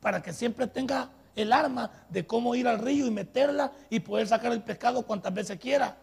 para 0.00 0.22
que 0.22 0.32
siempre 0.32 0.66
tenga 0.66 1.10
el 1.36 1.52
arma 1.52 1.90
de 2.08 2.26
cómo 2.26 2.54
ir 2.54 2.68
al 2.68 2.78
río 2.78 3.06
y 3.06 3.10
meterla 3.10 3.72
y 3.90 4.00
poder 4.00 4.28
sacar 4.28 4.52
el 4.52 4.62
pescado 4.62 5.04
cuantas 5.04 5.34
veces 5.34 5.58
quiera. 5.58 5.96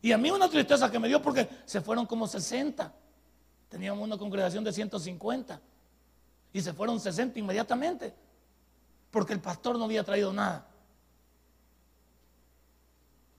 Y 0.00 0.10
a 0.12 0.18
mí 0.18 0.30
una 0.30 0.48
tristeza 0.48 0.90
que 0.90 0.98
me 0.98 1.06
dio 1.06 1.22
porque 1.22 1.48
se 1.64 1.80
fueron 1.80 2.06
como 2.06 2.26
60. 2.26 2.92
Teníamos 3.68 4.04
una 4.04 4.18
congregación 4.18 4.64
de 4.64 4.72
150. 4.72 5.60
Y 6.52 6.60
se 6.60 6.72
fueron 6.72 6.98
60 6.98 7.38
inmediatamente. 7.38 8.12
Porque 9.10 9.32
el 9.32 9.40
pastor 9.40 9.78
no 9.78 9.84
había 9.84 10.02
traído 10.02 10.32
nada. 10.32 10.66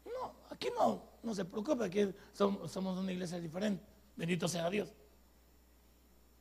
No, 0.05 0.31
aquí 0.49 0.69
no, 0.77 1.03
no 1.21 1.35
se 1.35 1.43
preocupe, 1.43 1.83
aquí 1.83 2.13
somos, 2.31 2.75
una 2.75 3.11
iglesia 3.11 3.39
diferente. 3.39 3.83
Bendito 4.15 4.47
sea 4.47 4.69
Dios. 4.69 4.89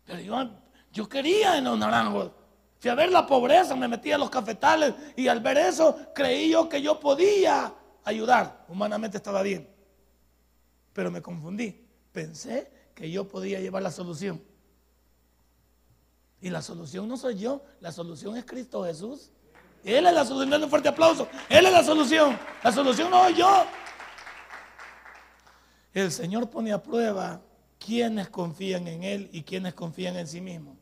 Pero 0.04 0.20
yo, 0.20 0.50
yo 0.92 1.08
quería 1.08 1.56
en 1.58 1.64
los 1.64 1.78
naranjos. 1.78 2.30
Fui 2.78 2.90
a 2.90 2.94
ver 2.94 3.12
la 3.12 3.26
pobreza, 3.26 3.76
me 3.76 3.86
metí 3.86 4.10
a 4.10 4.18
los 4.18 4.28
cafetales 4.28 4.94
y 5.16 5.28
al 5.28 5.40
ver 5.40 5.56
eso 5.58 5.96
creí 6.14 6.50
yo 6.50 6.68
que 6.68 6.82
yo 6.82 6.98
podía 6.98 7.72
ayudar. 8.04 8.64
Humanamente 8.68 9.18
estaba 9.18 9.42
bien. 9.42 9.68
Pero 10.92 11.10
me 11.10 11.22
confundí. 11.22 11.86
Pensé 12.12 12.70
que 12.94 13.10
yo 13.10 13.26
podía 13.26 13.60
llevar 13.60 13.82
la 13.82 13.90
solución. 13.90 14.42
Y 16.40 16.50
la 16.50 16.60
solución 16.60 17.08
no 17.08 17.16
soy 17.16 17.38
yo, 17.38 17.62
la 17.80 17.92
solución 17.92 18.36
es 18.36 18.44
Cristo 18.44 18.84
Jesús. 18.84 19.30
Él 19.84 20.06
es 20.06 20.12
la 20.12 20.24
solución. 20.24 20.50
Dale 20.50 20.64
un 20.64 20.70
fuerte 20.70 20.88
aplauso. 20.88 21.28
Él 21.48 21.66
es 21.66 21.72
la 21.72 21.84
solución. 21.84 22.38
La 22.62 22.72
solución 22.72 23.10
no 23.10 23.22
soy 23.24 23.34
yo. 23.34 23.64
El 25.92 26.10
Señor 26.10 26.48
pone 26.48 26.72
a 26.72 26.82
prueba 26.82 27.40
quienes 27.84 28.28
confían 28.28 28.86
en 28.86 29.02
Él 29.02 29.28
y 29.32 29.42
quienes 29.42 29.74
confían 29.74 30.16
en 30.16 30.26
sí 30.26 30.40
mismos. 30.40 30.76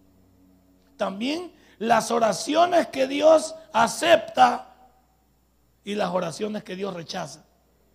También 0.96 1.52
las 1.78 2.10
oraciones 2.10 2.88
que 2.88 3.06
Dios 3.06 3.54
acepta 3.72 4.74
y 5.84 5.94
las 5.94 6.10
oraciones 6.10 6.62
que 6.62 6.76
Dios 6.76 6.92
rechaza. 6.92 7.44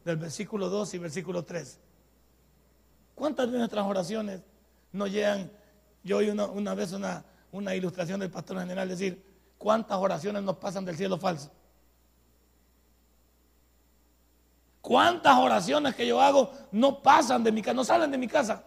Del 0.04 0.18
versículo 0.18 0.70
2 0.70 0.94
y 0.96 0.98
versículo 0.98 1.44
3. 1.44 1.80
¿Cuántas 3.14 3.52
de 3.52 3.58
nuestras 3.58 3.86
oraciones 3.86 4.42
no 4.92 5.08
llegan? 5.08 5.52
Yo 6.04 6.18
oí 6.18 6.30
una, 6.30 6.74
vez 6.74 6.92
una, 6.94 7.24
una 7.52 7.76
ilustración 7.76 8.20
del 8.20 8.30
pastor 8.30 8.60
general 8.60 8.90
decir, 8.90 9.24
¿cuántas 9.58 9.98
oraciones 9.98 10.44
nos 10.44 10.58
pasan 10.58 10.86
del 10.86 10.98
cielo 10.98 11.18
falso? 11.18 11.52
¿Cuántas 14.82 15.38
oraciones 15.38 15.96
que 15.96 16.06
yo 16.06 16.22
hago 16.22 16.52
no 16.72 17.02
pasan 17.02 17.44
de 17.44 17.52
mi 17.52 17.62
casa, 17.62 17.74
no 17.74 17.84
salen 17.84 18.12
de 18.12 18.18
mi 18.18 18.28
casa? 18.28 18.64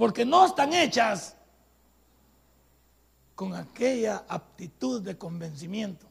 Porque 0.00 0.24
no 0.24 0.46
están 0.46 0.72
hechas 0.72 1.36
con 3.34 3.54
aquella 3.54 4.24
aptitud 4.26 5.02
de 5.02 5.18
convencimiento. 5.18 6.06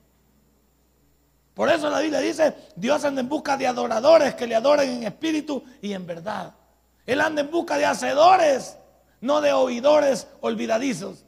Por 1.55 1.69
eso 1.69 1.89
la 1.89 1.99
Biblia 1.99 2.19
dice, 2.19 2.55
Dios 2.75 3.03
anda 3.03 3.21
en 3.21 3.27
busca 3.27 3.57
de 3.57 3.65
adoradores 3.65 4.35
que 4.35 4.45
le 4.45 4.53
adoren 4.53 4.91
en 4.91 5.03
espíritu 5.05 5.63
y 5.81 5.93
en 5.93 6.05
verdad. 6.05 6.53
Él 7.03 7.19
anda 7.19 7.41
en 7.41 7.49
busca 7.49 7.79
de 7.79 7.87
hacedores, 7.87 8.77
no 9.21 9.41
de 9.41 9.53
oidores 9.53 10.27
olvidadizos. 10.41 11.25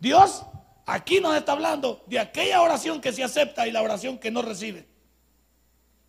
Dios 0.00 0.42
aquí 0.84 1.18
nos 1.18 1.34
está 1.34 1.52
hablando 1.52 2.04
de 2.08 2.18
aquella 2.18 2.60
oración 2.60 3.00
que 3.00 3.14
se 3.14 3.24
acepta 3.24 3.66
y 3.66 3.72
la 3.72 3.80
oración 3.80 4.18
que 4.18 4.30
no 4.30 4.42
recibe. 4.42 4.86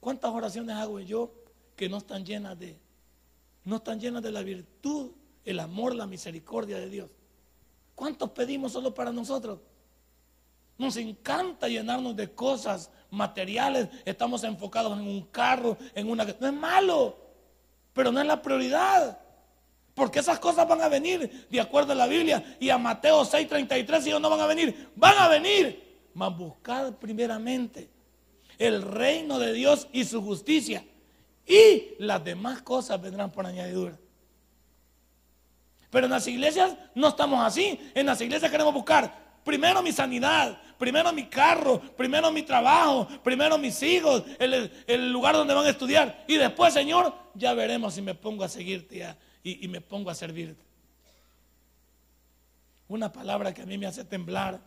¿Cuántas 0.02 0.32
oraciones 0.32 0.76
hago 0.76 1.00
yo 1.00 1.32
que 1.78 1.88
no 1.88 2.00
están 2.00 2.26
llenas 2.26 2.60
de 2.60 2.78
no 3.64 3.78
están 3.78 4.00
llenas 4.00 4.24
de 4.24 4.32
la 4.32 4.42
virtud, 4.42 5.12
el 5.46 5.60
amor, 5.60 5.96
la 5.96 6.08
misericordia 6.08 6.78
de 6.78 6.90
Dios? 6.90 7.10
¿Cuántos 7.96 8.32
pedimos 8.32 8.72
solo 8.72 8.94
para 8.94 9.12
nosotros? 9.12 9.60
Nos 10.78 10.98
encanta 10.98 11.68
llenarnos 11.68 12.16
de 12.16 12.34
cosas 12.34 12.90
materiales. 13.12 13.88
Estamos 14.04 14.44
enfocados 14.44 14.98
en 14.98 15.08
un 15.08 15.22
carro, 15.28 15.78
en 15.94 16.10
una... 16.10 16.26
No 16.26 16.48
es 16.48 16.54
malo, 16.54 17.18
pero 17.94 18.12
no 18.12 18.20
es 18.20 18.26
la 18.26 18.42
prioridad. 18.42 19.20
Porque 19.94 20.20
esas 20.20 20.40
cosas 20.40 20.68
van 20.68 20.82
a 20.82 20.88
venir 20.88 21.48
de 21.50 21.62
acuerdo 21.62 21.92
a 21.92 21.96
la 21.96 22.08
Biblia. 22.08 22.58
Y 22.60 22.70
a 22.70 22.78
Mateo 22.78 23.24
6:33 23.24 24.08
ellos 24.08 24.22
no 24.22 24.30
van 24.30 24.40
a 24.40 24.48
venir. 24.48 24.90
Van 24.96 25.18
a 25.18 25.28
venir. 25.28 26.10
Mas 26.14 26.36
buscar 26.36 26.98
primeramente 26.98 27.90
el 28.58 28.82
reino 28.82 29.38
de 29.38 29.54
Dios 29.54 29.88
y 29.92 30.06
su 30.06 30.22
justicia. 30.24 30.84
Y 31.46 31.96
las 32.00 32.24
demás 32.24 32.62
cosas 32.62 33.02
vendrán 33.02 33.32
por 33.32 33.46
añadidura. 33.46 33.98
Pero 35.90 36.06
en 36.06 36.12
las 36.12 36.28
iglesias 36.28 36.78
no 36.96 37.10
estamos 37.10 37.46
así. 37.46 37.80
En 37.94 38.06
las 38.06 38.22
iglesias 38.22 38.50
queremos 38.50 38.74
buscar 38.74 39.22
primero 39.44 39.82
mi 39.82 39.92
sanidad, 39.92 40.60
primero 40.78 41.12
mi 41.12 41.28
carro, 41.28 41.82
primero 41.96 42.32
mi 42.32 42.44
trabajo, 42.44 43.08
primero 43.24 43.58
mis 43.58 43.82
hijos, 43.84 44.24
el, 44.40 45.12
lugar 45.12 45.36
donde 45.36 45.54
van 45.54 45.66
a 45.66 45.70
estudiar. 45.70 46.24
Y 46.28 46.38
después, 46.38 46.74
Señor, 46.74 47.14
ya 47.34 47.54
veremos 47.54 47.94
si 47.94 48.02
me 48.02 48.16
pongo 48.16 48.44
a 48.44 48.50
seguirte 48.50 49.16
y, 49.44 49.66
y 49.66 49.68
me 49.68 49.82
pongo 49.82 50.10
a 50.10 50.16
servirte. 50.16 50.64
Una 52.88 53.12
palabra 53.12 53.54
que 53.54 53.62
a 53.62 53.66
mí 53.66 53.78
me 53.78 53.88
hace 53.88 54.04
temblar. 54.04 54.60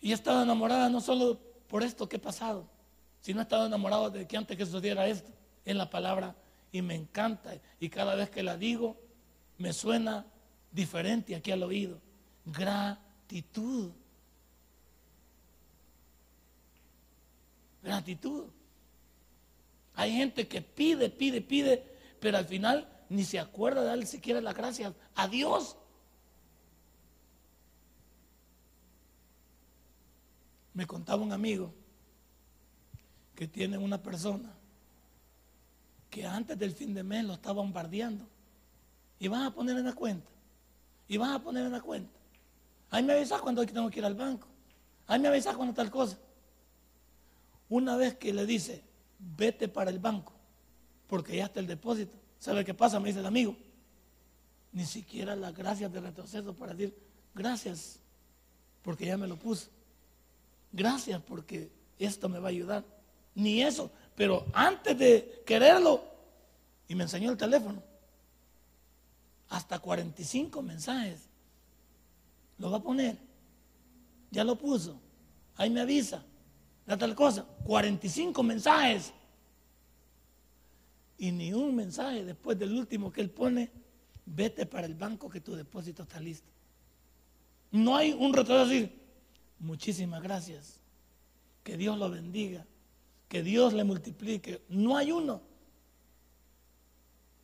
Y 0.00 0.10
he 0.10 0.14
estado 0.14 0.42
enamorada 0.42 0.88
no 0.88 1.00
solo 1.00 1.38
por 1.68 1.82
esto 1.82 2.08
que 2.08 2.16
he 2.16 2.20
pasado, 2.20 2.66
sino 3.20 3.40
he 3.40 3.42
estado 3.42 3.66
enamorado 3.66 4.10
de 4.10 4.26
que 4.26 4.36
antes 4.36 4.56
que 4.56 4.64
sucediera 4.64 5.06
esto, 5.06 5.30
en 5.64 5.78
la 5.78 5.90
palabra. 5.90 6.34
Y 6.72 6.82
me 6.82 6.94
encanta. 6.94 7.54
Y 7.78 7.88
cada 7.88 8.14
vez 8.14 8.30
que 8.30 8.42
la 8.42 8.56
digo, 8.56 8.96
me 9.58 9.72
suena 9.72 10.24
diferente 10.70 11.34
aquí 11.34 11.50
al 11.50 11.62
oído. 11.62 12.00
Gratitud. 12.46 13.90
Gratitud. 17.82 18.46
Hay 19.94 20.12
gente 20.12 20.46
que 20.48 20.62
pide, 20.62 21.10
pide, 21.10 21.40
pide, 21.40 21.84
pero 22.20 22.38
al 22.38 22.46
final 22.46 22.88
ni 23.08 23.24
se 23.24 23.38
acuerda 23.38 23.82
de 23.82 23.88
darle 23.88 24.06
siquiera 24.06 24.40
las 24.40 24.54
gracias 24.54 24.94
a 25.14 25.28
Dios. 25.28 25.76
Me 30.72 30.86
contaba 30.86 31.22
un 31.22 31.32
amigo 31.32 31.74
que 33.40 33.48
tiene 33.48 33.78
una 33.78 33.96
persona 34.02 34.52
que 36.10 36.26
antes 36.26 36.58
del 36.58 36.72
fin 36.72 36.92
de 36.92 37.02
mes 37.02 37.24
lo 37.24 37.32
está 37.32 37.52
bombardeando 37.52 38.26
y 39.18 39.28
van 39.28 39.44
a 39.44 39.54
poner 39.54 39.78
en 39.78 39.86
la 39.86 39.94
cuenta. 39.94 40.30
Y 41.08 41.16
van 41.16 41.30
a 41.32 41.42
poner 41.42 41.64
en 41.64 41.72
la 41.72 41.80
cuenta. 41.80 42.12
Ahí 42.90 43.02
me 43.02 43.14
avisas 43.14 43.40
cuando 43.40 43.64
tengo 43.64 43.88
que 43.88 44.00
ir 44.00 44.04
al 44.04 44.14
banco. 44.14 44.46
Ahí 45.06 45.18
me 45.18 45.28
avisas 45.28 45.56
cuando 45.56 45.72
tal 45.72 45.90
cosa. 45.90 46.18
Una 47.70 47.96
vez 47.96 48.16
que 48.16 48.30
le 48.34 48.44
dice, 48.44 48.84
vete 49.18 49.68
para 49.68 49.88
el 49.90 50.00
banco, 50.00 50.34
porque 51.06 51.34
ya 51.38 51.46
está 51.46 51.60
el 51.60 51.66
depósito. 51.66 52.18
¿Sabe 52.38 52.62
qué 52.62 52.74
pasa? 52.74 53.00
Me 53.00 53.08
dice 53.08 53.20
el 53.20 53.26
amigo. 53.26 53.56
Ni 54.72 54.84
siquiera 54.84 55.34
las 55.34 55.54
gracias 55.54 55.90
de 55.90 55.98
retroceso 55.98 56.52
para 56.52 56.74
decir, 56.74 56.94
gracias, 57.34 58.00
porque 58.82 59.06
ya 59.06 59.16
me 59.16 59.26
lo 59.26 59.38
puso. 59.38 59.70
Gracias 60.72 61.22
porque 61.22 61.72
esto 61.98 62.28
me 62.28 62.38
va 62.38 62.48
a 62.48 62.50
ayudar. 62.50 62.99
Ni 63.34 63.62
eso. 63.62 63.90
Pero 64.14 64.46
antes 64.52 64.98
de 64.98 65.42
quererlo, 65.46 66.04
y 66.88 66.94
me 66.94 67.04
enseñó 67.04 67.30
el 67.30 67.36
teléfono 67.36 67.82
hasta 69.50 69.78
45 69.78 70.62
mensajes. 70.62 71.28
Lo 72.58 72.70
va 72.70 72.78
a 72.78 72.82
poner. 72.82 73.16
Ya 74.30 74.44
lo 74.44 74.56
puso. 74.56 74.98
ahí 75.56 75.68
me 75.68 75.80
avisa, 75.80 76.24
da 76.86 76.96
tal 76.96 77.14
cosa, 77.14 77.44
45 77.64 78.42
mensajes. 78.42 79.12
Y 81.18 81.32
ni 81.32 81.52
un 81.52 81.74
mensaje 81.76 82.24
después 82.24 82.58
del 82.58 82.72
último 82.72 83.12
que 83.12 83.20
él 83.20 83.30
pone, 83.30 83.70
vete 84.24 84.66
para 84.66 84.86
el 84.86 84.94
banco 84.94 85.28
que 85.28 85.40
tu 85.40 85.54
depósito 85.54 86.04
está 86.04 86.18
listo. 86.18 86.50
No 87.72 87.96
hay 87.96 88.12
un 88.12 88.32
retraso 88.32 88.66
decir, 88.66 88.98
muchísimas 89.58 90.22
gracias, 90.22 90.80
que 91.62 91.76
Dios 91.76 91.98
lo 91.98 92.08
bendiga, 92.10 92.64
que 93.30 93.44
Dios 93.44 93.72
le 93.72 93.84
multiplique. 93.84 94.60
No 94.68 94.96
hay 94.96 95.12
uno. 95.12 95.40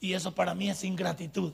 Y 0.01 0.15
eso 0.15 0.35
para 0.35 0.53
mí 0.53 0.69
es 0.69 0.83
ingratitud. 0.83 1.53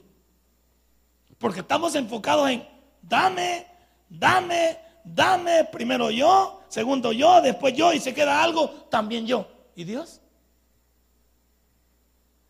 Porque 1.37 1.59
estamos 1.59 1.93
enfocados 1.93 2.49
en, 2.49 2.67
dame, 2.99 3.67
dame, 4.09 4.79
dame, 5.03 5.65
primero 5.65 6.09
yo, 6.09 6.63
segundo 6.67 7.11
yo, 7.11 7.41
después 7.41 7.75
yo, 7.75 7.93
y 7.93 7.99
se 7.99 8.11
queda 8.11 8.43
algo, 8.43 8.71
también 8.89 9.27
yo. 9.27 9.47
¿Y 9.75 9.83
Dios? 9.83 10.19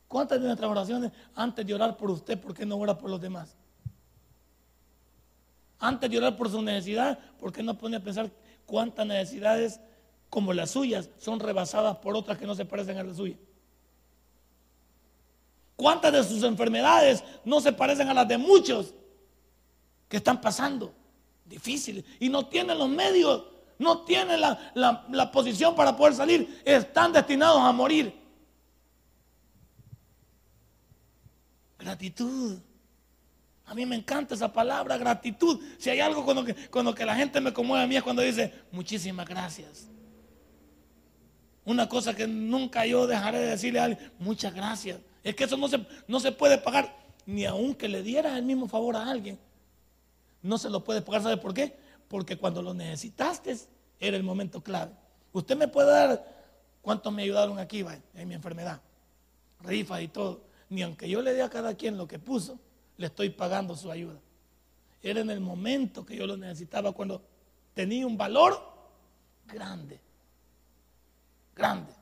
¿Cuántas 0.08 0.40
de 0.40 0.46
nuestras 0.46 0.72
oraciones 0.72 1.12
antes 1.36 1.66
de 1.66 1.74
orar 1.74 1.98
por 1.98 2.12
usted, 2.12 2.40
por 2.40 2.54
qué 2.54 2.66
no 2.66 2.78
ora 2.78 2.98
por 2.98 3.10
los 3.10 3.20
demás? 3.20 3.58
Antes 5.80 6.10
de 6.10 6.18
orar 6.18 6.38
por 6.38 6.50
su 6.50 6.62
necesidad, 6.62 7.20
¿por 7.38 7.52
qué 7.52 7.62
no 7.62 7.78
pone 7.78 7.98
a 7.98 8.00
pensar 8.00 8.32
cuántas 8.66 9.06
necesidades 9.06 9.82
como 10.34 10.52
las 10.52 10.72
suyas 10.72 11.12
son 11.20 11.40
rebasadas 11.40 11.98
por 11.98 12.16
otras 12.16 12.40
que 12.40 12.48
no 12.48 12.56
se 12.56 12.66
parecen 12.66 12.98
a 12.98 13.04
las 13.04 13.18
suyas? 13.18 13.38
¿Cuántas 15.76 16.12
de 16.12 16.24
sus 16.24 16.42
enfermedades 16.42 17.24
no 17.46 17.62
se 17.62 17.72
parecen 17.72 18.10
a 18.10 18.16
las 18.16 18.28
de 18.28 18.40
muchos 18.40 18.96
que 20.10 20.18
están 20.18 20.42
pasando? 20.42 20.92
Difíciles. 21.46 22.04
Y 22.20 22.30
no 22.30 22.48
tienen 22.48 22.80
los 22.80 22.90
medios, 22.90 23.46
no 23.78 24.02
tienen 24.06 24.42
la, 24.42 25.06
la 25.08 25.32
posición 25.32 25.76
para 25.76 25.96
poder 25.96 26.16
salir. 26.16 26.64
Están 26.66 27.14
destinados 27.14 27.60
a 27.62 27.72
morir. 27.72 28.20
Gratitud. 31.78 32.58
A 33.66 33.76
mí 33.76 33.86
me 33.86 33.98
encanta 33.98 34.34
esa 34.34 34.52
palabra, 34.52 34.98
gratitud. 34.98 35.62
Si 35.78 35.92
hay 35.92 36.00
algo 36.00 36.26
con 36.26 36.38
lo 36.38 36.44
que, 36.44 36.56
con 36.72 36.92
que 36.96 37.06
la 37.06 37.16
gente 37.16 37.40
me 37.40 37.54
conmueve 37.54 37.84
a 37.84 37.88
mí 37.88 37.96
es 37.96 38.02
cuando 38.02 38.24
dice, 38.24 38.52
muchísimas 38.72 39.28
gracias. 39.28 39.93
Una 41.66 41.88
cosa 41.88 42.14
que 42.16 42.28
nunca 42.28 42.86
yo 42.86 43.08
dejaré 43.08 43.40
de 43.40 43.50
decirle 43.52 43.80
a 43.80 43.86
alguien, 43.86 44.12
muchas 44.20 44.54
gracias. 44.54 45.00
Es 45.24 45.36
que 45.36 45.46
eso 45.46 45.56
no 45.56 45.68
se, 45.68 45.86
no 46.08 46.20
se 46.20 46.32
puede 46.32 46.58
pagar, 46.58 46.96
ni 47.26 47.46
aunque 47.46 47.88
le 47.88 48.04
diera 48.04 48.38
el 48.38 48.44
mismo 48.44 48.68
favor 48.68 48.96
a 48.98 49.10
alguien. 49.10 49.40
No 50.42 50.58
se 50.58 50.70
lo 50.70 50.84
puede 50.84 51.02
pagar, 51.02 51.24
¿sabe 51.24 51.38
por 51.38 51.54
qué? 51.54 51.76
Porque 52.10 52.38
cuando 52.38 52.62
lo 52.62 52.74
necesitaste 52.74 53.58
era 54.00 54.18
el 54.18 54.24
momento 54.24 54.62
clave. 54.62 54.92
Usted 55.32 55.56
me 55.56 55.70
puede 55.70 55.92
dar, 55.92 56.26
¿cuántos 56.82 57.14
me 57.14 57.24
ayudaron 57.24 57.58
aquí 57.58 57.86
en 58.14 58.28
mi 58.28 58.36
enfermedad? 58.36 58.82
Rifas 59.62 60.02
y 60.02 60.10
todo. 60.10 60.42
Ni 60.70 60.82
aunque 60.82 61.10
yo 61.10 61.22
le 61.22 61.34
dé 61.34 61.42
a 61.42 61.50
cada 61.50 61.76
quien 61.76 61.98
lo 61.98 62.08
que 62.08 62.20
puso, 62.20 62.60
le 62.98 63.08
estoy 63.08 63.30
pagando 63.30 63.76
su 63.76 63.90
ayuda. 63.90 64.20
Era 65.02 65.22
en 65.22 65.30
el 65.30 65.40
momento 65.40 66.06
que 66.06 66.16
yo 66.16 66.28
lo 66.28 66.36
necesitaba, 66.36 66.92
cuando 66.92 67.22
tenía 67.74 68.06
un 68.06 68.18
valor 68.18 68.60
grande. 69.48 70.00
Grande. 71.56 71.94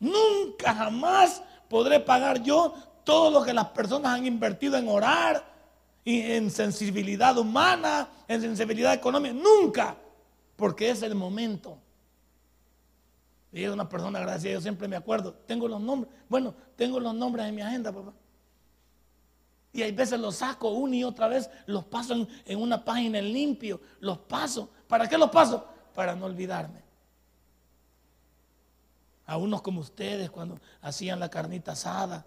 Nunca 0.00 0.74
jamás 0.74 1.42
podré 1.68 2.00
pagar 2.00 2.42
yo 2.42 2.74
todo 3.04 3.30
lo 3.30 3.44
que 3.44 3.52
las 3.52 3.68
personas 3.68 4.18
han 4.18 4.26
invertido 4.26 4.76
en 4.76 4.88
orar, 4.88 5.48
y 6.08 6.22
en 6.22 6.50
sensibilidad 6.50 7.36
humana, 7.36 8.08
en 8.26 8.40
sensibilidad 8.40 8.94
económica. 8.94 9.34
Nunca. 9.34 9.94
Porque 10.56 10.88
es 10.88 11.02
el 11.02 11.14
momento. 11.14 11.76
Y 13.52 13.64
es 13.64 13.70
una 13.70 13.86
persona 13.86 14.18
agradecida, 14.18 14.52
yo 14.52 14.60
siempre 14.62 14.88
me 14.88 14.96
acuerdo. 14.96 15.34
Tengo 15.46 15.68
los 15.68 15.78
nombres. 15.78 16.10
Bueno, 16.26 16.54
tengo 16.76 16.98
los 16.98 17.14
nombres 17.14 17.44
en 17.44 17.54
mi 17.54 17.60
agenda, 17.60 17.92
papá. 17.92 18.14
Y 19.70 19.82
hay 19.82 19.92
veces 19.92 20.18
los 20.18 20.36
saco 20.36 20.70
una 20.70 20.96
y 20.96 21.04
otra 21.04 21.28
vez, 21.28 21.50
los 21.66 21.84
paso 21.84 22.14
en, 22.14 22.26
en 22.46 22.58
una 22.58 22.82
página 22.82 23.18
en 23.18 23.30
limpio, 23.30 23.78
los 24.00 24.16
paso. 24.16 24.70
¿Para 24.88 25.06
qué 25.06 25.18
los 25.18 25.28
paso? 25.28 25.62
Para 25.94 26.16
no 26.16 26.24
olvidarme 26.24 26.87
a 29.28 29.36
unos 29.36 29.60
como 29.60 29.80
ustedes 29.80 30.30
cuando 30.30 30.58
hacían 30.80 31.20
la 31.20 31.28
carnita 31.28 31.72
asada, 31.72 32.24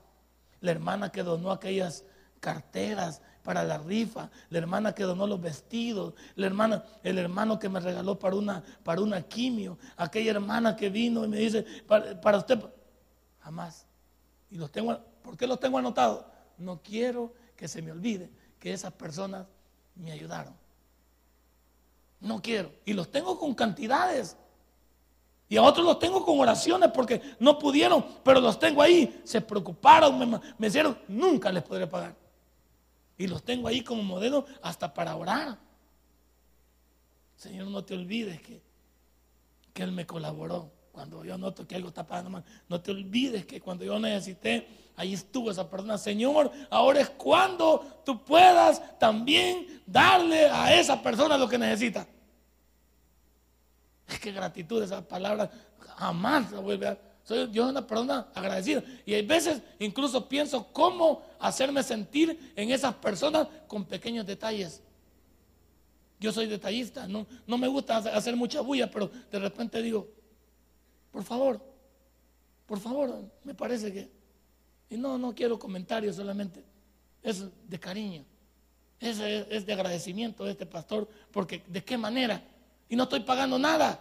la 0.62 0.70
hermana 0.70 1.12
que 1.12 1.24
donó 1.24 1.52
aquellas 1.52 2.06
carteras 2.40 3.24
para 3.44 3.64
la 3.64 3.80
rifa, 3.80 4.30
la 4.52 4.60
hermana 4.60 4.94
que 4.94 5.02
donó 5.02 5.26
los 5.26 5.42
vestidos, 5.42 6.14
la 6.36 6.46
hermana, 6.46 6.86
el 7.02 7.18
hermano 7.18 7.58
que 7.58 7.70
me 7.70 7.80
regaló 7.80 8.20
para 8.20 8.36
una, 8.36 8.64
para 8.84 9.02
una 9.02 9.24
quimio, 9.24 9.80
aquella 9.98 10.30
hermana 10.30 10.76
que 10.76 10.92
vino 10.92 11.26
y 11.26 11.28
me 11.28 11.38
dice, 11.38 11.66
para, 11.88 12.38
usted, 12.38 12.64
jamás. 13.40 13.88
Y 14.52 14.58
los 14.58 14.72
tengo, 14.72 14.96
¿por 15.24 15.36
qué 15.36 15.48
los 15.48 15.60
tengo 15.60 15.80
anotados? 15.80 16.24
No 16.60 16.84
quiero 16.84 17.34
que 17.56 17.68
se 17.68 17.82
me 17.82 17.92
olvide 17.92 18.30
que 18.60 18.74
esas 18.74 18.94
personas 18.94 19.48
me 19.96 20.12
ayudaron. 20.12 20.54
No 22.20 22.44
quiero. 22.44 22.72
Y 22.86 22.94
los 22.94 23.10
tengo 23.10 23.40
con 23.40 23.56
cantidades. 23.56 24.38
Y 25.52 25.58
a 25.58 25.64
otros 25.64 25.86
los 25.86 26.00
tengo 26.00 26.24
con 26.24 26.40
oraciones 26.40 26.92
porque 26.94 27.22
no 27.38 27.60
pudieron, 27.60 28.06
pero 28.24 28.40
los 28.40 28.58
tengo 28.58 28.82
ahí. 28.82 29.20
Se 29.26 29.42
preocuparon, 29.42 30.18
me, 30.18 30.40
me 30.58 30.68
hicieron, 30.68 30.98
nunca 31.10 31.52
les 31.52 31.62
podré 31.62 31.86
pagar. 31.88 32.16
Y 33.18 33.28
los 33.28 33.44
tengo 33.44 33.68
ahí 33.68 33.82
como 33.82 34.02
modelo 34.02 34.46
hasta 34.62 34.94
para 34.94 35.14
orar. 35.14 35.58
Señor, 37.36 37.68
no 37.68 37.84
te 37.84 37.96
olvides 37.96 38.42
que, 38.42 38.62
que 39.74 39.84
Él 39.84 39.92
me 39.92 40.08
colaboró. 40.08 40.72
Cuando 40.94 41.26
yo 41.26 41.38
noto 41.38 41.68
que 41.68 41.76
algo 41.76 41.90
está 41.90 42.08
pasando 42.08 42.42
no 42.70 42.80
te 42.80 42.92
olvides 42.92 43.46
que 43.46 43.60
cuando 43.60 43.84
yo 43.84 44.00
necesité, 44.00 44.66
ahí 44.96 45.14
estuvo 45.14 45.52
esa 45.52 45.70
persona. 45.70 45.98
Señor, 45.98 46.50
ahora 46.70 47.02
es 47.02 47.10
cuando 47.10 48.02
tú 48.06 48.24
puedas 48.24 48.98
también 49.00 49.82
darle 49.86 50.48
a 50.50 50.74
esa 50.80 51.04
persona 51.04 51.38
lo 51.38 51.50
que 51.50 51.58
necesita. 51.58 52.08
Que 54.22 54.32
gratitud, 54.32 54.84
esa 54.84 55.08
palabra 55.08 55.50
jamás 55.98 56.52
la 56.52 56.60
vuelve 56.60 56.88
a... 56.88 56.98
Soy, 57.24 57.52
yo 57.52 57.64
soy 57.64 57.72
una 57.72 57.86
persona 57.86 58.28
agradecida. 58.34 58.84
Y 59.06 59.14
hay 59.14 59.26
veces 59.26 59.62
incluso 59.80 60.28
pienso 60.28 60.68
cómo 60.74 61.24
hacerme 61.40 61.84
sentir 61.84 62.54
en 62.56 62.72
esas 62.72 62.96
personas 62.96 63.48
con 63.68 63.86
pequeños 63.86 64.26
detalles. 64.26 64.82
Yo 66.20 66.32
soy 66.32 66.48
detallista, 66.48 67.08
no, 67.08 67.26
no 67.48 67.58
me 67.58 67.68
gusta 67.68 67.98
hacer 67.98 68.36
mucha 68.36 68.62
bulla, 68.62 68.90
pero 68.90 69.10
de 69.32 69.40
repente 69.40 69.82
digo, 69.82 70.08
por 71.12 71.24
favor, 71.24 71.60
por 72.66 72.80
favor, 72.80 73.24
me 73.44 73.54
parece 73.54 73.92
que... 73.92 74.10
Y 74.90 74.98
no, 74.98 75.18
no 75.18 75.34
quiero 75.34 75.58
comentarios 75.58 76.18
solamente, 76.18 76.64
es 77.24 77.46
de 77.68 77.80
cariño, 77.80 78.26
es, 79.00 79.20
es 79.20 79.66
de 79.66 79.74
agradecimiento 79.74 80.44
de 80.44 80.52
este 80.52 80.66
pastor, 80.66 81.08
porque 81.32 81.64
de 81.68 81.84
qué 81.84 81.98
manera 81.98 82.44
y 82.92 82.96
no 82.98 83.04
estoy 83.04 83.22
pagando 83.22 83.58
nada, 83.58 83.98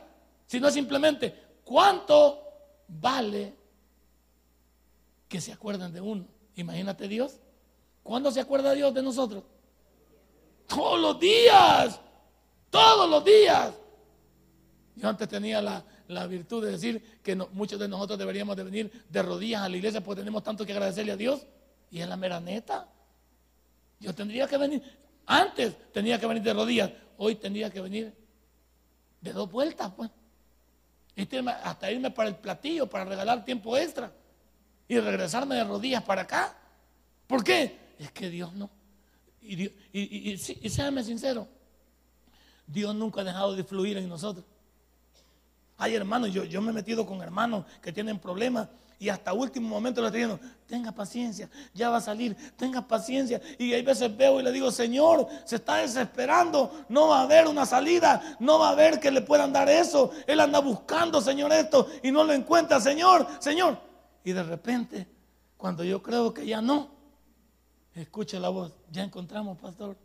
sino 0.47 0.69
simplemente 0.69 1.33
cuánto 1.63 2.43
vale 2.89 3.55
que 5.29 5.41
se 5.41 5.53
acuerden 5.53 5.93
de 5.93 6.01
uno. 6.01 6.27
Imagínate 6.57 7.07
Dios. 7.07 7.39
¿Cuándo 8.03 8.33
se 8.33 8.41
acuerda 8.41 8.75
Dios 8.75 8.93
de 8.93 9.01
nosotros? 9.01 9.45
Todos 10.67 11.01
los 11.01 11.21
días. 11.21 12.01
Todos 12.69 13.09
los 13.09 13.25
días. 13.25 13.73
Yo 14.97 15.09
antes 15.09 15.29
tenía 15.29 15.63
la, 15.63 16.27
virtud 16.27 16.65
de 16.65 16.73
decir 16.73 17.21
que 17.23 17.37
muchos 17.37 17.79
de 17.79 17.87
nosotros 17.87 18.19
deberíamos 18.19 18.57
de 18.57 18.65
venir 18.65 19.05
de 19.09 19.23
rodillas 19.23 19.63
a 19.63 19.69
la 19.69 19.77
iglesia 19.77 20.03
porque 20.03 20.23
tenemos 20.23 20.43
tanto 20.43 20.67
que 20.67 20.73
agradecerle 20.73 21.13
a 21.13 21.17
Dios. 21.17 21.47
Y 21.93 22.01
es 22.01 22.09
la 22.09 22.17
mera 22.17 22.41
neta. 22.41 22.89
Yo 24.01 24.13
tendría 24.17 24.49
que 24.49 24.59
venir, 24.59 24.83
antes 25.27 25.77
tenía 25.93 26.19
que 26.19 26.27
venir 26.27 26.43
de 26.43 26.55
rodillas, 26.55 26.91
hoy 27.19 27.37
tendría 27.37 27.71
que 27.71 27.81
venir 27.81 28.20
de 29.21 29.33
dos 29.33 29.51
vueltas, 29.51 29.93
pues. 29.97 30.11
Hasta 31.63 31.91
irme 31.91 32.11
para 32.11 32.29
el 32.29 32.37
platillo, 32.37 32.89
para 32.89 33.05
regalar 33.05 33.45
tiempo 33.45 33.77
extra. 33.77 34.13
Y 34.89 34.99
regresarme 34.99 35.55
de 35.55 35.65
rodillas 35.65 36.03
para 36.03 36.23
acá. 36.23 36.57
¿Por 37.27 37.45
qué? 37.45 37.79
Es 37.99 38.11
que 38.11 38.31
Dios 38.31 38.53
no. 38.55 38.71
Y, 39.43 39.65
y, 39.65 39.73
y, 39.93 40.69
séame 40.69 41.03
sincero, 41.03 41.49
Dios 42.67 42.95
nunca 42.95 43.23
ha 43.23 43.25
dejado 43.25 43.55
de 43.55 43.65
fluir 43.65 43.97
en 43.97 44.09
nosotros. 44.09 44.45
Hay 45.79 45.95
hermanos, 45.95 46.33
yo, 46.33 46.45
yo 46.45 46.61
me 46.61 46.71
he 46.71 46.75
metido 46.75 47.07
con 47.07 47.23
hermanos 47.23 47.65
que 47.81 47.93
tienen 47.93 48.19
problemas 48.19 48.69
y 49.01 49.09
hasta 49.09 49.33
último 49.33 49.67
momento 49.67 50.03
le 50.03 50.09
estoy 50.09 50.21
diciendo, 50.21 50.47
tenga 50.67 50.93
paciencia, 50.93 51.49
ya 51.73 51.89
va 51.89 51.97
a 51.97 52.01
salir, 52.03 52.37
tenga 52.55 52.87
paciencia. 52.87 53.41
Y 53.59 53.73
hay 53.73 53.81
veces 53.81 54.15
veo 54.15 54.39
y 54.39 54.43
le 54.43 54.53
digo, 54.53 54.71
Señor, 54.71 55.27
se 55.47 55.57
está 55.57 55.77
desesperando, 55.77 56.85
no 56.91 57.09
va 57.09 57.21
a 57.21 57.23
haber 57.23 57.49
una 57.49 57.65
salida, 57.65 58.37
no 58.41 58.59
va 58.59 58.69
a 58.69 58.73
haber 58.73 59.01
que 59.01 59.11
le 59.11 59.23
puedan 59.23 59.55
dar 59.55 59.71
eso. 59.71 60.11
Él 60.27 60.39
anda 60.39 60.59
buscando, 60.59 61.23
Señor, 61.23 61.51
esto 61.51 61.89
y 62.03 62.13
no 62.13 62.25
lo 62.25 62.35
encuentra, 62.35 62.79
Señor, 62.79 63.27
Señor. 63.39 63.81
Y 64.23 64.33
de 64.33 64.43
repente, 64.43 65.07
cuando 65.57 65.83
yo 65.83 66.03
creo 66.03 66.35
que 66.35 66.45
ya 66.45 66.61
no, 66.61 66.91
escucha 67.95 68.39
la 68.39 68.51
voz, 68.51 68.75
ya 68.93 69.03
encontramos, 69.03 69.57
pastor. 69.57 69.97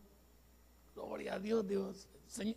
Gloria 0.94 1.34
a 1.34 1.40
Dios, 1.40 1.68
Dios. 1.68 2.08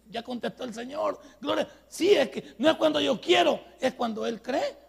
ya 0.08 0.22
contestó 0.22 0.62
el 0.62 0.72
Señor. 0.72 1.20
Gloria. 1.40 1.68
Sí, 1.88 2.10
es 2.12 2.28
que 2.28 2.54
no 2.58 2.70
es 2.70 2.76
cuando 2.76 3.00
yo 3.00 3.20
quiero, 3.20 3.58
es 3.80 3.92
cuando 3.94 4.24
Él 4.24 4.40
cree 4.40 4.87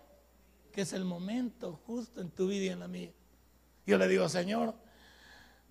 que 0.72 0.82
es 0.82 0.94
el 0.94 1.06
momento 1.06 1.80
justo 1.86 2.22
en 2.22 2.30
tu 2.30 2.48
vida 2.48 2.66
y 2.66 2.70
en 2.70 2.80
la 2.80 2.88
mía. 2.88 3.12
Yo 3.86 3.98
le 3.98 4.08
digo, 4.08 4.28
Señor, 4.30 4.76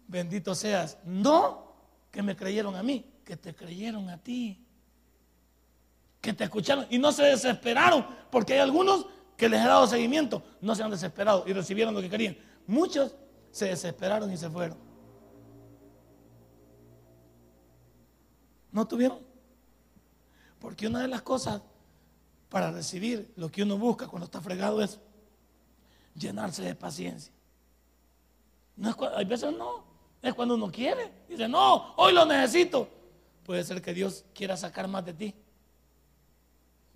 bendito 0.07 0.55
seas. 0.55 0.99
No 1.05 1.75
que 2.11 2.23
me 2.23 2.37
creyeron 2.37 2.75
a 2.77 2.83
mí, 2.83 3.05
que 3.25 3.37
te 3.37 3.55
creyeron 3.55 4.09
a 4.09 4.19
ti. 4.19 4.65
Que 6.21 6.33
te 6.33 6.45
escucharon 6.45 6.87
y 6.91 6.99
no 6.99 7.13
se 7.13 7.23
desesperaron, 7.25 8.05
porque 8.31 8.55
hay 8.55 8.61
algunos 8.61 9.07
que 9.37 9.49
les 9.49 9.61
he 9.65 9.69
dado 9.69 9.87
seguimiento, 9.87 10.43
no 10.61 10.75
se 10.75 10.83
han 10.83 10.91
desesperado 10.91 11.45
y 11.47 11.53
recibieron 11.53 11.95
lo 11.95 12.01
que 12.01 12.11
querían. 12.11 12.37
Muchos 12.67 13.15
se 13.53 13.67
desesperaron 13.67 14.33
y 14.33 14.37
se 14.37 14.51
fueron. 14.51 14.77
¿No 18.73 18.87
tuvieron? 18.87 19.21
Porque 20.59 20.89
una 20.89 21.01
de 21.01 21.09
las 21.09 21.23
cosas 21.23 21.63
para 22.49 22.71
recibir 22.71 23.33
lo 23.37 23.51
que 23.51 23.63
uno 23.63 23.77
busca 23.77 24.07
cuando 24.07 24.27
está 24.27 24.41
fregado 24.41 24.83
es 24.83 24.99
llenarse 26.15 26.63
de 26.63 26.75
paciencia. 26.75 27.33
No 28.77 28.91
es, 28.91 28.97
hay 29.17 29.25
veces 29.25 29.53
no, 29.53 29.85
es 30.23 30.35
cuando 30.35 30.55
uno 30.55 30.71
quiere. 30.71 31.11
Dice, 31.29 31.49
no, 31.49 31.95
hoy 31.97 32.13
lo 32.13 32.25
necesito. 32.25 32.89
Puede 33.45 33.65
ser 33.65 33.83
que 33.83 33.95
Dios 33.95 34.25
quiera 34.35 34.57
sacar 34.57 34.89
más 34.89 35.05
de 35.05 35.15
ti. 35.15 35.35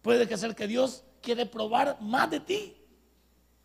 Puede 0.01 0.37
ser 0.37 0.55
que 0.55 0.67
Dios 0.67 1.05
quiere 1.21 1.47
probar 1.47 1.99
más 2.01 2.31
de 2.31 2.41
ti. 2.41 2.77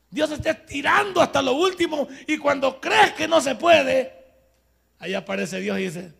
Dios 0.09 0.31
está 0.31 0.51
estirando 0.51 1.21
hasta 1.21 1.41
lo 1.41 1.53
último 1.53 2.07
y 2.27 2.37
cuando 2.37 2.79
crees 2.79 3.13
que 3.13 3.27
no 3.27 3.41
se 3.41 3.55
puede, 3.55 4.13
ahí 4.99 5.13
aparece 5.13 5.59
Dios 5.59 5.77
y 5.79 5.83
dice, 5.83 6.13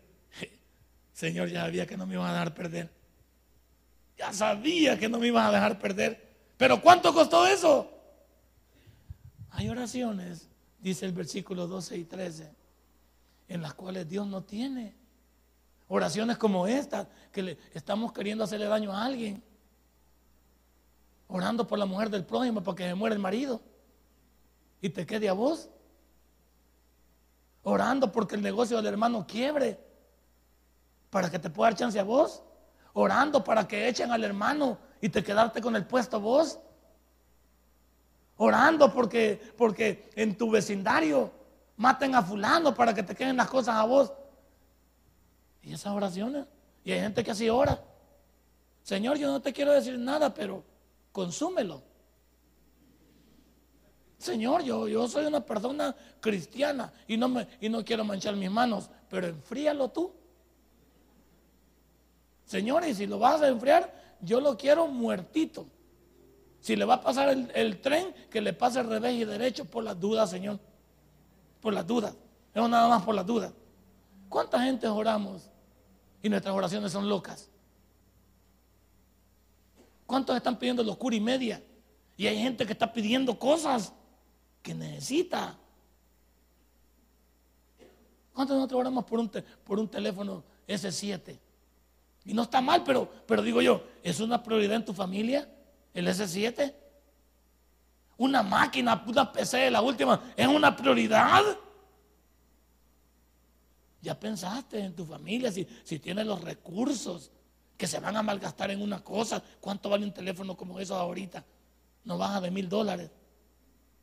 Señor, 1.12 1.48
ya 1.48 1.62
sabía 1.62 1.86
que 1.86 1.96
no 1.96 2.06
me 2.06 2.14
iban 2.14 2.26
a 2.26 2.32
dejar 2.32 2.54
perder. 2.54 2.97
Ya 4.18 4.32
sabía 4.32 4.98
que 4.98 5.08
no 5.08 5.18
me 5.18 5.28
iban 5.28 5.46
a 5.46 5.52
dejar 5.52 5.78
perder. 5.78 6.28
Pero 6.56 6.82
¿cuánto 6.82 7.14
costó 7.14 7.46
eso? 7.46 7.90
Hay 9.50 9.68
oraciones, 9.68 10.48
dice 10.80 11.06
el 11.06 11.12
versículo 11.12 11.66
12 11.66 11.96
y 11.96 12.04
13, 12.04 12.52
en 13.48 13.62
las 13.62 13.74
cuales 13.74 14.08
Dios 14.08 14.26
no 14.26 14.42
tiene. 14.42 14.94
Oraciones 15.86 16.36
como 16.36 16.66
esta, 16.66 17.08
que 17.32 17.42
le 17.42 17.58
estamos 17.72 18.12
queriendo 18.12 18.44
hacerle 18.44 18.66
daño 18.66 18.92
a 18.92 19.04
alguien 19.04 19.42
orando 21.28 21.66
por 21.66 21.78
la 21.78 21.86
mujer 21.86 22.10
del 22.10 22.24
prójimo 22.24 22.62
para 22.62 22.74
que 22.74 22.88
se 22.88 22.94
muera 22.94 23.14
el 23.14 23.20
marido 23.20 23.60
y 24.80 24.88
te 24.88 25.06
quede 25.06 25.28
a 25.28 25.34
vos. 25.34 25.68
Orando 27.62 28.10
porque 28.10 28.34
el 28.34 28.42
negocio 28.42 28.78
del 28.78 28.86
hermano 28.86 29.26
quiebre 29.26 29.78
para 31.10 31.30
que 31.30 31.38
te 31.38 31.50
pueda 31.50 31.70
dar 31.70 31.78
chance 31.78 31.98
a 32.00 32.04
vos. 32.04 32.42
Orando 32.92 33.44
para 33.44 33.66
que 33.66 33.88
echen 33.88 34.10
al 34.10 34.24
hermano 34.24 34.78
y 35.00 35.08
te 35.08 35.22
quedarte 35.22 35.60
con 35.60 35.76
el 35.76 35.86
puesto 35.86 36.20
vos. 36.20 36.58
Orando 38.36 38.92
porque, 38.92 39.40
porque 39.56 40.10
en 40.14 40.36
tu 40.36 40.50
vecindario 40.50 41.32
maten 41.76 42.14
a 42.14 42.22
fulano 42.22 42.74
para 42.74 42.94
que 42.94 43.02
te 43.02 43.14
queden 43.14 43.36
las 43.36 43.48
cosas 43.48 43.76
a 43.76 43.84
vos. 43.84 44.12
Y 45.62 45.72
esas 45.72 45.92
oraciones. 45.92 46.46
Y 46.84 46.92
hay 46.92 47.00
gente 47.00 47.22
que 47.24 47.30
así 47.30 47.48
ora. 47.48 47.82
Señor, 48.82 49.18
yo 49.18 49.30
no 49.30 49.40
te 49.40 49.52
quiero 49.52 49.72
decir 49.72 49.98
nada, 49.98 50.32
pero 50.32 50.64
consúmelo. 51.12 51.82
Señor, 54.18 54.62
yo, 54.62 54.88
yo 54.88 55.06
soy 55.06 55.26
una 55.26 55.44
persona 55.44 55.94
cristiana 56.20 56.92
y 57.06 57.16
no, 57.16 57.28
me, 57.28 57.46
y 57.60 57.68
no 57.68 57.84
quiero 57.84 58.04
manchar 58.04 58.34
mis 58.34 58.50
manos, 58.50 58.90
pero 59.08 59.28
enfríalo 59.28 59.90
tú. 59.90 60.12
Señor, 62.48 62.82
y 62.88 62.94
si 62.94 63.06
lo 63.06 63.18
vas 63.18 63.42
a 63.42 63.48
enfriar, 63.48 64.16
yo 64.22 64.40
lo 64.40 64.56
quiero 64.56 64.86
muertito. 64.86 65.66
Si 66.60 66.74
le 66.76 66.86
va 66.86 66.94
a 66.94 67.00
pasar 67.02 67.28
el, 67.28 67.80
tren, 67.82 68.14
que 68.30 68.40
le 68.40 68.54
pase 68.54 68.78
al 68.78 68.88
revés 68.88 69.16
y 69.16 69.24
derecho 69.26 69.66
por 69.66 69.84
las 69.84 70.00
dudas, 70.00 70.30
Señor. 70.30 70.58
Por 71.60 71.74
las 71.74 71.86
dudas. 71.86 72.16
Es 72.54 72.68
nada 72.68 72.88
más 72.88 73.02
por 73.02 73.14
las 73.14 73.26
dudas. 73.26 73.52
¿Cuánta 74.30 74.62
gente 74.62 74.88
oramos 74.88 75.50
y 76.22 76.30
nuestras 76.30 76.54
oraciones 76.54 76.90
son 76.90 77.06
locas? 77.06 77.50
¿Cuántos 80.06 80.34
están 80.34 80.58
pidiendo 80.58 80.82
locura 80.82 81.14
y 81.14 81.20
media? 81.20 81.62
Y 82.16 82.26
hay 82.26 82.38
gente 82.38 82.64
que 82.64 82.72
está 82.72 82.90
pidiendo 82.90 83.38
cosas 83.38 83.92
que 84.62 84.74
necesita. 84.74 85.54
¿Cuántos 88.32 88.56
nosotros 88.56 88.80
oramos 88.80 89.04
por 89.04 89.18
un, 89.18 89.30
por 89.64 89.78
un 89.78 89.86
teléfono 89.86 90.42
S7? 90.66 91.38
Y 92.28 92.34
no 92.34 92.42
está 92.42 92.60
mal, 92.60 92.84
pero, 92.84 93.10
pero 93.26 93.40
digo 93.40 93.62
yo, 93.62 93.82
¿es 94.02 94.20
una 94.20 94.42
prioridad 94.42 94.76
en 94.76 94.84
tu 94.84 94.92
familia 94.92 95.48
el 95.94 96.06
S7? 96.08 96.74
Una 98.18 98.42
máquina, 98.42 99.02
una 99.06 99.32
PC 99.32 99.56
de 99.56 99.70
la 99.70 99.80
última, 99.80 100.20
¿es 100.36 100.46
una 100.46 100.76
prioridad? 100.76 101.42
Ya 104.02 104.20
pensaste 104.20 104.78
en 104.78 104.94
tu 104.94 105.06
familia, 105.06 105.50
si, 105.50 105.66
si 105.82 105.98
tienes 106.00 106.26
los 106.26 106.42
recursos 106.42 107.30
que 107.78 107.86
se 107.86 107.98
van 107.98 108.14
a 108.14 108.22
malgastar 108.22 108.70
en 108.72 108.82
una 108.82 109.02
cosa. 109.02 109.42
¿Cuánto 109.58 109.88
vale 109.88 110.04
un 110.04 110.12
teléfono 110.12 110.54
como 110.54 110.78
eso 110.78 110.96
ahorita? 110.96 111.42
No 112.04 112.18
baja 112.18 112.42
de 112.42 112.50
mil 112.50 112.68
dólares. 112.68 113.10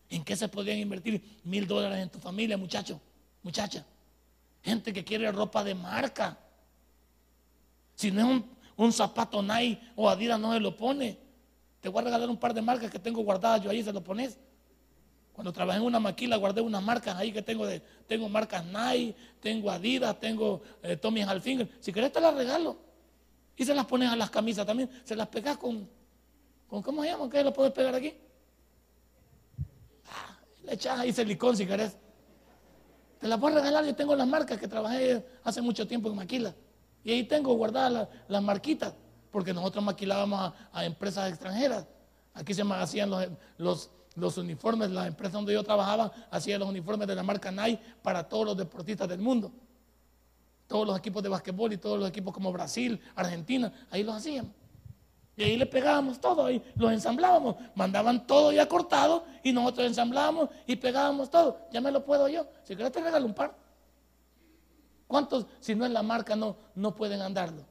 ¿En 0.09 0.23
qué 0.23 0.35
se 0.35 0.47
podrían 0.47 0.79
invertir 0.79 1.39
mil 1.43 1.67
dólares 1.67 1.99
en 1.99 2.09
tu 2.09 2.17
familia, 2.17 2.57
muchacho? 2.57 2.99
Muchacha. 3.43 3.85
Gente 4.63 4.91
que 4.91 5.03
quiere 5.03 5.31
ropa 5.31 5.63
de 5.63 5.75
marca. 5.75 6.39
Si 7.95 8.11
no 8.11 8.21
es 8.21 8.43
un, 8.77 8.91
zapato 8.91 9.41
Nike 9.41 9.81
o 9.95 10.09
Adidas, 10.09 10.39
no 10.39 10.53
se 10.53 10.59
lo 10.59 10.75
pone. 10.75 11.17
Te 11.79 11.89
voy 11.89 12.01
a 12.01 12.05
regalar 12.05 12.29
un 12.29 12.37
par 12.37 12.53
de 12.53 12.61
marcas 12.61 12.91
que 12.91 12.99
tengo 12.99 13.21
guardadas 13.21 13.63
yo 13.63 13.69
ahí, 13.69 13.83
se 13.83 13.93
lo 13.93 14.03
pones. 14.03 14.37
Cuando 15.33 15.51
trabajé 15.51 15.79
en 15.79 15.85
una 15.85 15.99
maquila 15.99 16.37
guardé 16.37 16.61
unas 16.61 16.81
marcas 16.81 17.15
ahí 17.17 17.31
que 17.31 17.41
tengo 17.41 17.65
de, 17.65 17.81
tengo 18.07 18.29
marcas 18.29 18.63
Nike, 18.65 19.15
tengo 19.41 19.69
Adidas, 19.69 20.19
tengo 20.19 20.61
eh, 20.81 20.95
Tommy 20.95 21.21
Hilfiger. 21.21 21.69
Si 21.79 21.91
querés 21.91 22.11
te 22.11 22.21
las 22.21 22.33
regalo. 22.33 22.77
Y 23.57 23.63
se 23.65 23.73
las 23.73 23.85
pones 23.85 24.09
a 24.09 24.15
las 24.15 24.29
camisas 24.29 24.65
también. 24.65 24.89
Se 25.03 25.15
las 25.15 25.27
pegas 25.27 25.57
con, 25.57 25.89
con 26.67 26.81
¿cómo 26.81 27.03
se 27.03 27.09
llama? 27.09 27.29
¿Qué 27.29 27.43
lo 27.43 27.53
puedes 27.53 27.71
pegar 27.71 27.95
aquí? 27.95 28.13
Ah, 30.07 30.37
le 30.63 30.73
echas 30.73 30.99
ahí 30.99 31.13
silicón 31.13 31.55
si 31.55 31.65
querés. 31.65 31.97
Te 33.19 33.27
las 33.27 33.41
a 33.41 33.49
regalar. 33.49 33.85
Yo 33.85 33.95
tengo 33.95 34.15
las 34.15 34.27
marcas 34.27 34.59
que 34.59 34.67
trabajé 34.67 35.25
hace 35.43 35.61
mucho 35.61 35.87
tiempo 35.87 36.09
en 36.09 36.15
Maquila. 36.15 36.53
Y 37.05 37.11
ahí 37.13 37.23
tengo 37.23 37.53
guardadas 37.53 38.09
las, 38.27 38.43
marquitas. 38.43 38.93
Porque 39.31 39.53
nosotros 39.53 39.81
maquilábamos 39.81 40.53
a, 40.73 40.85
empresas 40.85 41.29
extranjeras. 41.29 41.87
Aquí 42.33 42.53
se 42.53 42.63
hacían 42.63 43.09
los, 43.09 43.27
los, 43.57 43.91
los 44.15 44.37
uniformes. 44.37 44.89
La 44.89 45.07
empresa 45.07 45.37
donde 45.37 45.53
yo 45.53 45.63
trabajaba 45.63 46.11
hacía 46.29 46.59
los 46.59 46.67
uniformes 46.67 47.07
de 47.07 47.15
la 47.15 47.23
marca 47.23 47.51
Nike 47.51 47.81
para 48.01 48.27
todos 48.27 48.47
los 48.47 48.57
deportistas 48.57 49.07
del 49.07 49.19
mundo 49.19 49.53
todos 50.67 50.87
los 50.87 50.97
equipos 50.97 51.21
de 51.21 51.29
basquetbol 51.29 51.73
y 51.73 51.77
todos 51.77 51.99
los 51.99 52.09
equipos 52.09 52.33
como 52.33 52.51
Brasil, 52.51 52.99
Argentina, 53.15 53.71
ahí 53.91 54.03
los 54.03 54.15
hacíamos. 54.15 54.51
Y 55.37 55.43
ahí 55.43 55.57
le 55.57 55.65
pegábamos 55.65 56.19
todo, 56.19 56.45
ahí 56.45 56.63
los 56.75 56.91
ensamblábamos, 56.91 57.55
mandaban 57.75 58.25
todo 58.25 58.53
ya 58.53 58.67
cortado 58.67 59.25
y 59.43 59.51
nosotros 59.51 59.87
ensamblábamos 59.87 60.49
y 60.65 60.77
pegábamos 60.77 61.29
todo. 61.29 61.59
Ya 61.71 61.81
me 61.81 61.91
lo 61.91 62.05
puedo 62.05 62.27
yo. 62.29 62.47
Si 62.63 62.73
quieres 62.73 62.93
te 62.93 63.01
regalo 63.01 63.25
un 63.25 63.33
par. 63.33 63.53
¿Cuántos, 65.15 65.45
si 65.61 65.75
no 65.75 65.85
es 65.85 65.91
la 65.91 66.03
marca, 66.03 66.35
no, 66.35 66.57
no 66.75 66.93
pueden 66.93 67.21
andarlo? 67.21 67.63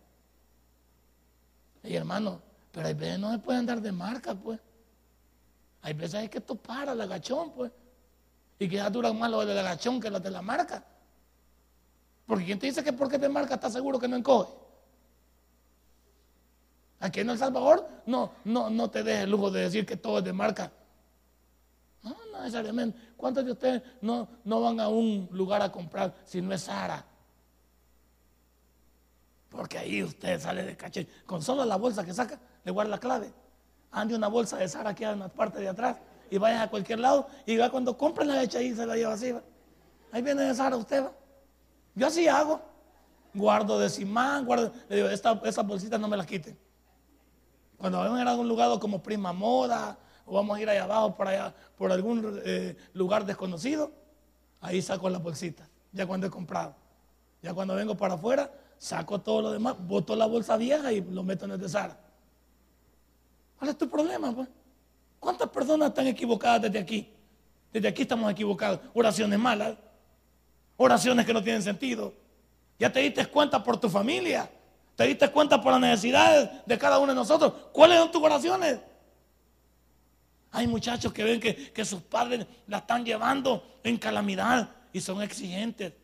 Y 1.83 1.95
hermano, 1.95 2.41
pero 2.73 2.87
hay 2.87 2.95
veces 2.95 3.19
no 3.19 3.31
se 3.31 3.39
puede 3.39 3.59
andar 3.59 3.83
de 3.83 3.93
marca, 3.93 4.35
pues. 4.35 4.59
Hay 5.83 5.93
veces 5.93 6.15
hay 6.15 6.31
que 6.31 6.41
topar 6.41 6.89
al 6.89 6.99
agachón, 7.03 7.53
pues. 7.53 7.71
Y 8.59 8.67
ya 8.67 8.89
duran 8.89 9.19
más 9.19 9.31
los 9.31 9.47
del 9.47 9.59
agachón 9.59 10.01
que 10.01 10.09
los 10.09 10.23
de 10.23 10.31
la 10.31 10.41
marca. 10.41 10.83
Porque 12.25 12.47
quien 12.47 12.59
te 12.59 12.65
dice 12.65 12.83
que 12.83 12.95
porque 12.95 13.19
te 13.19 13.29
marca 13.29 13.57
está 13.57 13.69
seguro 13.69 13.99
que 13.99 14.09
no 14.09 14.17
encoge. 14.17 14.51
Aquí 17.01 17.21
en 17.21 17.29
El 17.29 17.37
Salvador 17.37 17.87
no, 18.07 18.33
no, 18.45 18.71
no 18.71 18.89
te 18.89 19.03
dejes 19.03 19.25
el 19.25 19.31
lujo 19.31 19.51
de 19.51 19.65
decir 19.65 19.85
que 19.85 19.99
todo 19.99 20.21
es 20.21 20.25
de 20.25 20.33
marca. 20.33 20.73
No, 22.03 22.17
no 22.33 22.39
necesariamente. 22.39 22.99
¿Cuántos 23.19 23.45
de 23.45 23.53
ustedes 23.53 23.83
no, 24.01 24.29
no 24.45 24.63
van 24.63 24.81
a 24.81 24.89
un 24.89 25.29
lugar 25.31 25.61
a 25.61 25.71
comprar 25.71 26.15
si 26.25 26.41
no 26.41 26.55
es 26.55 26.63
Sara? 26.63 27.05
Porque 29.55 29.79
ahí 29.79 30.03
usted 30.03 30.41
sale 30.41 30.65
de 30.65 30.77
caché. 30.77 31.07
Con 31.27 31.43
solo 31.43 31.65
la 31.65 31.77
bolsa 31.77 32.05
que 32.05 32.13
saca, 32.13 32.39
le 32.65 32.73
guarda 32.73 32.91
la 32.91 32.99
clave. 32.99 33.33
Ande 33.93 34.15
una 34.17 34.29
bolsa 34.29 34.57
de 34.57 34.69
Sara 34.69 34.91
aquí 34.91 35.05
en 35.05 35.21
la 35.21 35.29
parte 35.29 35.61
de 35.61 35.69
atrás 35.69 35.97
y 36.31 36.39
vaya 36.39 36.63
a 36.63 36.71
cualquier 36.71 36.99
lado 36.99 37.29
y 37.47 37.57
va 37.57 37.71
cuando 37.71 37.97
compre 37.97 38.25
la 38.25 38.41
leche 38.41 38.59
ahí 38.59 38.75
se 38.75 38.85
la 38.85 38.97
lleva 38.97 39.13
así. 39.13 39.33
Ahí 40.11 40.23
viene 40.23 40.43
de 40.43 40.55
Sara 40.55 40.77
usted 40.77 41.05
va. 41.05 41.13
Yo 41.95 42.07
así 42.07 42.27
hago. 42.27 42.61
Guardo 43.33 43.79
de 43.79 43.89
simán, 43.89 44.45
guardo. 44.45 44.73
Le 44.89 44.97
digo, 44.97 45.09
esta, 45.09 45.41
esas 45.45 45.67
bolsitas 45.67 46.01
no 46.01 46.09
me 46.09 46.17
las 46.17 46.27
quiten. 46.27 46.57
Cuando 47.77 47.99
vamos 47.99 48.19
a 48.19 48.23
ir 48.23 48.29
a 48.29 48.31
algún 48.31 48.49
lugar 48.49 48.79
como 48.79 49.03
Prima 49.03 49.33
Moda, 49.33 49.99
o 50.25 50.35
vamos 50.35 50.57
a 50.57 50.61
ir 50.61 50.69
allá 50.69 50.85
abajo 50.85 51.15
por 51.15 51.29
allá, 51.29 51.55
por 51.77 51.93
algún 51.93 52.41
eh, 52.45 52.77
lugar 52.93 53.25
desconocido, 53.27 53.93
ahí 54.61 54.81
saco 54.81 55.11
las 55.11 55.23
bolsitas, 55.23 55.69
ya 55.93 56.07
cuando 56.07 56.27
he 56.27 56.31
comprado. 56.31 56.75
Ya 57.43 57.53
cuando 57.53 57.75
vengo 57.75 57.95
para 57.97 58.15
afuera, 58.15 58.51
saco 58.85 59.19
todo 59.19 59.41
lo 59.41 59.51
demás, 59.51 59.77
boto 59.79 60.15
la 60.15 60.27
bolsa 60.27 60.59
vieja 60.59 60.93
y 60.93 61.01
lo 61.01 61.23
meto 61.23 61.47
en 61.47 61.53
el 61.53 61.59
de. 61.59 61.69
¿Cuál 63.59 63.71
es 63.71 63.79
tu 63.79 63.89
problema? 63.89 64.31
Pues? 64.35 64.47
¿Cuántas 65.19 65.49
personas 65.49 65.89
están 65.89 66.07
equivocadas 66.07 66.63
desde 66.63 66.79
aquí? 66.81 67.09
Desde 67.73 67.89
aquí 67.89 68.03
estamos 68.03 68.31
equivocados. 68.31 68.81
Oraciones 68.93 69.39
malas, 69.39 69.75
oraciones 70.77 71.25
que 71.25 71.33
no 71.33 71.43
tienen 71.43 71.63
sentido. 71.63 72.13
Ya 72.79 72.93
te 72.93 73.01
diste 73.01 73.25
cuenta 73.27 73.63
por 73.65 73.81
tu 73.81 73.89
familia, 73.89 74.51
te 74.97 75.05
diste 75.05 75.31
cuenta 75.31 75.63
por 75.63 75.73
las 75.73 75.81
necesidades 75.81 76.51
de 76.67 76.79
cada 76.79 76.99
uno 76.99 77.13
de 77.13 77.17
nosotros. 77.17 77.55
¿Cuáles 77.73 77.99
son 77.99 78.13
tus 78.13 78.23
oraciones? 78.23 78.81
Hay 80.51 80.67
muchachos 80.67 81.11
que 81.11 81.25
ven 81.25 81.41
que, 81.41 81.73
que 81.73 81.85
sus 81.87 82.03
padres 82.03 82.47
la 82.67 82.79
están 82.79 83.03
llevando 83.03 83.79
en 83.83 83.97
calamidad 83.97 84.69
y 84.93 85.01
son 85.01 85.23
exigentes. 85.23 85.95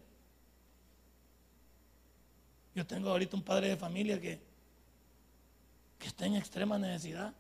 Yo 2.75 2.87
tengo 2.87 3.11
ahorita 3.11 3.37
un 3.37 3.43
padre 3.43 3.68
de 3.68 3.77
familia 3.77 4.21
que, 4.21 4.41
que 5.99 6.07
está 6.07 6.27
en 6.27 6.37
extrema 6.37 6.79
necesidad, 6.79 7.35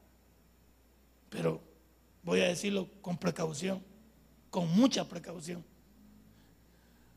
pero 1.28 1.62
voy 2.22 2.40
a 2.40 2.48
decirlo 2.48 2.88
con 3.00 3.16
precaución, 3.16 3.82
con 4.50 4.68
mucha 4.70 5.08
precaución. 5.08 5.64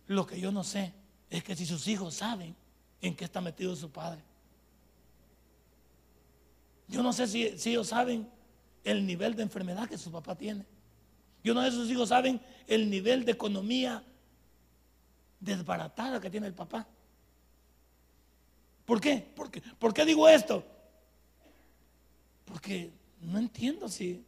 Lo 0.08 0.28
que 0.28 0.40
yo 0.40 0.52
no 0.52 0.64
sé 0.64 0.94
es 1.30 1.44
que 1.44 1.56
si 1.56 1.66
sus 1.66 1.88
hijos 1.88 2.16
saben 2.16 2.56
en 3.02 3.16
qué 3.16 3.26
está 3.26 3.42
metido 3.42 3.76
su 3.76 3.92
padre. 3.92 4.22
Yo 6.88 7.02
no 7.02 7.12
sé 7.12 7.28
si, 7.28 7.58
si 7.58 7.72
ellos 7.72 7.88
saben 7.88 8.30
el 8.84 9.06
nivel 9.06 9.36
de 9.36 9.44
enfermedad 9.44 9.90
que 9.90 9.98
su 9.98 10.12
papá 10.12 10.36
tiene. 10.36 10.66
Yo 11.44 11.54
no 11.54 11.64
sé 11.64 11.72
si 11.72 11.78
sus 11.78 11.90
hijos 11.90 12.10
saben 12.10 12.42
el 12.68 12.90
nivel 12.90 13.26
de 13.26 13.32
economía 13.32 14.04
desbaratada 15.40 16.22
que 16.22 16.30
tiene 16.30 16.48
el 16.48 16.54
papá. 16.54 16.88
¿Por 18.86 19.00
qué? 19.00 19.32
Porque, 19.36 19.62
¿Por 19.80 19.94
qué 19.94 20.06
digo 20.06 20.28
esto? 20.28 20.64
Porque 22.46 22.92
no 23.22 23.40
entiendo 23.40 23.88
si, 23.88 24.26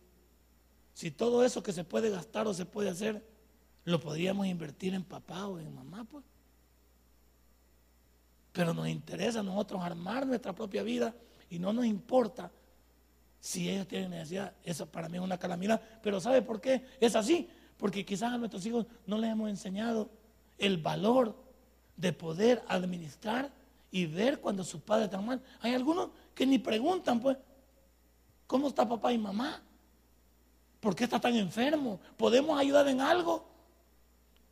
si 0.93 1.11
todo 1.11 1.43
eso 1.43 1.61
que 1.61 1.73
se 1.73 1.83
puede 1.83 2.09
gastar 2.09 2.47
o 2.47 2.53
se 2.53 2.65
puede 2.65 2.89
hacer, 2.89 3.23
lo 3.83 3.99
podríamos 3.99 4.47
invertir 4.47 4.93
en 4.93 5.03
papá 5.03 5.47
o 5.47 5.59
en 5.59 5.73
mamá, 5.73 6.05
pues. 6.05 6.23
Pero 8.51 8.73
nos 8.73 8.87
interesa 8.87 9.41
a 9.41 9.43
nosotros 9.43 9.83
armar 9.83 10.25
nuestra 10.25 10.53
propia 10.53 10.81
vida 10.81 11.13
y 11.49 11.59
no 11.59 11.73
nos 11.73 11.85
importa 11.85 12.51
si 13.39 13.69
ellos 13.69 13.87
tienen 13.87 14.09
necesidad, 14.09 14.53
eso 14.63 14.87
para 14.87 15.07
mí 15.07 15.17
es 15.17 15.23
una 15.23 15.37
calamidad. 15.37 15.79
Pero 16.01 16.19
¿sabe 16.19 16.41
por 16.41 16.59
qué 16.59 16.83
es 16.99 17.15
así? 17.15 17.47
Porque 17.77 18.03
quizás 18.03 18.33
a 18.33 18.37
nuestros 18.37 18.65
hijos 18.65 18.87
no 19.05 19.19
les 19.19 19.31
hemos 19.31 19.49
enseñado 19.49 20.09
el 20.57 20.77
valor 20.77 21.35
de 21.95 22.11
poder 22.11 22.63
administrar 22.67 23.51
y 23.91 24.05
ver 24.05 24.39
cuando 24.39 24.63
sus 24.63 24.81
padres 24.81 25.05
están 25.05 25.25
mal. 25.25 25.41
Hay 25.61 25.73
algunos 25.73 26.09
que 26.33 26.45
ni 26.45 26.59
preguntan, 26.59 27.19
pues, 27.19 27.37
¿cómo 28.47 28.67
está 28.67 28.87
papá 28.87 29.13
y 29.13 29.17
mamá? 29.17 29.61
¿Por 30.79 30.95
qué 30.95 31.05
está 31.05 31.19
tan 31.19 31.35
enfermo? 31.35 31.99
¿Podemos 32.17 32.59
ayudar 32.59 32.87
en 32.87 33.01
algo? 33.01 33.47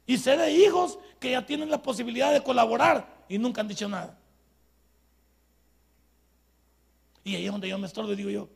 Y 0.06 0.18
sé 0.18 0.36
de 0.36 0.52
hijos 0.52 1.00
que 1.20 1.32
ya 1.32 1.46
tienen 1.46 1.70
la 1.70 1.82
posibilidad 1.82 2.34
de 2.34 2.44
colaborar 2.44 3.26
y 3.30 3.38
nunca 3.38 3.62
han 3.62 3.68
dicho 3.68 3.88
nada. 3.88 4.18
Y 7.24 7.36
ahí 7.36 7.46
es 7.46 7.52
donde 7.52 7.70
yo 7.70 7.78
me 7.78 7.88
estorbo 7.88 8.12
y 8.12 8.16
digo 8.16 8.30
yo, 8.30 8.50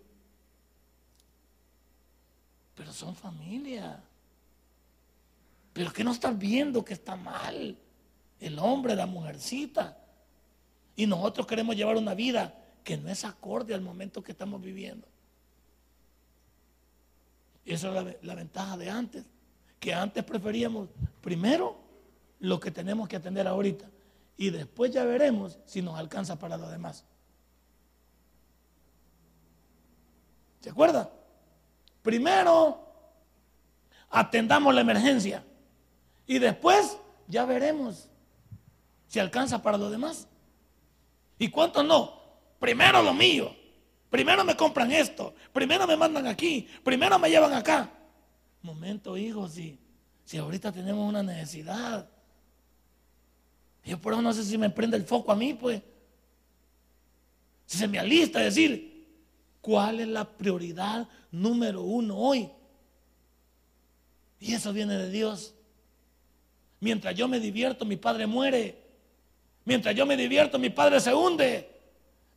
pero 2.76 2.92
son 2.92 3.16
familia. 3.16 4.04
Pero 5.74 5.92
que 5.94 6.04
no 6.04 6.12
estás 6.12 6.38
viendo 6.38 6.84
que 6.84 6.94
está 6.94 7.16
mal 7.16 7.78
el 8.40 8.60
hombre, 8.60 8.96
la 8.96 9.06
mujercita. 9.06 9.98
Y 10.98 11.06
nosotros 11.06 11.45
queremos 11.45 11.76
llevar 11.76 11.95
una 11.95 12.16
vida 12.16 12.54
que 12.84 12.98
no 12.98 13.08
es 13.08 13.24
acorde 13.24 13.76
al 13.76 13.82
momento 13.82 14.24
que 14.24 14.32
estamos 14.32 14.60
viviendo. 14.62 15.08
Y 17.64 17.74
esa 17.74 17.89
es 18.00 18.18
la, 18.24 18.34
ventaja 18.34 18.76
de 18.78 18.89
antes. 18.89 19.26
Que 19.80 19.93
antes 19.93 20.24
preferíamos 20.24 20.89
primero 21.22 21.78
lo 22.39 22.60
que 22.60 22.72
tenemos 22.72 23.08
que 23.08 23.16
atender 23.16 23.48
ahorita. 23.48 23.88
Y 24.38 24.50
después 24.50 24.91
ya 24.91 25.06
veremos 25.06 25.60
si 25.66 25.84
nos 25.84 26.00
alcanza 26.00 26.39
para 26.39 26.58
lo 26.58 26.68
demás. 26.68 27.06
¿Se 30.62 30.72
acuerda? 30.72 31.12
Primero, 32.02 32.88
atendamos 34.10 34.74
la 34.74 34.82
emergencia 34.82 35.43
y 36.26 36.39
después 36.39 36.98
ya 37.28 37.45
veremos 37.45 38.10
si 39.08 39.20
alcanza 39.20 39.62
para 39.62 39.78
lo 39.78 39.91
demás. 39.91 40.28
¿Y 41.40 41.50
cuántos 41.50 41.86
no? 41.86 42.20
Primero 42.60 43.02
lo 43.02 43.14
mío. 43.14 43.56
Primero 44.10 44.44
me 44.44 44.56
compran 44.56 44.92
esto. 44.92 45.34
Primero 45.54 45.86
me 45.86 45.98
mandan 45.98 46.28
aquí. 46.28 46.68
Primero 46.84 47.20
me 47.20 47.30
llevan 47.30 47.54
acá. 47.54 47.92
Momento, 48.62 49.18
hijos, 49.18 49.54
si, 49.54 49.80
si 50.26 50.38
ahorita 50.38 50.72
tenemos 50.72 51.08
una 51.08 51.24
necesidad. 51.24 52.10
Yo 53.84 53.98
por 54.00 54.14
eso 54.14 54.22
no 54.22 54.34
sé 54.34 54.44
si 54.44 54.58
me 54.58 54.70
prende 54.70 54.98
el 54.98 55.06
foco 55.06 55.32
a 55.32 55.36
mí, 55.36 55.54
pues. 55.54 55.82
Si 57.66 57.78
se 57.78 57.88
me 57.88 58.00
alista 58.00 58.40
decir, 58.40 58.98
¿Cuál 59.68 60.00
es 60.00 60.08
la 60.08 60.24
prioridad 60.24 61.10
número 61.30 61.82
uno 61.82 62.16
hoy? 62.16 62.50
Y 64.40 64.54
eso 64.54 64.72
viene 64.72 64.96
de 64.98 65.12
Dios. 65.12 65.56
Mientras 66.80 67.14
yo 67.16 67.28
me 67.28 67.42
divierto, 67.42 67.84
mi 67.84 67.98
padre 67.98 68.28
muere. 68.28 68.82
Mientras 69.68 69.93
yo 69.93 70.05
me 70.05 70.15
divierto, 70.15 70.57
mi 70.57 70.70
padre 70.70 70.97
se 71.01 71.13
hunde. 71.13 71.70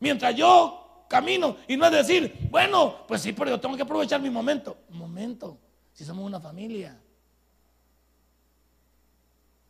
Mientras 0.00 0.34
yo 0.34 1.04
camino 1.08 1.58
y 1.68 1.76
no 1.76 1.86
es 1.86 1.92
decir, 1.92 2.48
bueno, 2.50 3.06
pues 3.06 3.22
sí, 3.22 3.32
pero 3.32 3.50
yo 3.50 3.60
tengo 3.60 3.76
que 3.76 3.82
aprovechar 3.82 4.20
mi 4.20 4.30
momento. 4.30 4.76
Momento, 4.88 5.56
si 5.92 6.04
somos 6.04 6.26
una 6.26 6.40
familia. 6.40 7.00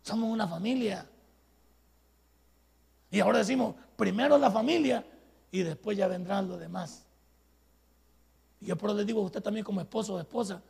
Somos 0.02 0.30
una 0.30 0.48
familia. 0.48 1.06
Y 3.10 3.20
ahora 3.20 3.40
decimos, 3.40 3.74
primero 3.94 4.38
la 4.38 4.50
familia 4.50 5.04
y 5.50 5.62
después 5.62 5.98
ya 5.98 6.08
vendrán 6.08 6.48
los 6.48 6.58
demás. 6.58 7.04
Y 8.58 8.68
yo 8.68 8.76
por 8.78 8.88
eso 8.88 8.96
le 9.00 9.04
digo 9.04 9.20
a 9.20 9.24
usted 9.24 9.42
también 9.42 9.64
como 9.64 9.82
esposo 9.82 10.14
o 10.14 10.18
esposa, 10.18 10.62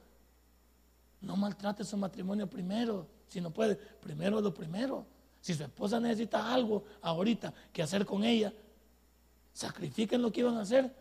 no 1.21 1.37
maltrate 1.37 1.85
su 1.85 1.97
matrimonio 1.97 2.51
primero, 2.51 3.07
si 3.29 3.41
no 3.41 3.53
puede, 3.53 3.77
primero 3.77 4.41
lo 4.41 4.53
primero. 4.53 5.07
Si 5.41 5.55
su 5.55 5.63
esposa 5.63 5.99
necesita 6.01 6.53
algo 6.53 6.85
ahorita 7.03 7.53
que 7.73 7.83
hacer 7.83 8.05
con 8.05 8.25
ella, 8.25 8.53
sacrifiquen 9.53 10.23
lo 10.23 10.31
que 10.31 10.41
iban 10.41 10.57
a 10.57 10.63
hacer 10.63 10.95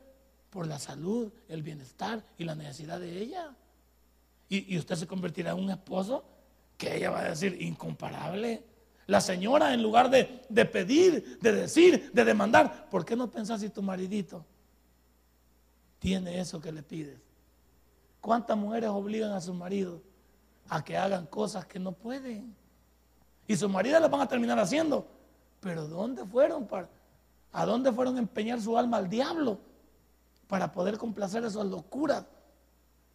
por 0.49 0.67
la 0.67 0.79
salud, 0.79 1.31
el 1.47 1.61
bienestar 1.61 2.23
y 2.37 2.43
la 2.43 2.55
necesidad 2.55 2.99
de 2.99 3.21
ella. 3.21 3.53
Y, 4.47 4.77
usted 4.77 4.95
se 4.95 5.05
convertirá 5.05 5.51
en 5.51 5.59
un 5.59 5.69
esposo 5.69 6.23
que 6.77 6.97
ella 6.97 7.11
va 7.11 7.19
a 7.19 7.29
decir 7.29 7.61
incomparable. 7.61 8.63
La 9.05 9.21
señora, 9.21 9.73
en 9.73 9.83
lugar 9.83 10.09
de, 10.09 10.41
de 10.49 10.65
pedir, 10.65 11.39
de 11.39 11.53
decir, 11.53 12.11
de 12.11 12.25
demandar, 12.25 12.89
¿por 12.89 13.05
qué 13.05 13.15
no 13.15 13.29
pensás 13.29 13.61
si 13.61 13.69
tu 13.69 13.83
maridito 13.83 14.45
tiene 15.99 16.39
eso 16.39 16.59
que 16.59 16.71
le 16.71 16.81
pides. 16.81 17.19
¿Cuántas 18.21 18.57
mujeres 18.57 18.89
obligan 18.89 19.31
a 19.31 19.41
su 19.41 19.53
marido 19.53 20.01
a 20.67 20.83
que 20.83 20.97
hagan 20.97 21.27
cosas 21.27 21.65
que 21.65 21.79
no 21.79 21.91
pueden? 21.91 22.55
Y 23.49 23.57
sus 23.57 23.69
maridos 23.69 23.99
las 23.99 24.09
van 24.09 24.21
a 24.21 24.27
terminar 24.29 24.57
haciendo. 24.59 25.05
Pero 25.59 25.87
¿dónde 25.87 26.23
fueron? 26.23 26.67
Para, 26.67 26.87
¿A 27.51 27.65
dónde 27.65 27.91
fueron 27.91 28.15
a 28.15 28.19
empeñar 28.19 28.61
su 28.61 28.77
alma 28.77 28.97
al 28.97 29.09
diablo? 29.09 29.57
Para 30.47 30.71
poder 30.71 30.97
complacer 30.97 31.43
esas 31.43 31.65
locuras 31.65 32.23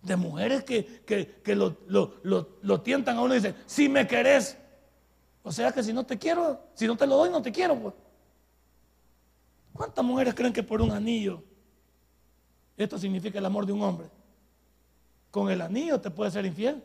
de 0.03 0.17
mujeres 0.17 0.65
que, 0.65 1.55
lo, 1.55 1.79
lo, 2.23 2.81
tientan 2.83 3.17
a 3.17 3.23
uno 3.23 3.35
y 3.35 3.39
dicen, 3.39 3.57
si 3.65 3.89
me 3.89 4.07
querés. 4.07 4.59
O 5.43 5.53
sea 5.53 5.73
que 5.73 5.83
si 5.83 5.93
no 5.93 6.05
te 6.05 6.19
quiero, 6.19 6.61
si 6.75 6.87
no 6.87 6.97
te 6.97 7.07
lo 7.07 7.17
doy, 7.17 7.31
no 7.31 7.41
te 7.41 7.51
quiero. 7.51 7.79
Pues. 7.79 7.95
¿Cuántas 9.73 10.05
mujeres 10.05 10.35
creen 10.35 10.53
que 10.53 10.63
por 10.63 10.83
un 10.83 10.91
anillo 10.91 11.43
esto 12.77 12.99
significa 12.99 13.39
el 13.39 13.47
amor 13.47 13.67
de 13.67 13.73
un 13.73 13.83
hombre. 13.83 14.09
Con 15.31 15.51
el 15.51 15.61
anillo 15.61 16.01
te 16.01 16.11
puede 16.11 16.31
ser 16.31 16.45
infiel. 16.45 16.83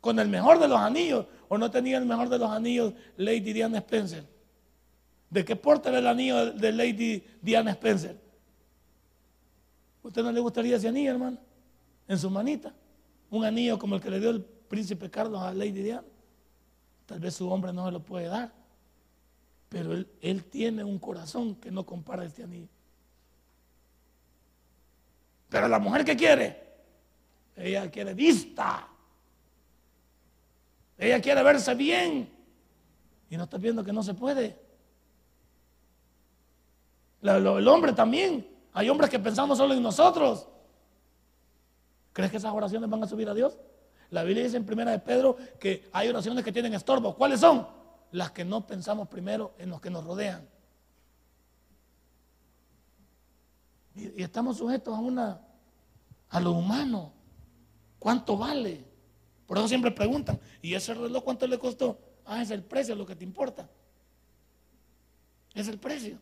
Con 0.00 0.18
el 0.18 0.28
mejor 0.28 0.58
de 0.58 0.68
los 0.68 0.78
anillos. 0.78 1.26
¿O 1.52 1.58
no 1.58 1.68
tenía 1.68 1.98
el 1.98 2.06
mejor 2.06 2.28
de 2.28 2.38
los 2.38 2.48
anillos 2.48 2.94
Lady 3.16 3.52
Diana 3.52 3.78
Spencer? 3.78 4.24
¿De 5.28 5.44
qué 5.44 5.56
porta 5.56 5.90
el 5.90 6.06
anillo 6.06 6.52
de 6.52 6.70
Lady 6.70 7.24
Diana 7.42 7.72
Spencer? 7.72 8.16
¿Usted 10.00 10.22
no 10.22 10.30
le 10.30 10.38
gustaría 10.38 10.76
ese 10.76 10.86
anillo, 10.86 11.10
hermano? 11.10 11.38
En 12.06 12.16
su 12.20 12.30
manita. 12.30 12.72
Un 13.30 13.44
anillo 13.44 13.80
como 13.80 13.96
el 13.96 14.00
que 14.00 14.10
le 14.10 14.20
dio 14.20 14.30
el 14.30 14.44
príncipe 14.44 15.10
Carlos 15.10 15.42
a 15.42 15.52
Lady 15.52 15.82
Diana. 15.82 16.04
Tal 17.06 17.18
vez 17.18 17.34
su 17.34 17.50
hombre 17.50 17.72
no 17.72 17.84
se 17.84 17.90
lo 17.90 18.00
puede 18.00 18.28
dar. 18.28 18.52
Pero 19.68 19.92
él, 19.92 20.06
él 20.20 20.44
tiene 20.44 20.84
un 20.84 21.00
corazón 21.00 21.56
que 21.56 21.72
no 21.72 21.84
compara 21.84 22.24
este 22.24 22.44
anillo. 22.44 22.68
Pero 25.48 25.66
la 25.66 25.80
mujer 25.80 26.04
que 26.04 26.14
quiere, 26.14 26.62
ella 27.56 27.90
quiere 27.90 28.14
vista. 28.14 28.89
Ella 31.00 31.20
quiere 31.20 31.42
verse 31.42 31.74
bien. 31.74 32.30
Y 33.30 33.36
no 33.36 33.44
está 33.44 33.56
viendo 33.56 33.82
que 33.82 33.92
no 33.92 34.02
se 34.02 34.12
puede. 34.12 34.60
El 37.22 37.66
hombre 37.68 37.94
también. 37.94 38.46
Hay 38.74 38.88
hombres 38.90 39.08
que 39.08 39.18
pensamos 39.18 39.56
solo 39.56 39.72
en 39.72 39.82
nosotros. 39.82 40.46
¿Crees 42.12 42.30
que 42.30 42.36
esas 42.36 42.52
oraciones 42.52 42.88
van 42.90 43.02
a 43.02 43.08
subir 43.08 43.28
a 43.30 43.34
Dios? 43.34 43.58
La 44.10 44.24
Biblia 44.24 44.44
dice 44.44 44.58
en 44.58 44.66
primera 44.66 44.90
de 44.90 44.98
Pedro 44.98 45.36
que 45.58 45.88
hay 45.92 46.08
oraciones 46.08 46.44
que 46.44 46.52
tienen 46.52 46.74
estorbo. 46.74 47.16
¿Cuáles 47.16 47.40
son? 47.40 47.66
Las 48.12 48.32
que 48.32 48.44
no 48.44 48.66
pensamos 48.66 49.08
primero 49.08 49.54
en 49.58 49.70
los 49.70 49.80
que 49.80 49.88
nos 49.88 50.04
rodean. 50.04 50.46
Y, 53.94 54.22
estamos 54.22 54.58
sujetos 54.58 54.94
a 54.94 55.00
una 55.00 55.40
a 56.28 56.40
lo 56.40 56.52
humano. 56.52 57.12
¿Cuánto 57.98 58.36
vale? 58.36 58.89
Por 59.50 59.58
eso 59.58 59.66
siempre 59.66 59.90
preguntan, 59.90 60.38
¿y 60.62 60.74
ese 60.74 60.94
reloj 60.94 61.24
cuánto 61.24 61.44
le 61.44 61.58
costó? 61.58 61.98
Ah, 62.24 62.40
es 62.40 62.52
el 62.52 62.62
precio 62.62 62.94
lo 62.94 63.04
que 63.04 63.16
te 63.16 63.24
importa. 63.24 63.68
Es 65.52 65.66
el 65.66 65.76
precio. 65.76 66.20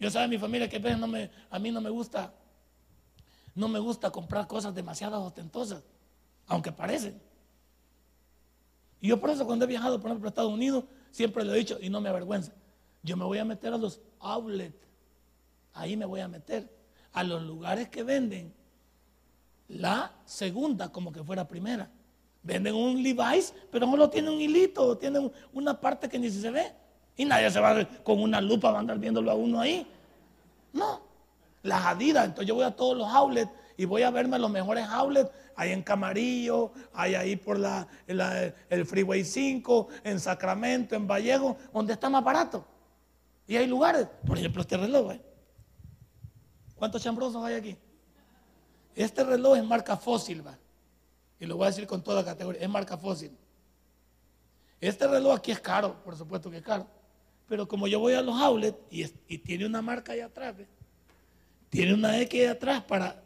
Yo 0.00 0.10
sabe 0.10 0.26
mi 0.26 0.38
familia 0.38 0.68
que 0.68 0.78
a 0.78 1.58
mí 1.60 1.70
no 1.70 1.80
me 1.80 1.90
gusta, 1.90 2.34
no 3.54 3.68
me 3.68 3.78
gusta 3.78 4.10
comprar 4.10 4.48
cosas 4.48 4.74
demasiado 4.74 5.22
ostentosas, 5.22 5.84
aunque 6.48 6.72
parecen. 6.72 7.22
Y 9.00 9.06
yo 9.06 9.20
por 9.20 9.30
eso 9.30 9.46
cuando 9.46 9.64
he 9.64 9.68
viajado, 9.68 10.00
por 10.00 10.10
ejemplo, 10.10 10.26
a 10.26 10.30
Estados 10.30 10.52
Unidos, 10.52 10.82
siempre 11.12 11.44
lo 11.44 11.54
he 11.54 11.58
dicho 11.58 11.78
y 11.80 11.90
no 11.90 12.00
me 12.00 12.08
avergüenza. 12.08 12.52
Yo 13.04 13.16
me 13.16 13.24
voy 13.24 13.38
a 13.38 13.44
meter 13.44 13.72
a 13.72 13.78
los 13.78 14.00
outlets, 14.18 14.84
ahí 15.74 15.96
me 15.96 16.06
voy 16.06 16.22
a 16.22 16.26
meter, 16.26 16.76
a 17.12 17.22
los 17.22 17.40
lugares 17.40 17.88
que 17.88 18.02
venden 18.02 18.57
la 19.68 20.12
segunda 20.24 20.90
como 20.90 21.12
que 21.12 21.22
fuera 21.22 21.46
primera. 21.46 21.90
Venden 22.42 22.74
un 22.74 23.02
Levi's, 23.02 23.52
pero 23.70 23.86
solo 23.86 24.08
tiene 24.08 24.30
un 24.30 24.40
hilito, 24.40 24.96
tiene 24.96 25.30
una 25.52 25.78
parte 25.78 26.08
que 26.08 26.18
ni 26.18 26.30
se 26.30 26.50
ve. 26.50 26.72
Y 27.16 27.24
nadie 27.24 27.50
se 27.50 27.60
va 27.60 27.84
con 28.02 28.22
una 28.22 28.40
lupa 28.40 28.70
a 28.70 28.78
andar 28.78 28.98
viéndolo 28.98 29.30
a 29.30 29.34
uno 29.34 29.60
ahí. 29.60 29.86
No. 30.72 31.02
Las 31.62 31.84
Adidas. 31.84 32.26
Entonces 32.26 32.46
yo 32.46 32.54
voy 32.54 32.64
a 32.64 32.70
todos 32.70 32.96
los 32.96 33.08
outlets 33.08 33.50
y 33.76 33.84
voy 33.84 34.02
a 34.02 34.10
verme 34.10 34.38
los 34.38 34.50
mejores 34.50 34.86
outlets. 34.88 35.30
Hay 35.56 35.72
en 35.72 35.82
Camarillo, 35.82 36.70
hay 36.94 37.16
ahí 37.16 37.34
por 37.34 37.58
la, 37.58 37.86
el 38.06 38.86
Freeway 38.86 39.24
5, 39.24 39.88
en 40.04 40.20
Sacramento, 40.20 40.94
en 40.94 41.08
Vallejo, 41.08 41.56
donde 41.74 41.92
está 41.92 42.08
más 42.08 42.22
barato. 42.22 42.64
Y 43.48 43.56
hay 43.56 43.66
lugares. 43.66 44.06
Por 44.24 44.38
ejemplo, 44.38 44.62
este 44.62 44.76
reloj. 44.76 45.12
¿eh? 45.12 45.20
¿Cuántos 46.76 47.02
chambrosos 47.02 47.44
hay 47.44 47.54
aquí? 47.54 47.76
Este 48.98 49.22
reloj 49.22 49.56
es 49.56 49.64
marca 49.64 49.96
fósil, 49.96 50.44
va. 50.44 50.58
Y 51.38 51.46
lo 51.46 51.56
voy 51.56 51.66
a 51.66 51.68
decir 51.68 51.86
con 51.86 52.02
toda 52.02 52.24
categoría. 52.24 52.60
Es 52.60 52.68
marca 52.68 52.98
fósil. 52.98 53.30
Este 54.80 55.06
reloj 55.06 55.36
aquí 55.36 55.52
es 55.52 55.60
caro, 55.60 56.02
por 56.02 56.16
supuesto 56.16 56.50
que 56.50 56.56
es 56.56 56.64
caro. 56.64 56.84
Pero 57.46 57.68
como 57.68 57.86
yo 57.86 58.00
voy 58.00 58.14
a 58.14 58.22
los 58.22 58.34
outlets 58.40 58.76
y, 58.90 59.38
tiene 59.38 59.66
una 59.66 59.80
marca 59.82 60.14
ahí 60.14 60.20
atrás, 60.20 60.56
tiene 61.70 61.94
una 61.94 62.20
X 62.22 62.40
ahí 62.40 62.46
atrás 62.48 62.82
para 62.82 63.22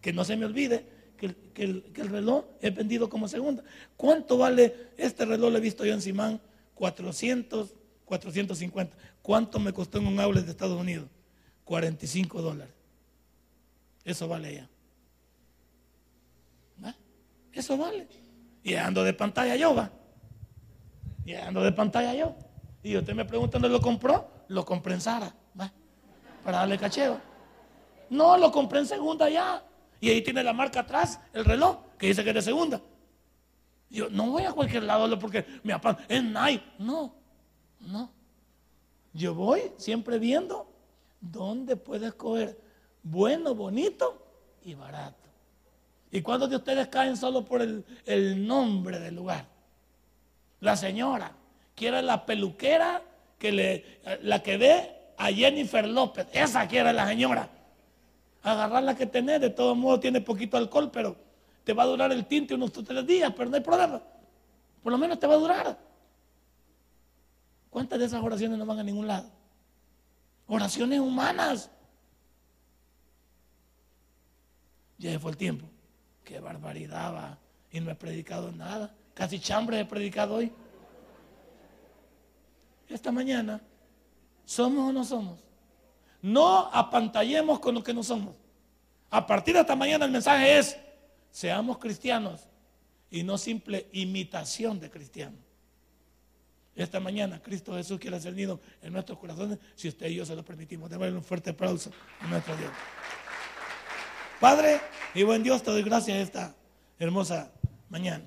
que 0.00 0.10
no 0.10 0.24
se 0.24 0.38
me 0.38 0.46
olvide 0.46 0.86
que, 1.18 1.36
el, 1.62 1.84
reloj 2.08 2.46
es 2.62 2.74
vendido 2.74 3.10
como 3.10 3.28
segunda. 3.28 3.62
¿Cuánto 3.98 4.38
vale 4.38 4.88
este 4.96 5.26
reloj? 5.26 5.52
Lo 5.52 5.58
he 5.58 5.60
visto 5.60 5.84
yo 5.84 5.92
en 5.92 6.00
Simán, 6.00 6.40
400, 6.76 7.74
450. 8.06 8.96
¿Cuánto 9.20 9.60
me 9.60 9.74
costó 9.74 9.98
en 9.98 10.06
un 10.06 10.18
outlet 10.18 10.46
de 10.46 10.52
Estados 10.52 10.80
Unidos? 10.80 11.10
45 11.64 12.40
dólares. 12.40 12.72
Eso 14.02 14.26
vale 14.26 14.54
ya. 14.54 14.70
Eso 17.52 17.76
vale. 17.76 18.08
Y 18.62 18.74
ando 18.74 19.02
de 19.04 19.12
pantalla 19.12 19.56
yo, 19.56 19.74
va. 19.74 19.90
Y 21.24 21.34
ando 21.34 21.62
de 21.62 21.72
pantalla 21.72 22.14
yo. 22.14 22.34
Y 22.82 22.96
usted 22.96 23.14
me 23.14 23.24
pregunta 23.24 23.58
dónde 23.58 23.68
lo 23.68 23.80
compró, 23.80 24.30
lo 24.48 24.64
compré 24.64 24.94
en 24.94 25.00
Sara, 25.00 25.34
para 26.44 26.58
darle 26.58 26.78
cacheo. 26.78 27.20
No, 28.08 28.36
lo 28.36 28.50
compré 28.50 28.80
en 28.80 28.86
segunda 28.86 29.28
ya. 29.28 29.62
Y 30.00 30.10
ahí 30.10 30.22
tiene 30.22 30.42
la 30.42 30.52
marca 30.52 30.80
atrás, 30.80 31.20
el 31.32 31.44
reloj, 31.44 31.78
que 31.98 32.06
dice 32.06 32.24
que 32.24 32.30
es 32.30 32.34
de 32.34 32.42
segunda. 32.42 32.80
Yo 33.90 34.08
no 34.08 34.30
voy 34.30 34.44
a 34.44 34.52
cualquier 34.52 34.84
lado 34.84 35.18
porque 35.18 35.44
me 35.62 35.72
apan. 35.72 35.98
Es 36.08 36.22
Nike. 36.22 36.64
No, 36.78 37.14
no. 37.80 38.10
Yo 39.12 39.34
voy 39.34 39.72
siempre 39.76 40.18
viendo 40.18 40.72
dónde 41.20 41.76
puedes 41.76 42.08
escoger 42.08 42.58
bueno, 43.02 43.54
bonito 43.54 44.26
y 44.62 44.74
barato. 44.74 45.19
¿Y 46.12 46.22
cuántos 46.22 46.50
de 46.50 46.56
ustedes 46.56 46.88
caen 46.88 47.16
solo 47.16 47.44
por 47.44 47.62
el, 47.62 48.46
nombre 48.46 48.98
del 48.98 49.14
lugar? 49.14 49.46
La 50.60 50.76
señora 50.76 51.32
quiere 51.74 52.02
la 52.02 52.26
peluquera 52.26 53.02
que 53.38 53.52
le, 53.52 54.00
la 54.22 54.42
que 54.42 54.56
ve 54.56 54.90
a 55.16 55.28
Jennifer 55.28 55.86
López. 55.86 56.26
Esa 56.32 56.66
quiere 56.66 56.92
la 56.92 57.06
señora. 57.06 57.48
Agarrar 58.42 58.82
la 58.82 58.96
que 58.96 59.06
tenés, 59.06 59.40
de 59.40 59.50
todos 59.50 59.76
modos 59.76 60.00
tiene 60.00 60.20
poquito 60.20 60.56
alcohol, 60.56 60.90
pero 60.92 61.16
te 61.64 61.72
va 61.72 61.84
a 61.84 61.86
durar 61.86 62.10
el 62.10 62.26
tinte 62.26 62.54
unos 62.54 62.72
tres 62.72 63.06
días, 63.06 63.32
pero 63.36 63.48
no 63.48 63.56
hay 63.56 63.62
problema. 63.62 64.02
Por 64.82 64.92
lo 64.92 64.98
menos 64.98 65.20
te 65.20 65.26
va 65.26 65.34
a 65.34 65.38
durar. 65.38 65.78
¿Cuántas 67.70 67.98
de 67.98 68.06
esas 68.06 68.22
oraciones 68.22 68.58
no 68.58 68.66
van 68.66 68.80
a 68.80 68.82
ningún 68.82 69.06
lado? 69.06 69.30
Oraciones 70.48 70.98
humanas. 70.98 71.70
Ya 74.98 75.18
fue 75.20 75.30
el 75.30 75.36
tiempo. 75.36 75.69
Qué 76.30 76.38
barbaridad 76.38 77.12
va. 77.12 77.38
Y 77.72 77.80
no 77.80 77.90
he 77.90 77.94
predicado 77.96 78.52
nada. 78.52 78.94
Casi 79.14 79.40
chambre 79.40 79.80
he 79.80 79.84
predicado 79.84 80.36
hoy 80.36 80.52
esta 82.88 83.10
mañana, 83.10 83.60
¿somos 84.44 84.90
o 84.90 84.92
no 84.92 85.04
somos? 85.04 85.40
No 86.22 86.70
apantallemos 86.72 87.58
con 87.58 87.74
lo 87.74 87.82
que 87.82 87.92
no 87.92 88.04
somos. 88.04 88.36
A 89.10 89.26
partir 89.26 89.54
de 89.54 89.60
esta 89.60 89.74
mañana 89.74 90.04
el 90.04 90.12
mensaje 90.12 90.56
es, 90.56 90.76
seamos 91.32 91.78
cristianos 91.78 92.46
y 93.10 93.24
no 93.24 93.36
simple 93.36 93.88
imitación 93.90 94.78
de 94.78 94.88
cristianos. 94.88 95.40
Esta 96.76 97.00
mañana 97.00 97.42
Cristo 97.42 97.74
Jesús 97.74 97.98
quiere 97.98 98.20
ser 98.20 98.34
nido 98.34 98.60
en 98.82 98.92
nuestros 98.92 99.18
corazones 99.18 99.58
si 99.74 99.88
usted 99.88 100.08
y 100.08 100.14
yo 100.14 100.24
se 100.24 100.36
lo 100.36 100.44
permitimos. 100.44 100.90
Démosle 100.90 101.16
un 101.16 101.24
fuerte 101.24 101.50
aplauso 101.50 101.90
a 102.20 102.28
nuestro 102.28 102.56
Dios. 102.56 102.70
Padre 104.40 104.80
y 105.14 105.22
buen 105.22 105.42
Dios, 105.42 105.62
te 105.62 105.70
doy 105.70 105.82
gracias 105.82 106.16
esta 106.16 106.56
hermosa 106.98 107.52
mañana. 107.90 108.24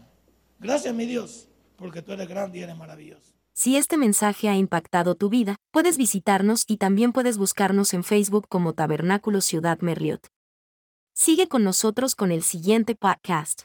Gracias 0.60 0.94
mi 0.94 1.08
Dios, 1.08 1.48
porque 1.76 2.04
tú 2.04 2.12
eres 2.12 2.28
grande 2.28 2.60
y 2.60 2.62
eres 2.62 2.78
maravilloso. 2.78 3.34
Si 3.56 3.78
este 3.78 3.98
mensaje 3.98 4.48
ha 4.48 4.56
impactado 4.56 5.16
tu 5.16 5.30
vida, 5.30 5.56
puedes 5.72 5.98
visitarnos 5.98 6.66
y 6.68 6.78
también 6.78 7.14
puedes 7.14 7.40
buscarnos 7.40 7.96
en 7.96 8.04
Facebook 8.04 8.48
como 8.48 8.74
Tabernáculo 8.74 9.42
Ciudad 9.42 9.80
Merliot. 9.80 10.28
Sigue 11.16 11.48
con 11.48 11.64
nosotros 11.64 12.16
con 12.16 12.32
el 12.32 12.44
siguiente 12.44 12.94
podcast. 12.96 13.64